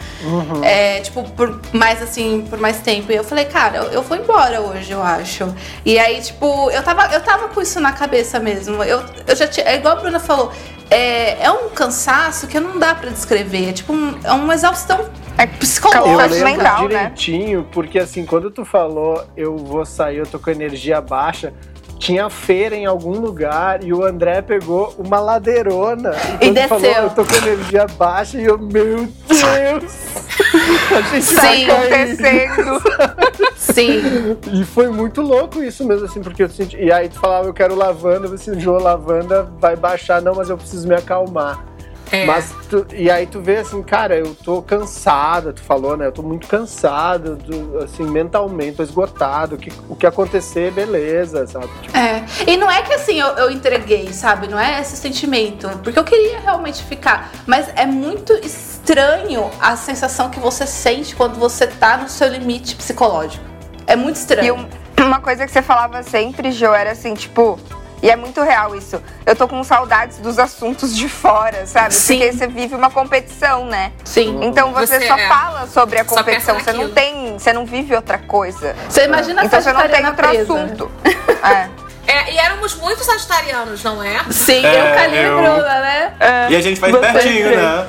É, 0.62 1.00
tipo, 1.00 1.22
por 1.30 1.60
mais 1.72 2.02
assim, 2.02 2.46
por 2.48 2.58
mais 2.58 2.78
tempo. 2.80 3.10
E 3.10 3.16
eu 3.16 3.24
falei, 3.24 3.46
cara, 3.46 3.78
eu, 3.78 3.84
eu 3.92 4.02
vou 4.02 4.16
embora 4.16 4.60
hoje, 4.60 4.92
eu 4.92 5.02
acho. 5.02 5.52
E 5.84 5.98
aí, 5.98 6.20
tipo, 6.20 6.70
eu 6.70 6.82
tava, 6.82 7.06
eu 7.14 7.20
tava 7.22 7.48
com 7.48 7.60
isso 7.60 7.80
na 7.80 7.92
cabeça 7.92 8.38
mesmo. 8.38 8.82
Eu, 8.84 9.02
eu 9.26 9.34
já 9.36 9.46
tinha. 9.48 9.66
É 9.66 9.76
igual 9.76 9.96
a 9.96 10.00
Bruna 10.00 10.20
falou. 10.20 10.52
É, 10.90 11.42
é 11.44 11.50
um 11.50 11.70
cansaço 11.70 12.46
que 12.46 12.60
não 12.60 12.78
dá 12.78 12.94
pra 12.94 13.08
descrever. 13.10 13.70
É 13.70 13.72
tipo, 13.72 13.92
um- 13.92 14.18
é 14.22 14.32
uma 14.32 14.52
exaustão 14.54 15.08
É 15.38 15.44
Eu 15.44 15.48
psicológica. 15.48 16.18
Saúde 16.18 16.34
lembro 16.34 16.50
mental, 16.58 16.82
né? 16.82 16.88
direitinho, 16.88 17.66
porque 17.72 17.98
assim, 17.98 18.24
quando 18.26 18.50
tu 18.50 18.64
falou 18.66 19.24
eu 19.36 19.56
vou 19.56 19.84
sair, 19.86 20.18
eu 20.18 20.26
tô 20.26 20.38
com 20.38 20.50
energia 20.50 21.00
baixa, 21.00 21.52
tinha 21.98 22.28
feira 22.28 22.74
em 22.74 22.86
algum 22.86 23.18
lugar 23.18 23.82
e 23.82 23.92
o 23.92 24.04
André 24.04 24.42
pegou 24.42 24.94
uma 24.98 25.20
ladeirona. 25.20 26.12
E 26.40 26.68
falou 26.68 26.82
desceu. 26.82 27.02
eu 27.04 27.10
tô 27.10 27.24
com 27.24 27.34
energia 27.36 27.86
baixa 27.98 28.38
e 28.38 28.44
eu, 28.44 28.58
meu 28.58 29.08
Deus! 29.28 29.94
A 30.94 31.00
gente 31.02 31.34
Tá 31.34 31.40
Sim. 31.42 31.66
cair. 31.66 31.70
acontecendo. 31.70 32.82
Sim. 33.56 34.36
E 34.52 34.64
foi 34.64 34.88
muito 34.88 35.22
louco 35.22 35.62
isso 35.62 35.84
mesmo, 35.86 36.06
assim, 36.06 36.20
porque 36.20 36.42
eu 36.42 36.48
senti. 36.48 36.76
E 36.76 36.92
aí 36.92 37.08
tu 37.08 37.18
falava, 37.18 37.46
eu 37.46 37.54
quero 37.54 37.74
lavanda, 37.74 38.28
você 38.28 38.58
Jô, 38.58 38.78
lavanda 38.78 39.50
vai 39.58 39.76
baixar, 39.76 40.20
não, 40.22 40.34
mas 40.34 40.50
eu 40.50 40.56
preciso 40.56 40.86
me 40.86 40.94
acalmar. 40.94 41.64
É. 42.12 42.26
Mas 42.26 42.52
tu- 42.68 42.86
e 42.92 43.10
aí 43.10 43.26
tu 43.26 43.40
vê 43.40 43.56
assim, 43.56 43.82
cara, 43.82 44.16
eu 44.16 44.34
tô 44.34 44.62
cansada, 44.62 45.52
tu 45.52 45.62
falou, 45.62 45.96
né? 45.96 46.06
Eu 46.06 46.12
tô 46.12 46.22
muito 46.22 46.46
cansado, 46.46 47.34
do- 47.36 47.78
assim, 47.78 48.04
mentalmente, 48.04 48.76
tô 48.76 48.82
esgotado. 48.82 49.56
O 49.56 49.58
que, 49.58 49.72
o 49.88 49.96
que 49.96 50.06
acontecer, 50.06 50.70
beleza, 50.70 51.46
sabe? 51.46 51.68
Tipo, 51.82 51.96
É. 51.96 52.24
E 52.46 52.56
não 52.56 52.70
é 52.70 52.82
que 52.82 52.92
assim 52.92 53.18
eu, 53.20 53.28
eu 53.28 53.50
entreguei, 53.50 54.12
sabe? 54.12 54.46
Não 54.48 54.58
é 54.58 54.80
esse 54.80 54.96
sentimento. 54.96 55.68
Porque 55.82 55.98
eu 55.98 56.04
queria 56.04 56.40
realmente 56.40 56.82
ficar. 56.84 57.30
Mas 57.46 57.68
é 57.74 57.86
muito 57.86 58.32
estranho 58.34 59.50
a 59.60 59.76
sensação 59.76 60.30
que 60.30 60.38
você 60.38 60.66
sente 60.66 61.16
quando 61.16 61.38
você 61.38 61.66
tá 61.66 61.96
no 61.96 62.08
seu 62.08 62.28
limite 62.28 62.76
psicológico. 62.76 63.44
É 63.86 63.96
muito 63.96 64.16
E 64.16 64.18
estranho. 64.20 64.54
um- 64.56 65.02
uma 65.04 65.20
coisa 65.20 65.44
que 65.46 65.52
você 65.52 65.62
falava 65.62 66.02
sempre, 66.02 66.50
Jo, 66.52 66.66
era 66.72 66.92
assim, 66.92 67.14
tipo. 67.14 67.58
E 68.04 68.10
é 68.10 68.16
muito 68.16 68.42
real 68.42 68.76
isso. 68.76 69.02
Eu 69.24 69.34
tô 69.34 69.48
com 69.48 69.64
saudades 69.64 70.18
dos 70.18 70.38
assuntos 70.38 70.94
de 70.94 71.08
fora, 71.08 71.64
sabe? 71.66 71.94
Sim. 71.94 72.18
Porque 72.18 72.32
você 72.34 72.46
vive 72.46 72.74
uma 72.74 72.90
competição, 72.90 73.64
né? 73.64 73.92
Sim. 74.04 74.40
Então 74.42 74.74
você, 74.74 75.00
Você 75.00 75.08
só 75.08 75.16
é. 75.16 75.26
fala 75.26 75.66
sobre 75.66 75.98
a 75.98 76.04
competição. 76.04 76.60
Você 76.60 76.70
não 76.74 76.90
tem. 76.90 77.38
Você 77.38 77.50
não 77.54 77.64
vive 77.64 77.94
outra 77.96 78.18
coisa. 78.18 78.76
Você 78.90 79.04
imagina 79.04 79.40
a 79.40 79.44
Então 79.46 79.58
você 79.58 79.72
não 79.72 79.88
tem 79.88 80.04
outro 80.04 80.28
presa. 80.28 80.42
assunto. 80.42 80.90
É. 81.44 81.68
É, 82.06 82.32
e 82.34 82.38
éramos 82.38 82.74
muito 82.74 83.02
sagitarianos, 83.02 83.82
não 83.82 84.02
é? 84.02 84.22
Sim, 84.30 84.64
É, 84.64 84.80
eu 84.80 84.94
calhei 84.94 85.26
eu- 85.26 85.36
Bruna, 85.38 85.80
né? 85.80 86.12
E 86.50 86.56
a 86.56 86.60
gente 86.60 86.78
faz 86.78 86.94
pertinho, 86.94 87.56
né? 87.56 87.86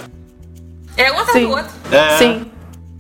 É 0.96 1.12
um 1.12 1.20
atrás 1.20 1.32
Sim. 1.34 1.46
do 1.48 1.52
outro. 1.52 1.72
É. 1.92 2.18
Sim. 2.18 2.52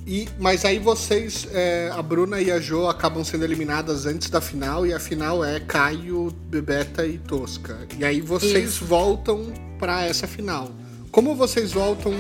E, 0.08 0.30
mas 0.40 0.64
aí 0.66 0.78
vocês, 0.78 1.48
é, 1.52 1.92
a 1.92 2.02
Bruna 2.02 2.40
e 2.40 2.52
a 2.52 2.60
Jo 2.60 2.88
acabam 2.88 3.24
sendo 3.24 3.44
eliminadas 3.44 4.06
antes 4.06 4.30
da 4.30 4.40
final, 4.40 4.86
e 4.86 4.94
a 4.94 5.00
final 5.00 5.44
é 5.44 5.60
Caio, 5.60 6.32
Bebeta 6.48 7.06
e 7.08 7.18
Tosca. 7.18 7.76
E 7.98 8.06
aí 8.06 8.22
vocês 8.22 8.78
voltam 8.78 9.52
pra 9.80 10.04
essa 10.06 10.28
final. 10.28 10.70
Como 11.12 11.34
vocês 11.36 11.72
voltam 11.72 12.14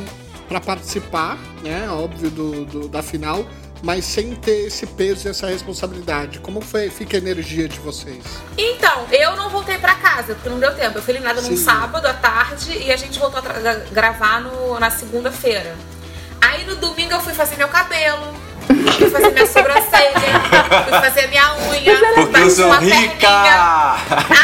pra 0.47 0.59
participar, 0.59 1.37
né, 1.63 1.87
óbvio, 1.89 2.29
do, 2.31 2.65
do- 2.65 2.87
da 2.87 3.03
final, 3.03 3.45
mas 3.83 4.03
sem 4.05 4.33
ter 4.35 4.65
esse 4.67 4.87
peso 4.87 5.27
e 5.27 5.31
essa 5.31 5.47
responsabilidade? 5.47 6.39
Como 6.39 6.61
foi, 6.61 6.89
fica 6.89 7.17
a 7.17 7.19
energia 7.19 7.67
de 7.67 7.77
vocês? 7.79 8.23
Então, 8.57 9.05
eu 9.11 9.35
não 9.35 9.49
voltei 9.49 9.77
pra 9.77 9.93
casa, 9.95 10.33
porque 10.33 10.49
não 10.49 10.59
deu 10.59 10.73
tempo. 10.73 10.97
Eu 10.97 11.03
fui 11.03 11.13
eliminada 11.13 11.39
num 11.41 11.49
Sim. 11.49 11.57
sábado 11.57 12.07
à 12.07 12.13
tarde 12.13 12.71
e 12.79 12.91
a 12.91 12.95
gente 12.97 13.19
voltou 13.19 13.39
a 13.41 13.73
gravar 13.91 14.41
no, 14.41 14.79
na 14.79 14.89
segunda-feira. 14.89 15.75
Aí 16.47 16.63
no 16.65 16.75
domingo 16.75 17.13
eu 17.13 17.19
fui 17.21 17.33
fazer 17.33 17.55
meu 17.57 17.67
cabelo, 17.67 18.33
fui 18.97 19.09
fazer 19.09 19.31
minha 19.31 19.45
sobrancelha, 19.47 20.11
fui 20.83 20.93
fazer 20.99 21.27
minha 21.27 21.53
unha, 21.69 21.97
Porque 22.15 22.41
eu 22.41 22.49
sou 22.49 22.65
uma 22.67 22.77
rica! 22.77 23.27
perninha. 23.27 23.95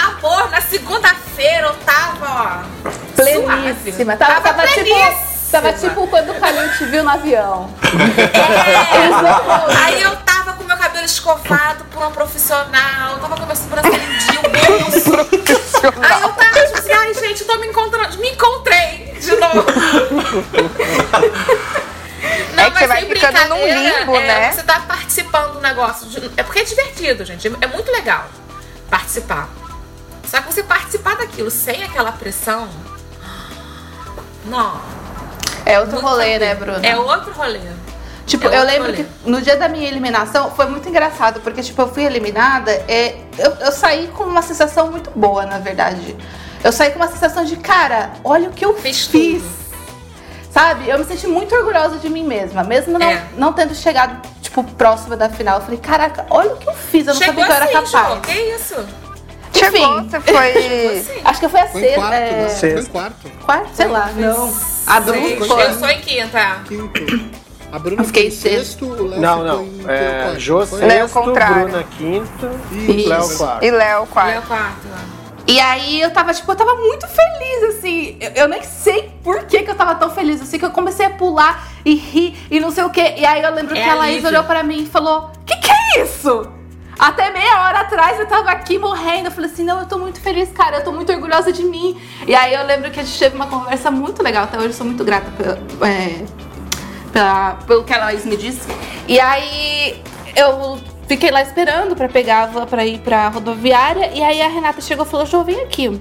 Amor, 0.07 0.49
na 0.49 0.61
segunda-feira 0.61 1.67
eu 1.67 1.73
tava, 1.85 2.27
ó, 2.29 2.63
Pleníssima. 3.15 4.15
suave. 4.15 4.17
Tava- 4.17 4.41
tava 4.41 4.67
tipo- 4.67 4.81
pleníssima. 4.83 5.31
Tava 5.51 5.73
tipo 5.73 6.07
quando 6.07 6.29
o 6.31 6.39
Calil 6.39 6.71
te 6.77 6.85
viu 6.85 7.03
no 7.03 7.09
avião. 7.09 7.69
É. 7.83 7.87
Aí 9.85 10.01
eu 10.01 10.15
tava 10.17 10.53
com 10.53 10.63
meu 10.63 10.77
cabelo 10.77 11.05
escovado 11.05 11.83
por 11.91 12.01
um 12.07 12.11
profissional, 12.11 13.17
tava 13.19 13.35
com 13.35 13.45
meu 13.45 13.55
sobrancelha 13.57 13.99
de 13.99 14.37
um 14.37 14.41
bolso. 14.79 15.11
Aí 16.01 16.21
eu 16.21 16.29
tava 16.29 16.65
tipo 16.67 16.77
assim, 16.79 16.93
ai 16.93 17.13
gente, 17.13 17.41
eu 17.41 17.47
tô 17.47 17.57
me 17.57 17.67
encontrando. 17.67 18.17
Me 18.19 18.29
encontrei 18.29 19.13
de 19.19 19.31
novo. 19.35 19.65
Você 22.81 22.87
vai 22.87 23.05
ficando 23.05 23.49
num 23.49 23.65
limbo, 23.65 24.15
é, 24.15 24.27
né? 24.27 24.51
Você 24.51 24.63
tá 24.63 24.79
participando 24.81 25.53
do 25.53 25.61
negócio. 25.61 26.07
de- 26.07 26.31
É 26.37 26.43
porque 26.43 26.59
é 26.59 26.63
divertido, 26.63 27.23
gente. 27.25 27.47
É 27.61 27.67
muito 27.67 27.91
legal 27.91 28.25
participar. 28.89 29.49
Só 30.27 30.41
que 30.41 30.53
você 30.53 30.63
participar 30.63 31.15
daquilo 31.17 31.49
sem 31.51 31.83
aquela 31.83 32.11
pressão. 32.11 32.69
Não. 34.45 34.79
É 35.65 35.79
outro 35.79 35.93
muito 35.95 36.07
rolê, 36.07 36.39
né, 36.39 36.55
Bruna? 36.55 36.85
É 36.85 36.97
outro 36.97 37.31
rolê. 37.33 37.59
Tipo, 38.25 38.45
É 38.47 38.55
eu 38.55 38.59
outro 38.61 38.67
lembro 38.73 38.91
rolê. 38.91 39.03
que 39.03 39.29
no 39.29 39.41
dia 39.41 39.57
da 39.57 39.67
minha 39.67 39.87
eliminação 39.87 40.51
foi 40.51 40.65
muito 40.67 40.87
engraçado, 40.87 41.41
porque, 41.41 41.61
tipo, 41.61 41.81
eu 41.81 41.87
fui 41.93 42.03
eliminada, 42.03 42.71
é, 42.87 43.17
eu, 43.37 43.51
eu 43.59 43.71
saí 43.71 44.07
com 44.07 44.23
uma 44.23 44.41
sensação 44.41 44.89
muito 44.89 45.11
boa, 45.11 45.45
na 45.45 45.59
verdade. 45.59 46.15
Eu 46.63 46.71
saí 46.71 46.91
com 46.91 46.97
uma 46.97 47.07
sensação 47.09 47.43
de, 47.43 47.57
cara, 47.57 48.11
olha 48.23 48.49
o 48.49 48.53
que 48.53 48.63
eu 48.63 48.73
Fiz 48.77 49.05
fiz. 49.05 49.43
Sabe? 50.51 50.89
Eu 50.89 50.99
me 50.99 51.05
senti 51.05 51.27
muito 51.27 51.55
orgulhosa 51.55 51.97
de 51.97 52.09
mim 52.09 52.23
mesma, 52.23 52.63
mesmo 52.63 52.99
não, 52.99 53.05
É. 53.07 53.23
não 53.37 53.53
tendo 53.53 53.73
chegado, 53.73 54.21
tipo, 54.41 54.63
próxima 54.63 55.15
da 55.15 55.29
final. 55.29 55.59
Eu 55.59 55.61
falei, 55.63 55.79
caraca, 55.79 56.25
olha 56.29 56.53
o 56.53 56.57
que 56.57 56.67
eu 56.67 56.73
fiz, 56.73 57.07
eu 57.07 57.13
não 57.13 57.21
Chegou 57.21 57.43
sabia 57.43 57.45
que 57.45 57.51
eu 57.51 57.55
era 57.55 57.79
assim, 57.79 57.91
capaz. 57.93 58.13
Jô. 58.15 58.21
Que 58.21 58.31
isso? 58.33 58.75
Chegou, 59.53 59.99
Enfim. 59.99 60.09
você 60.09 60.19
foi. 60.19 60.51
Assim. 60.97 61.21
Acho 61.23 61.39
que 61.39 61.49
foi 61.49 61.59
a 61.59 61.67
Foi 61.67 61.81
sexta. 61.81 61.99
quarto, 61.99 62.13
é, 62.13 62.19
né? 62.19 62.37
Foi 62.37 62.45
em 62.45 62.49
Sexta. 62.73 62.91
quarto. 62.91 63.31
quarto, 63.45 63.69
sei 63.75 63.87
lá, 63.87 64.09
não. 64.15 64.53
A 64.87 64.99
Bruna 64.99 65.45
foi. 65.45 65.63
Eu 65.65 65.73
sou 65.75 65.89
em 65.89 66.01
quinta. 66.01 66.39
Quinto. 66.67 67.31
A 67.71 67.79
Bruna 67.79 68.01
Eu 68.01 68.05
fiquei 68.05 68.31
foi 68.31 68.39
sexto. 68.39 68.85
sexto, 68.85 68.85
o 68.85 69.07
Léo 69.07 69.21
Não, 69.21 69.43
não. 69.43 69.89
É, 69.89 70.33
Jô 70.37 70.65
foi? 70.65 70.79
Léo 70.81 71.07
sexto, 71.07 71.13
contrário. 71.13 71.67
Bruna 71.67 71.83
quinto, 71.97 72.49
Isso. 72.71 73.09
Léo 73.09 73.37
quarto. 73.37 73.63
E 73.65 73.71
Léo, 73.71 74.07
quarto. 74.07 74.47
quarto. 74.47 74.87
E 75.47 75.60
aí 75.60 75.99
eu 76.01 76.12
tava, 76.12 76.34
tipo, 76.34 76.51
eu 76.51 76.56
tava 76.56 76.75
muito 76.75 77.08
feliz, 77.08 77.75
assim. 77.77 78.17
Eu, 78.19 78.32
eu 78.43 78.47
nem 78.47 78.62
sei 78.63 79.12
por 79.23 79.43
que, 79.45 79.63
que 79.63 79.71
eu 79.71 79.75
tava 79.75 79.95
tão 79.95 80.10
feliz, 80.12 80.41
assim, 80.41 80.58
que 80.60 80.65
eu 80.65 80.69
comecei 80.71 81.06
a 81.06 81.10
pular 81.10 81.67
e 81.84 81.95
rir 81.95 82.38
e 82.49 82.60
não 82.60 82.71
sei 82.71 82.84
o 82.84 82.89
quê. 82.89 83.15
E 83.17 83.25
aí 83.25 83.41
eu 83.41 83.54
lembro 83.54 83.75
É 83.75 83.82
que 83.84 83.89
a 83.89 83.95
Laís 83.95 84.23
olhou 84.23 84.43
pra 84.43 84.63
mim 84.63 84.84
e 84.84 84.86
falou: 84.86 85.32
Que 85.45 85.56
que 85.58 85.71
é 85.71 86.04
isso? 86.04 86.47
Até 86.99 87.32
meia 87.32 87.62
hora 87.63 87.80
atrás 87.80 88.19
eu 88.19 88.27
tava 88.27 88.51
aqui 88.51 88.77
morrendo. 88.77 89.25
Eu 89.27 89.32
falei 89.32 89.49
assim: 89.49 89.63
Não, 89.63 89.80
eu 89.80 89.88
tô 89.88 89.97
muito 89.97 90.21
feliz, 90.21 90.49
cara. 90.51 90.77
Eu 90.77 90.84
tô 90.84 90.91
muito 90.91 91.12
orgulhosa 91.12 91.51
de 91.51 91.63
mim. 91.63 91.99
E 92.27 92.36
aí 92.36 92.54
eu 92.54 92.63
lembro 92.65 92.91
que 92.91 92.99
a 92.99 93.04
gente 93.04 93.17
teve 93.17 93.36
uma 93.36 93.47
conversa 93.47 93.89
muito 93.89 94.21
legal. 94.21 94.43
Até 94.43 94.58
hoje 94.58 94.67
eu 94.67 94.73
sou 94.73 94.86
muito 94.86 95.04
grata 95.04 95.30
pela, 95.32 95.60
é, 95.89 96.23
pela- 97.12 97.56
pelo 97.65 97.84
que 97.84 97.93
a 97.93 97.97
Laís 97.97 98.23
me 98.25 98.38
disse. 98.38 98.67
E 99.08 99.19
aí 99.19 100.01
eu 100.36 100.80
fiquei 101.12 101.30
lá 101.30 101.41
esperando 101.41 101.93
pra 101.93 102.08
pegar 102.08 102.50
a 102.56 102.65
pra 102.65 102.86
ir 102.86 103.00
pra 103.00 103.28
rodoviária. 103.28 104.12
E 104.13 104.24
aí 104.24 104.41
a 104.41 104.47
Renata 104.47 104.80
chegou 104.80 105.06
e 105.06 105.10
falou: 105.10 105.26
Jô, 105.26 105.43
vem 105.43 105.60
aqui. 105.60 106.00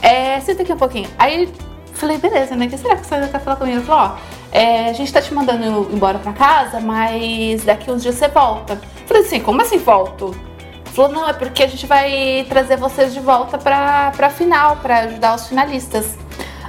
É, 0.00 0.38
senta 0.40 0.62
aqui 0.62 0.72
um 0.72 0.76
pouquinho. 0.76 1.08
Aí 1.18 1.52
falei: 1.94 2.16
beleza, 2.16 2.54
né? 2.54 2.66
O 2.66 2.70
que 2.70 2.78
será 2.78 2.96
que 2.96 3.04
você 3.04 3.26
quer 3.26 3.40
falar 3.40 3.56
comigo? 3.56 3.78
Ela 3.78 3.86
falou: 3.86 4.02
ó, 4.02 4.16
é, 4.52 4.90
a 4.90 4.92
gente 4.92 5.12
tá 5.12 5.20
te 5.20 5.34
mandando 5.34 5.88
embora 5.92 6.20
pra 6.20 6.32
casa, 6.32 6.78
mas 6.78 7.64
daqui 7.64 7.90
uns 7.90 8.02
dias 8.02 8.14
você 8.14 8.28
volta. 8.28 8.80
Falei 9.06 9.24
assim: 9.24 9.40
como 9.40 9.60
assim 9.60 9.78
volto? 9.78 10.32
Falou, 10.92 11.10
não, 11.12 11.28
é 11.28 11.32
porque 11.32 11.62
a 11.64 11.66
gente 11.66 11.84
vai 11.84 12.46
trazer 12.48 12.76
vocês 12.76 13.12
de 13.12 13.20
volta 13.20 13.58
pra, 13.58 14.12
pra 14.16 14.30
final, 14.30 14.76
pra 14.76 15.00
ajudar 15.00 15.34
os 15.34 15.48
finalistas. 15.48 16.16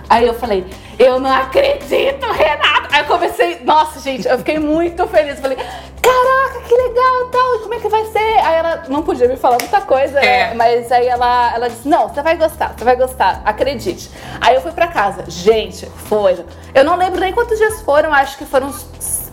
Aí 0.10 0.26
eu 0.26 0.34
falei, 0.34 0.66
eu 1.00 1.20
não 1.20 1.32
acredito, 1.32 2.26
Renata! 2.32 2.88
Aí 2.92 3.02
eu 3.02 3.06
comecei, 3.06 3.60
nossa, 3.64 4.00
gente, 4.00 4.28
eu 4.28 4.38
fiquei 4.40 4.58
muito 4.60 5.06
feliz. 5.08 5.40
Falei, 5.40 5.58
caraca, 5.58 6.62
que 6.68 6.74
legal 6.76 7.30
tal, 7.32 7.60
como 7.60 7.74
é 7.74 7.80
que 7.80 7.88
vai 7.90 8.06
ser? 8.06 8.18
Aí 8.40 8.56
ela 8.56 8.84
não 8.88 9.04
podia 9.04 9.28
me 9.28 9.36
falar 9.38 9.58
muita 9.60 9.82
coisa, 9.82 10.20
É. 10.20 10.50
né? 10.50 10.54
mas 10.56 10.92
aí 10.92 11.06
ela, 11.08 11.54
ela 11.54 11.70
disse, 11.70 11.88
não, 11.88 12.08
você 12.10 12.22
vai 12.22 12.36
gostar, 12.38 12.74
você 12.78 12.84
vai 12.84 12.96
gostar, 12.96 13.42
acredite. 13.46 14.10
Aí 14.42 14.56
eu 14.56 14.62
fui 14.62 14.72
pra 14.72 14.88
casa, 14.88 15.24
gente, 15.28 15.86
foi. 16.08 16.44
Eu 16.74 16.84
não 16.84 16.96
lembro 16.96 17.20
nem 17.20 17.34
quantos 17.34 17.58
dias 17.58 17.82
foram, 17.82 18.12
acho 18.14 18.38
que 18.38 18.46
foram 18.46 18.68
uns 18.68 18.86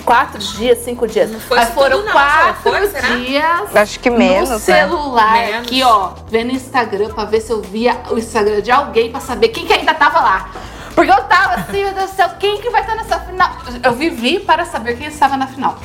quatro 0.04 0.38
dias, 0.38 0.78
cinco 0.78 1.06
dias. 1.06 1.30
Não 1.30 1.40
foi 1.40 1.56
mas 1.56 1.70
foram 1.70 1.96
tudo 1.98 2.06
não, 2.06 2.12
quatro 2.12 2.54
foi? 2.62 2.86
Será? 2.88 3.08
dias 3.16 3.76
Acho 3.76 4.00
que 4.00 4.10
menos. 4.10 4.48
no 4.50 4.56
né? 4.56 4.60
celular 4.60 5.32
Menos. 5.32 5.66
aqui, 5.66 5.82
ó, 5.82 6.10
vendo 6.28 6.50
o 6.50 6.54
Instagram 6.54 7.08
pra 7.14 7.24
ver 7.24 7.40
se 7.40 7.50
eu 7.52 7.62
via 7.62 7.96
o 8.10 8.18
Instagram 8.18 8.60
de 8.60 8.70
alguém 8.70 9.10
pra 9.10 9.20
saber 9.20 9.48
quem 9.48 9.64
que 9.64 9.72
ainda 9.72 9.94
tava 9.94 10.20
lá. 10.20 10.50
Porque 10.94 11.10
eu 11.10 11.24
tava 11.24 11.54
assim, 11.54 11.82
meu 11.84 11.92
Deus 11.92 12.10
do 12.10 12.16
céu, 12.16 12.30
quem 12.38 12.60
que 12.60 12.70
vai 12.70 12.80
estar 12.82 12.94
nessa 12.94 13.18
final? 13.20 13.50
Eu 13.82 13.92
vivi 13.94 14.38
para 14.40 14.64
saber 14.64 14.96
quem 14.96 15.08
estava 15.08 15.36
na 15.36 15.46
final. 15.46 15.76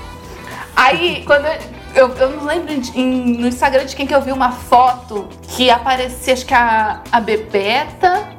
Aí, 0.75 1.23
quando 1.25 1.45
eu, 1.45 1.57
eu, 1.95 2.15
eu 2.17 2.29
não 2.37 2.45
lembro 2.45 2.71
em- 2.71 3.37
no 3.39 3.47
Instagram 3.47 3.85
de 3.85 3.95
quem 3.95 4.05
que 4.05 4.13
eu 4.13 4.21
vi 4.21 4.31
uma 4.31 4.51
foto 4.51 5.27
que 5.47 5.69
aparecia, 5.69 6.33
acho 6.33 6.45
que 6.45 6.53
a, 6.53 7.01
a 7.11 7.19
Bebeta. 7.19 8.37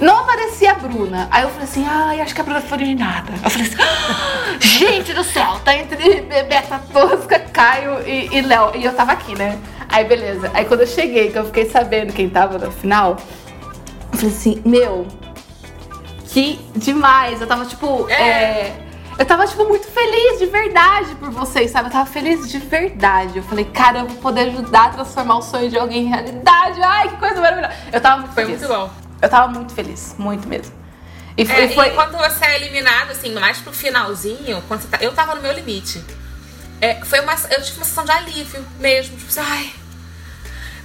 Não 0.00 0.18
aparecia 0.18 0.72
a 0.72 0.74
Bruna. 0.74 1.28
Aí 1.30 1.44
eu 1.44 1.48
falei 1.50 1.64
assim, 1.64 1.86
ai, 1.88 2.20
acho 2.20 2.34
que 2.34 2.40
a 2.40 2.44
Bruna 2.44 2.60
foi 2.60 2.78
eliminada. 2.78 3.32
Eu 3.44 3.48
falei 3.48 3.68
assim, 3.68 3.76
"Ah, 3.80 4.56
gente 4.60 5.14
do 5.14 5.22
céu, 5.22 5.60
tá 5.64 5.72
entre 5.76 6.22
Bebeta 6.22 6.80
Tosca, 6.92 7.38
Caio 7.38 8.00
e, 8.04 8.28
e 8.36 8.40
Léo. 8.40 8.72
E 8.74 8.84
eu 8.84 8.92
tava 8.92 9.12
aqui, 9.12 9.36
né? 9.38 9.56
Aí 9.88 10.04
beleza. 10.04 10.50
Aí 10.52 10.64
quando 10.64 10.80
eu 10.80 10.86
cheguei, 10.88 11.30
que 11.30 11.38
eu 11.38 11.44
fiquei 11.46 11.70
sabendo 11.70 12.12
quem 12.12 12.28
tava 12.28 12.58
no 12.58 12.72
final, 12.72 13.16
eu 14.12 14.18
falei 14.18 14.34
assim, 14.34 14.60
meu, 14.64 15.06
que 16.34 16.60
demais. 16.76 17.40
Eu 17.40 17.46
tava 17.46 17.64
tipo. 17.64 18.06
É. 18.10 18.14
é, 18.14 18.86
eu 19.16 19.24
tava, 19.24 19.46
tipo, 19.46 19.64
muito 19.66 19.86
feliz 19.86 20.40
de 20.40 20.46
verdade 20.46 21.14
por 21.14 21.30
vocês, 21.30 21.70
sabe? 21.70 21.88
Eu 21.88 21.92
tava 21.92 22.06
feliz 22.06 22.48
de 22.50 22.58
verdade. 22.58 23.38
Eu 23.38 23.44
falei, 23.44 23.64
cara, 23.66 24.00
eu 24.00 24.06
vou 24.08 24.16
poder 24.16 24.48
ajudar 24.48 24.86
a 24.86 24.88
transformar 24.88 25.36
o 25.38 25.42
sonho 25.42 25.70
de 25.70 25.78
alguém 25.78 26.06
em 26.06 26.08
realidade. 26.08 26.82
Ai, 26.82 27.08
que 27.10 27.16
coisa 27.18 27.40
maravilhosa. 27.40 27.72
Eu 27.92 28.00
tava 28.00 28.16
muito 28.22 28.34
Foi 28.34 28.44
feliz. 28.44 28.60
muito 28.60 28.74
bom. 28.74 28.90
Eu 29.22 29.28
tava 29.28 29.48
muito 29.52 29.72
feliz, 29.72 30.14
muito 30.18 30.48
mesmo. 30.48 30.74
E 31.38 31.46
foi. 31.46 31.54
É, 31.62 31.64
e 31.66 31.74
foi- 31.74 31.86
E 31.88 31.90
quando 31.92 32.18
você 32.18 32.44
é 32.44 32.56
eliminado, 32.56 33.10
assim, 33.12 33.32
mais 33.34 33.58
pro 33.58 33.72
finalzinho, 33.72 34.60
quando 34.66 34.80
você 34.82 34.88
tá, 34.88 34.98
eu 35.00 35.12
tava 35.12 35.36
no 35.36 35.40
meu 35.42 35.52
limite. 35.52 36.04
É, 36.80 36.96
foi 37.04 37.20
uma, 37.20 37.32
eu 37.34 37.62
tive 37.62 37.76
uma 37.78 37.84
sensação 37.86 38.04
de 38.04 38.10
alívio 38.10 38.64
mesmo. 38.80 39.16
Tipo 39.16 39.28
assim, 39.30 39.40
ai. 39.48 39.72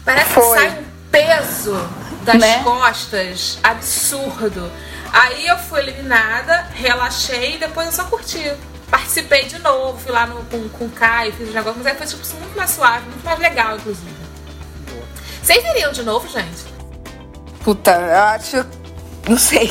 Parece 0.06 0.30
Foi. 0.32 0.44
que 0.44 0.70
sai 0.70 0.80
um 0.80 0.84
peso 1.12 1.90
das 2.24 2.36
Né? 2.40 2.64
costas 2.64 3.58
absurdo. 3.64 4.72
Aí 5.12 5.48
eu 5.48 5.58
fui 5.58 5.80
eliminada, 5.80 6.68
relaxei 6.74 7.56
e 7.56 7.58
depois 7.58 7.88
eu 7.88 7.94
só 7.94 8.04
curti. 8.06 8.52
Participei 8.90 9.46
de 9.46 9.60
novo, 9.60 10.00
fui 10.00 10.12
lá 10.12 10.26
no, 10.26 10.44
com, 10.46 10.68
com 10.70 10.86
o 10.86 10.90
Caio, 10.90 11.32
fiz 11.34 11.50
os 11.50 11.54
negócios, 11.54 11.78
mas 11.84 11.88
aí 11.94 11.96
foi 11.96 12.08
tipo, 12.08 12.40
muito 12.40 12.58
mais 12.58 12.72
suave, 12.72 13.06
muito 13.06 13.24
mais 13.24 13.40
legal, 13.40 13.76
inclusive. 13.76 14.10
Vocês 15.44 15.64
iriam 15.64 15.92
de 15.92 16.04
novo, 16.04 16.28
gente? 16.28 16.66
Puta, 17.64 17.92
eu 17.92 18.18
acho. 18.20 18.66
Não 19.28 19.38
sei. 19.38 19.66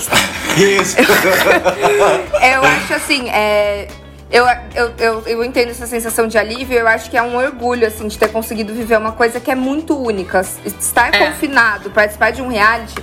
Isso. 0.57 0.97
Eu 2.43 2.63
acho 2.63 2.95
assim, 2.95 3.29
é. 3.31 3.89
Eu, 4.31 4.45
eu, 4.75 4.95
eu, 4.99 5.23
eu 5.27 5.45
entendo 5.45 5.71
essa 5.71 5.87
sensação 5.87 6.29
de 6.29 6.37
alívio, 6.37 6.79
eu 6.79 6.87
acho 6.87 7.09
que 7.11 7.17
é 7.17 7.23
um 7.23 7.35
orgulho, 7.35 7.87
assim, 7.87 8.07
de 8.09 8.19
ter 8.19 8.29
conseguido 8.29 8.75
viver 8.75 8.99
uma 8.99 9.13
coisa 9.13 9.41
que 9.41 9.51
é 9.51 9.55
muito 9.55 9.99
única. 9.99 10.43
Estar 10.65 11.15
É. 11.15 11.27
confinado, 11.31 11.91
participar 11.91 12.31
de 12.31 12.43
um 12.43 12.49
reality, 12.49 12.95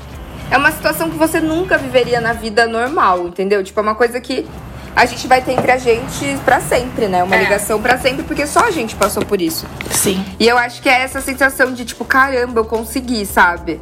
é 0.52 0.58
uma 0.58 0.72
situação 0.72 1.10
que 1.10 1.18
você 1.18 1.40
nunca 1.40 1.78
viveria 1.78 2.22
na 2.22 2.34
vida 2.34 2.66
normal, 2.68 3.28
entendeu? 3.28 3.64
Tipo, 3.64 3.80
é 3.80 3.84
uma 3.84 3.96
coisa 3.96 4.20
que 4.22 4.48
a 4.96 5.06
gente 5.06 5.28
vai 5.28 5.42
ter 5.42 5.52
entre 5.52 5.72
a 5.72 5.78
gente 5.78 6.38
pra 6.46 6.62
sempre, 6.62 7.08
né? 7.08 7.22
Uma 7.24 7.36
É. 7.36 7.40
ligação 7.44 7.82
pra 7.82 7.98
sempre, 7.98 8.24
porque 8.24 8.48
só 8.48 8.62
a 8.62 8.72
gente 8.72 8.96
passou 8.96 9.26
por 9.26 9.42
isso. 9.42 9.66
Sim. 9.92 10.24
E 10.40 10.48
eu 10.48 10.58
acho 10.58 10.82
que 10.82 10.88
é 10.88 11.02
essa 11.02 11.20
sensação 11.20 11.74
de, 11.74 11.84
tipo, 11.84 12.06
caramba, 12.06 12.62
eu 12.62 12.66
consegui, 12.66 13.26
sabe? 13.26 13.82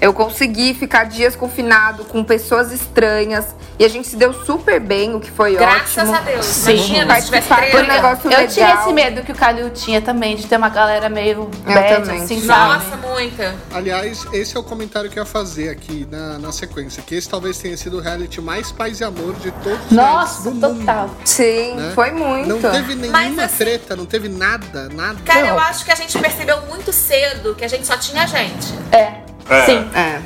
Eu 0.00 0.12
consegui 0.12 0.74
ficar 0.74 1.04
dias 1.04 1.34
confinado 1.36 2.04
com 2.04 2.22
pessoas 2.22 2.72
estranhas. 2.72 3.54
E 3.78 3.84
a 3.84 3.88
gente 3.88 4.06
se 4.06 4.16
deu 4.16 4.32
super 4.44 4.78
bem, 4.78 5.14
o 5.14 5.20
que 5.20 5.30
foi 5.30 5.56
Graças 5.56 5.98
ótimo. 6.08 6.14
a 6.14 6.20
Deus. 6.20 6.44
Sim. 6.46 6.72
Imagina 6.76 7.16
se 7.20 7.24
tivesse 7.26 7.48
do 7.48 7.54
treta. 7.56 7.82
negócio 7.82 8.20
Eu 8.26 8.30
legal. 8.30 8.46
tinha 8.48 8.74
esse 8.74 8.92
medo 8.92 9.22
que 9.22 9.32
o 9.32 9.34
Calil 9.34 9.70
tinha 9.70 10.00
também, 10.00 10.36
de 10.36 10.46
ter 10.46 10.56
uma 10.56 10.68
galera 10.68 11.08
meio 11.08 11.50
bad, 11.66 12.04
também. 12.04 12.22
assim, 12.22 12.40
sabe? 12.40 12.74
Nossa, 12.84 12.96
muita. 13.08 13.54
Aliás, 13.72 14.24
esse 14.32 14.56
é 14.56 14.60
o 14.60 14.62
comentário 14.62 15.10
que 15.10 15.18
eu 15.18 15.22
ia 15.24 15.28
fazer 15.28 15.70
aqui 15.70 16.06
na, 16.10 16.38
na 16.38 16.52
sequência. 16.52 17.02
Que 17.02 17.16
esse 17.16 17.28
talvez 17.28 17.58
tenha 17.58 17.76
sido 17.76 17.96
o 17.96 18.00
reality 18.00 18.40
mais 18.40 18.70
paz 18.70 19.00
e 19.00 19.04
amor 19.04 19.34
de 19.36 19.50
todos 19.50 19.90
Nossa, 19.90 20.50
do 20.50 20.60
total. 20.60 21.08
mundo. 21.08 21.16
Sim, 21.24 21.74
né? 21.74 21.92
foi 21.94 22.12
muito. 22.12 22.48
Não 22.48 22.60
teve 22.60 22.94
nenhuma 22.94 23.18
Mas, 23.18 23.38
assim- 23.38 23.56
treta, 23.56 23.96
não 23.96 24.06
teve 24.06 24.28
nada, 24.28 24.88
nada. 24.90 25.18
Cara, 25.24 25.46
eu 25.48 25.58
acho 25.58 25.84
que 25.84 25.90
a 25.90 25.96
gente 25.96 26.16
percebeu 26.18 26.60
muito 26.68 26.92
cedo 26.92 27.54
que 27.56 27.64
a 27.64 27.68
gente 27.68 27.86
só 27.86 27.96
tinha 27.96 28.24
gente. 28.26 28.72
É. 28.92 29.14
É. 29.48 29.62
Sim. 29.62 29.88
É. 29.94 30.20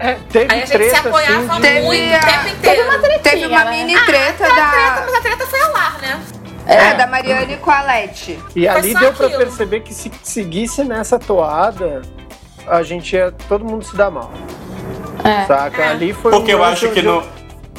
É, 0.00 0.14
teve 0.30 0.52
Aí 0.54 0.62
a 0.62 0.64
gente 0.64 0.72
treta, 0.76 0.90
se 1.02 1.08
apoiava 1.08 1.52
assim. 1.52 1.60
Teve 1.60 1.80
muito 1.80 2.14
a- 2.14 2.18
o 2.18 2.20
tempo 2.20 2.48
inteiro. 2.56 2.60
Teve 2.76 2.82
uma 2.82 2.98
tretinha, 2.98 3.20
Teve 3.22 3.46
uma 3.46 3.64
né? 3.64 3.70
mini 3.72 3.94
Ah, 3.96 4.04
treta 4.06 4.44
a 4.44 4.48
da. 4.48 4.70
treta, 4.70 5.02
mas 5.06 5.14
a 5.14 5.20
treta 5.20 5.46
foi 5.46 5.60
ao 5.60 5.76
ar, 5.76 5.98
né? 6.00 6.20
É, 6.66 6.94
da 6.94 7.06
Mariane 7.06 7.56
com 7.56 7.70
a 7.70 7.82
Leti. 7.82 8.38
E 8.54 8.68
ali 8.68 8.92
só 8.92 9.00
deu 9.00 9.12
pra 9.12 9.26
aquilo. 9.26 9.42
perceber 9.42 9.80
que 9.80 9.92
se 9.94 10.12
seguisse 10.22 10.84
nessa 10.84 11.18
toada, 11.18 12.02
a 12.66 12.82
gente 12.82 13.16
ia 13.16 13.32
todo 13.48 13.64
mundo 13.64 13.84
se 13.84 13.96
dar 13.96 14.10
mal. 14.10 14.30
É. 15.24 15.46
Saca? 15.46 15.82
É. 15.82 15.88
Ali 15.88 16.12
foi 16.12 16.30
Porque 16.30 16.54
um 16.54 16.58
eu 16.58 16.64
acho 16.64 16.90
que 16.90 17.02
no. 17.02 17.24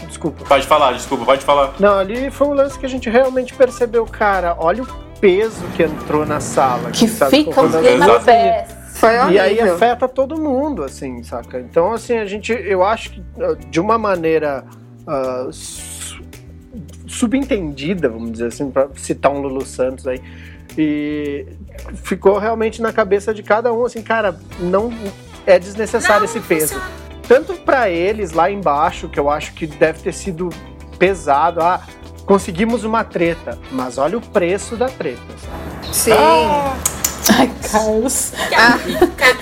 desculpa. 0.08 0.44
Pode 0.44 0.66
falar, 0.68 0.92
desculpa, 0.94 1.24
pode 1.24 1.46
falar. 1.46 1.74
Não, 1.80 1.98
ali 2.00 2.30
foi 2.32 2.48
um 2.48 2.54
lance 2.54 2.78
que 2.78 2.86
a 2.86 2.90
gente 2.90 3.10
realmente 3.10 3.54
percebeu, 3.54 4.06
cara, 4.06 4.56
olha 4.60 4.84
o 4.84 4.88
peso 5.22 5.64
que 5.78 5.84
entrou 5.84 6.26
na 6.26 6.40
sala. 6.42 6.90
Que 6.92 7.08
sabe? 7.08 7.32
fica 7.46 7.62
um 7.62 7.72
clima 7.72 8.20
péssimo. 8.20 8.79
Foi 9.00 9.18
horrível. 9.18 9.34
E 9.34 9.39
aí 9.39 9.60
afeta 9.62 10.08
todo 10.08 10.39
mundo, 10.39 10.84
assim, 10.84 11.24
saca? 11.24 11.60
Então, 11.60 11.93
assim, 11.93 12.18
a 12.18 12.26
gente, 12.26 12.52
eu 12.52 12.84
acho 12.84 13.12
que 13.12 13.24
ah, 13.39 13.56
de 13.70 13.80
uma 13.80 13.97
maneira 13.97 14.66
ah, 15.08 15.47
su- 15.52 16.22
subentendida, 17.08 18.10
vamos 18.10 18.34
dizer 18.34 18.47
assim, 18.47 18.70
pra 18.70 18.89
citar 18.95 19.32
um 19.32 19.39
Lulu 19.39 19.66
Santos 19.66 20.06
aí, 20.06 20.22
e 20.78 21.45
ficou 22.04 22.38
realmente 22.38 22.82
na 22.82 22.91
cabeça 22.93 23.34
de 23.34 23.41
cada 23.41 23.72
um, 23.74 23.86
assim, 23.86 24.02
cara, 24.02 24.38
não 24.60 24.93
é 25.45 25.58
desnecessário 25.58 26.20
Não, 26.20 26.26
esse 26.26 26.39
peso. 26.41 26.80
Tanto 27.28 27.54
pra 27.54 27.89
eles 27.89 28.32
lá 28.32 28.52
embaixo, 28.52 29.08
que 29.08 29.20
eu 29.20 29.30
acho 29.30 29.54
que 29.54 29.66
deve 29.66 30.00
ter 30.00 30.14
sido 30.14 30.50
pesado, 30.97 31.62
ah, 31.62 31.82
conseguimos 32.26 32.84
uma 32.84 33.04
treta, 33.04 33.58
mas 33.72 33.97
olha 33.97 34.18
o 34.18 34.22
preço 34.22 34.76
da 34.76 34.88
treta, 34.88 35.22
sabe? 35.38 35.95
Sim. 35.95 36.14
Ai, 37.38 37.51
Carlos. 37.72 38.32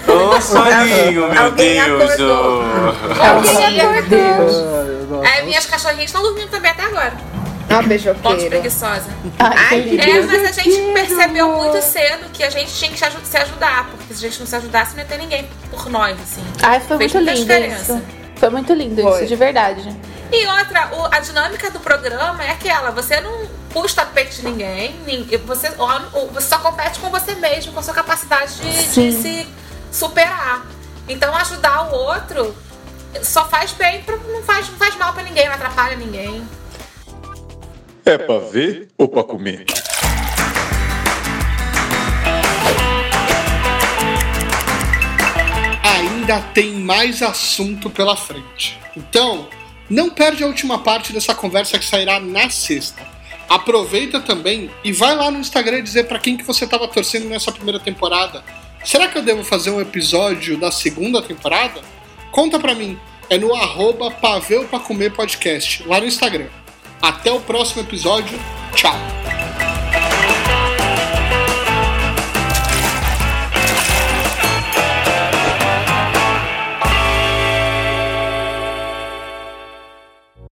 Ô, 0.07 0.41
soninho, 0.41 1.29
meu 1.29 1.43
Alguém 1.43 1.83
Deus! 1.83 2.03
acordou. 2.03 2.61
ô. 2.63 3.23
Alguém 3.35 3.81
acordou. 3.81 5.23
Ah, 5.23 5.37
É, 5.37 5.41
minhas 5.43 5.65
cachorrinhas 5.65 6.05
estão 6.05 6.21
dormindo 6.21 6.49
também 6.49 6.71
até 6.71 6.83
agora. 6.83 7.13
Ah, 7.69 7.75
Ponto 7.75 7.87
beijoqueiro. 7.89 8.49
preguiçosa. 8.49 9.05
Ai, 9.39 9.81
que 9.81 9.99
É, 9.99 10.21
mas 10.21 10.43
a 10.49 10.51
gente 10.61 10.93
percebeu 10.93 11.49
muito 11.57 11.81
cedo 11.81 12.29
que 12.31 12.41
a 12.43 12.49
gente 12.49 12.73
tinha 12.73 12.89
que 12.91 12.97
se 12.97 13.03
aju- 13.05 13.19
se 13.23 13.37
ajudar, 13.37 13.87
porque 13.91 14.13
se 14.13 14.25
a 14.25 14.29
gente 14.29 14.39
não 14.39 14.47
se 14.47 14.55
ajudasse, 14.55 14.91
não 14.93 14.99
ia 14.99 15.05
ter 15.05 15.17
ninguém 15.17 15.49
por 15.69 15.89
nós, 15.89 16.17
assim. 16.21 16.43
Ai, 16.63 16.79
foi 16.79 16.97
Fez 16.97 17.13
muito 17.13 17.25
lindo 17.29 17.41
diferença. 17.41 17.93
isso. 17.93 18.01
Foi 18.37 18.49
muito 18.49 18.73
lindo 18.73 19.01
Foi. 19.01 19.17
isso, 19.17 19.25
de 19.27 19.35
verdade. 19.35 19.97
E 20.31 20.45
outra, 20.47 20.89
o- 20.93 21.05
a 21.13 21.19
dinâmica 21.19 21.69
do 21.69 21.79
programa 21.79 22.41
é 22.43 22.51
aquela, 22.51 22.91
você 22.91 23.19
não 23.19 23.31
puxa 23.71 23.93
o 23.93 23.95
tapete 23.97 24.37
de 24.37 24.43
ninguém, 24.45 24.93
nin- 25.05 25.27
você, 25.45 25.69
você 26.33 26.47
só 26.47 26.59
compete 26.59 26.99
com 26.99 27.09
você 27.09 27.35
mesmo, 27.35 27.73
com 27.73 27.79
a 27.79 27.83
sua 27.83 27.93
capacidade 27.93 28.55
de, 28.55 28.87
de 28.93 29.11
se 29.21 29.47
superar. 29.91 30.65
Então 31.07 31.35
ajudar 31.35 31.91
o 31.91 31.95
outro 31.95 32.55
só 33.21 33.47
faz 33.47 33.71
bem, 33.71 34.01
pra- 34.03 34.17
não 34.17 34.43
faz, 34.43 34.69
não 34.69 34.77
faz 34.77 34.95
mal 34.95 35.13
pra 35.13 35.23
ninguém, 35.23 35.47
não 35.47 35.55
atrapalha 35.55 35.95
ninguém. 35.95 36.47
É 38.05 38.17
pra 38.17 38.37
ver 38.39 38.87
ou 38.97 39.07
pra 39.07 39.23
comer? 39.23 39.65
ainda 45.83 46.41
tem 46.53 46.73
mais 46.73 47.21
assunto 47.21 47.89
pela 47.89 48.15
frente. 48.15 48.77
Então, 48.95 49.47
não 49.89 50.09
perde 50.09 50.43
a 50.43 50.47
última 50.47 50.79
parte 50.79 51.13
dessa 51.13 51.33
conversa 51.33 51.77
que 51.79 51.85
sairá 51.85 52.19
na 52.19 52.49
sexta. 52.49 53.01
Aproveita 53.49 54.19
também 54.19 54.69
e 54.83 54.91
vai 54.91 55.15
lá 55.15 55.31
no 55.31 55.39
Instagram 55.39 55.81
dizer 55.81 56.05
pra 56.05 56.19
quem 56.19 56.35
que 56.35 56.43
você 56.43 56.65
estava 56.65 56.87
torcendo 56.87 57.27
nessa 57.27 57.51
primeira 57.51 57.79
temporada. 57.79 58.43
Será 58.83 59.07
que 59.07 59.17
eu 59.17 59.23
devo 59.23 59.43
fazer 59.43 59.69
um 59.69 59.81
episódio 59.81 60.57
da 60.57 60.71
segunda 60.71 61.21
temporada? 61.21 61.81
Conta 62.31 62.59
pra 62.59 62.75
mim. 62.75 62.97
É 63.29 63.37
no 63.37 63.53
arroba 63.53 64.09
Paveu 64.09 64.65
Pra 64.65 64.79
Comer 64.79 65.11
Podcast, 65.11 65.83
lá 65.85 65.99
no 65.99 66.05
Instagram. 66.05 66.47
Até 67.01 67.31
o 67.31 67.39
próximo 67.41 67.81
episódio. 67.81 68.39
Tchau. 68.73 69.26